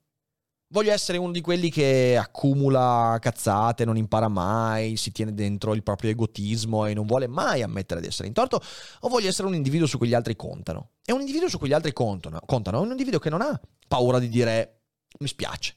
Voglio 0.71 0.93
essere 0.93 1.17
uno 1.17 1.33
di 1.33 1.41
quelli 1.41 1.71
che 1.71 2.17
accumula 2.17 3.17
cazzate, 3.21 3.87
non 3.87 3.97
impara 3.97 4.29
mai, 4.29 4.97
si 4.97 5.13
tiene 5.13 5.33
dentro 5.33 5.75
il 5.75 5.83
proprio 5.83 6.11
egotismo 6.11 6.85
e 6.85 6.93
non 6.93 7.07
vuole 7.07 7.27
mai 7.27 7.63
ammettere 7.63 8.03
di 8.03 8.07
essere 8.07 8.29
in 8.29 8.35
torto, 8.35 8.61
o 9.01 9.09
voglio 9.09 9.29
essere 9.29 9.49
un 9.49 9.55
individuo 9.55 9.87
su 9.87 9.97
cui 9.97 10.09
gli 10.09 10.15
altri 10.15 10.37
contano. 10.37 10.91
E 11.05 11.13
un 11.13 11.21
individuo 11.21 11.49
su 11.49 11.59
cui 11.59 11.69
gli 11.69 11.73
altri 11.73 11.95
contano, 11.95 12.39
contano 12.45 12.79
è 12.79 12.85
un 12.85 12.91
individuo 12.91 13.19
che 13.19 13.31
non 13.31 13.41
ha 13.41 13.59
paura 13.89 14.19
di 14.19 14.29
dire 14.29 14.83
mi 15.21 15.27
spiace. 15.27 15.75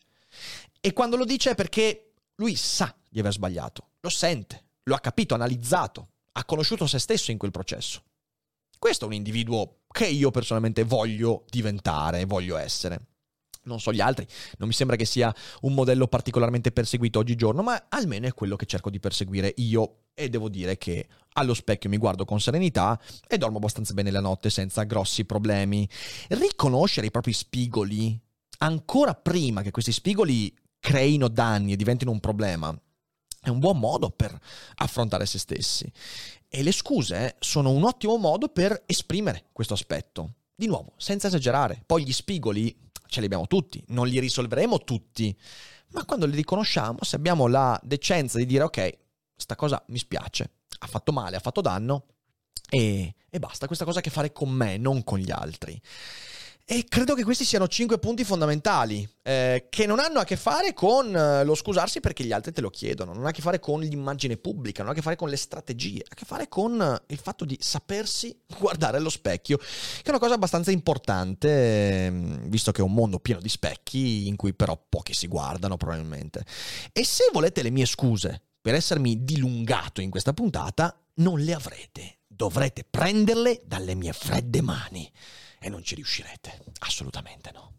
E 0.82 0.92
quando 0.94 1.16
lo 1.16 1.24
dice 1.24 1.52
è 1.52 1.56
perché 1.56 2.12
lui 2.36 2.56
sa 2.56 2.94
di 3.12 3.20
aver 3.20 3.34
sbagliato, 3.34 3.90
lo 4.00 4.10
sente, 4.10 4.64
lo 4.84 4.96
ha 4.96 5.00
capito, 5.00 5.36
analizzato, 5.36 6.08
ha 6.32 6.46
conosciuto 6.46 6.88
se 6.88 6.98
stesso 6.98 7.32
in 7.32 7.38
quel 7.38 7.52
processo. 7.52 8.04
Questo 8.80 9.04
è 9.04 9.08
un 9.08 9.14
individuo 9.14 9.82
che 9.92 10.08
io 10.08 10.32
personalmente 10.32 10.84
voglio 10.84 11.44
diventare, 11.50 12.26
voglio 12.26 12.56
essere. 12.56 13.08
Non 13.64 13.80
so 13.80 13.94
gli 13.94 14.00
altri, 14.00 14.26
non 14.58 14.70
mi 14.70 14.74
sembra 14.74 14.96
che 14.96 15.06
sia 15.06 15.32
un 15.62 15.76
modello 15.76 16.08
particolarmente 16.08 16.72
perseguito 16.72 17.20
oggigiorno, 17.20 17.62
ma 17.62 17.86
almeno 17.90 18.26
è 18.26 18.34
quello 18.34 18.56
che 18.56 18.66
cerco 18.66 18.90
di 18.90 19.00
perseguire 19.00 19.54
io 19.58 20.06
e 20.16 20.30
devo 20.30 20.50
dire 20.50 20.78
che 20.78 21.08
allo 21.34 21.54
specchio 21.54 21.90
mi 21.90 21.98
guardo 21.98 22.26
con 22.26 22.40
serenità 22.40 23.00
e 23.28 23.38
dormo 23.38 23.58
abbastanza 23.58 23.94
bene 23.94 24.10
la 24.10 24.20
notte 24.20 24.50
senza 24.50 24.82
grossi 24.84 25.26
problemi. 25.26 25.88
Riconoscere 26.30 27.08
i 27.08 27.12
propri 27.12 27.34
spigoli 27.34 28.20
ancora 28.60 29.14
prima 29.14 29.62
che 29.62 29.72
questi 29.72 29.92
spigoli 29.92 30.58
creino 30.80 31.28
danni 31.28 31.74
e 31.74 31.76
diventino 31.76 32.10
un 32.10 32.20
problema 32.20 32.76
è 33.42 33.50
un 33.50 33.60
buon 33.60 33.80
modo 33.80 34.12
per 34.12 34.38
affrontare 34.76 35.26
se 35.26 35.40
stessi. 35.40 35.92
E 36.48 36.62
le 36.62 36.72
scuse 36.72 37.36
sono 37.40 37.72
un 37.72 37.84
ottimo 37.84 38.18
modo 38.18 38.50
per 38.50 38.84
esprimere 38.86 39.46
questo 39.52 39.74
aspetto. 39.74 40.36
Di 40.54 40.68
nuovo, 40.68 40.94
senza 40.98 41.28
esagerare. 41.28 41.82
Poi 41.86 42.04
gli 42.04 42.14
spigoli 42.14 42.90
ce 43.08 43.20
li 43.20 43.26
abbiamo 43.26 43.48
tutti, 43.48 43.84
non 43.88 44.08
li 44.08 44.20
risolveremo 44.20 44.84
tutti, 44.84 45.36
ma 45.90 46.06
quando 46.06 46.26
li 46.26 46.36
riconosciamo, 46.36 47.00
se 47.02 47.16
abbiamo 47.16 47.48
la 47.48 47.78
decenza 47.84 48.38
di 48.38 48.46
dire 48.46 48.64
ok, 48.64 48.98
sta 49.36 49.56
cosa 49.56 49.84
mi 49.88 49.98
spiace, 49.98 50.52
ha 50.80 50.88
fatto 50.88 51.12
male, 51.12 51.36
ha 51.36 51.42
fatto 51.42 51.62
danno 51.62 52.06
e, 52.70 53.16
e 53.30 53.40
basta, 53.40 53.66
questa 53.66 53.84
cosa 53.84 53.98
ha 53.98 54.00
a 54.02 54.04
che 54.04 54.12
fare 54.12 54.32
con 54.32 54.50
me, 54.50 54.78
non 54.78 55.04
con 55.04 55.20
gli 55.20 55.32
altri. 55.32 55.80
E 56.66 56.86
credo 56.88 57.16
che 57.16 57.24
questi 57.24 57.44
siano 57.44 57.68
cinque 57.68 58.00
punti 58.00 58.24
fondamentali, 58.24 59.08
eh, 59.24 59.68
che 59.70 59.86
non 59.86 60.00
hanno 60.00 60.20
a 60.20 60.24
che 60.24 60.38
fare 60.38 60.74
con 60.74 61.16
eh, 61.16 61.44
lo 61.44 61.56
scusarsi 61.56 62.00
perché 62.00 62.24
gli 62.24 62.32
altri 62.32 62.52
te 62.52 62.62
lo 62.62 62.70
chiedono, 62.70 63.14
non 63.14 63.26
ha 63.26 63.30
a 63.30 63.32
che 63.32 63.42
fare 63.42 63.60
con 63.60 63.82
l'immagine 63.82 64.38
pubblica, 64.38 64.82
non 64.82 64.90
ha 64.90 64.92
a 64.94 64.96
che 64.96 65.02
fare 65.02 65.16
con 65.16 65.30
le 65.30 65.36
strategie, 65.36 66.02
ha 66.02 66.12
a 66.12 66.16
che 66.16 66.26
fare 66.26 66.48
con 66.48 67.02
il 67.08 67.18
fatto 67.18 67.46
di 67.46 67.58
sapersi 67.60 68.38
guardare 68.58 68.98
allo 68.98 69.10
specchio, 69.10 69.58
che 69.58 70.04
è 70.04 70.10
una 70.10 70.20
cosa 70.20 70.36
abbastanza 70.36 70.72
importante, 70.72 72.06
ehm, 72.06 72.48
visto 72.48 72.72
che 72.72 72.82
è 72.82 72.84
un 72.84 72.94
mondo 72.94 73.20
pieno 73.20 73.42
di 73.42 73.50
specchi 73.50 74.28
in 74.28 74.36
cui 74.36 74.54
però 74.54 74.82
pochi 74.88 75.14
si 75.14 75.28
guardano 75.28 75.78
probabilmente. 75.78 76.46
E 76.94 77.04
se 77.04 77.30
volete 77.34 77.64
le 77.64 77.72
mie 77.72 77.86
scuse 77.86 78.42
per 78.62 78.76
essermi 78.76 79.24
dilungato 79.24 80.02
in 80.02 80.10
questa 80.10 80.34
puntata, 80.34 80.96
non 81.16 81.40
le 81.40 81.54
avrete, 81.54 82.20
dovrete 82.28 82.86
prenderle 82.90 83.62
dalle 83.66 83.96
mie 83.96 84.14
fredde 84.14 84.62
mani 84.62 85.12
e 85.62 85.70
non 85.70 85.84
ci 85.84 85.96
riuscirete. 85.96 86.64
Assolutamente 86.80 87.52
no. 87.52 87.78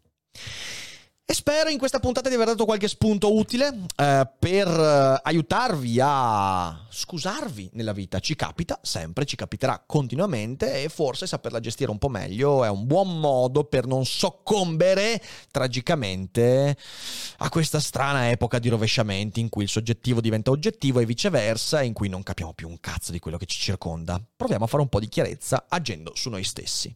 E 1.25 1.33
spero 1.33 1.69
in 1.69 1.77
questa 1.77 2.01
puntata 2.01 2.27
di 2.27 2.35
aver 2.35 2.47
dato 2.47 2.65
qualche 2.65 2.89
spunto 2.89 3.33
utile 3.33 3.85
eh, 3.95 4.29
per 4.37 4.67
eh, 4.67 5.21
aiutarvi 5.23 5.97
a 6.01 6.85
scusarvi 6.89 7.69
nella 7.73 7.93
vita. 7.93 8.19
Ci 8.19 8.35
capita 8.35 8.77
sempre, 8.83 9.23
ci 9.23 9.37
capiterà 9.37 9.81
continuamente 9.87 10.83
e 10.83 10.89
forse 10.89 11.25
saperla 11.25 11.61
gestire 11.61 11.91
un 11.91 11.97
po' 11.97 12.09
meglio 12.09 12.65
è 12.65 12.69
un 12.69 12.85
buon 12.85 13.21
modo 13.21 13.63
per 13.63 13.87
non 13.87 14.05
soccombere 14.05 15.21
tragicamente 15.49 16.75
a 17.37 17.49
questa 17.49 17.79
strana 17.79 18.29
epoca 18.29 18.59
di 18.59 18.67
rovesciamenti 18.67 19.39
in 19.39 19.47
cui 19.47 19.63
il 19.63 19.69
soggettivo 19.69 20.19
diventa 20.19 20.51
oggettivo 20.51 20.99
e 20.99 21.05
viceversa, 21.05 21.81
in 21.83 21.93
cui 21.93 22.09
non 22.09 22.21
capiamo 22.21 22.51
più 22.51 22.67
un 22.67 22.81
cazzo 22.81 23.13
di 23.13 23.19
quello 23.19 23.37
che 23.37 23.45
ci 23.45 23.59
circonda. 23.59 24.21
Proviamo 24.35 24.65
a 24.65 24.67
fare 24.67 24.83
un 24.83 24.89
po' 24.89 24.99
di 24.99 25.07
chiarezza 25.07 25.67
agendo 25.69 26.11
su 26.15 26.29
noi 26.29 26.43
stessi. 26.43 26.93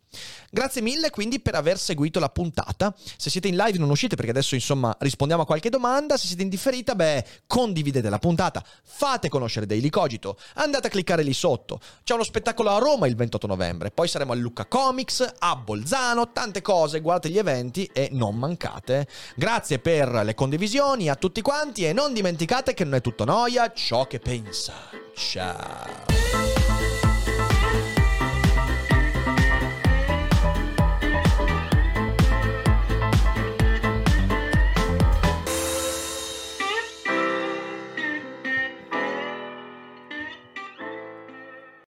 Grazie 0.51 0.81
mille 0.81 1.11
quindi 1.11 1.39
per 1.39 1.55
aver 1.55 1.79
seguito 1.79 2.19
la 2.19 2.29
puntata. 2.29 2.93
Se 3.15 3.29
siete 3.29 3.47
in 3.47 3.55
live 3.55 3.77
non 3.77 3.89
uscite 3.89 4.15
perché 4.17 4.31
adesso 4.31 4.55
insomma 4.55 4.93
rispondiamo 4.99 5.43
a 5.43 5.45
qualche 5.45 5.69
domanda. 5.69 6.17
Se 6.17 6.27
siete 6.27 6.41
indifferita, 6.41 6.95
beh, 6.95 7.23
condividete 7.47 8.09
la 8.09 8.19
puntata, 8.19 8.61
fate 8.83 9.29
conoscere 9.29 9.65
Daily 9.65 9.89
Cogito, 9.89 10.37
andate 10.55 10.87
a 10.87 10.89
cliccare 10.89 11.23
lì 11.23 11.33
sotto. 11.33 11.79
C'è 12.03 12.13
uno 12.13 12.23
spettacolo 12.23 12.71
a 12.71 12.79
Roma 12.79 13.07
il 13.07 13.15
28 13.15 13.47
novembre, 13.47 13.91
poi 13.91 14.09
saremo 14.09 14.33
a 14.33 14.35
Lucca 14.35 14.65
Comics, 14.65 15.35
a 15.39 15.55
Bolzano, 15.55 16.31
tante 16.33 16.61
cose, 16.61 16.99
guardate 16.99 17.29
gli 17.29 17.37
eventi 17.37 17.89
e 17.93 18.09
non 18.11 18.35
mancate. 18.35 19.07
Grazie 19.35 19.79
per 19.79 20.09
le 20.09 20.33
condivisioni 20.33 21.09
a 21.09 21.15
tutti 21.15 21.41
quanti 21.41 21.85
e 21.85 21.93
non 21.93 22.13
dimenticate 22.13 22.73
che 22.73 22.83
non 22.83 22.95
è 22.95 23.01
tutto 23.01 23.23
noia 23.23 23.71
ciò 23.71 24.07
che 24.07 24.19
pensa. 24.19 24.73
Ciao. 25.15 26.56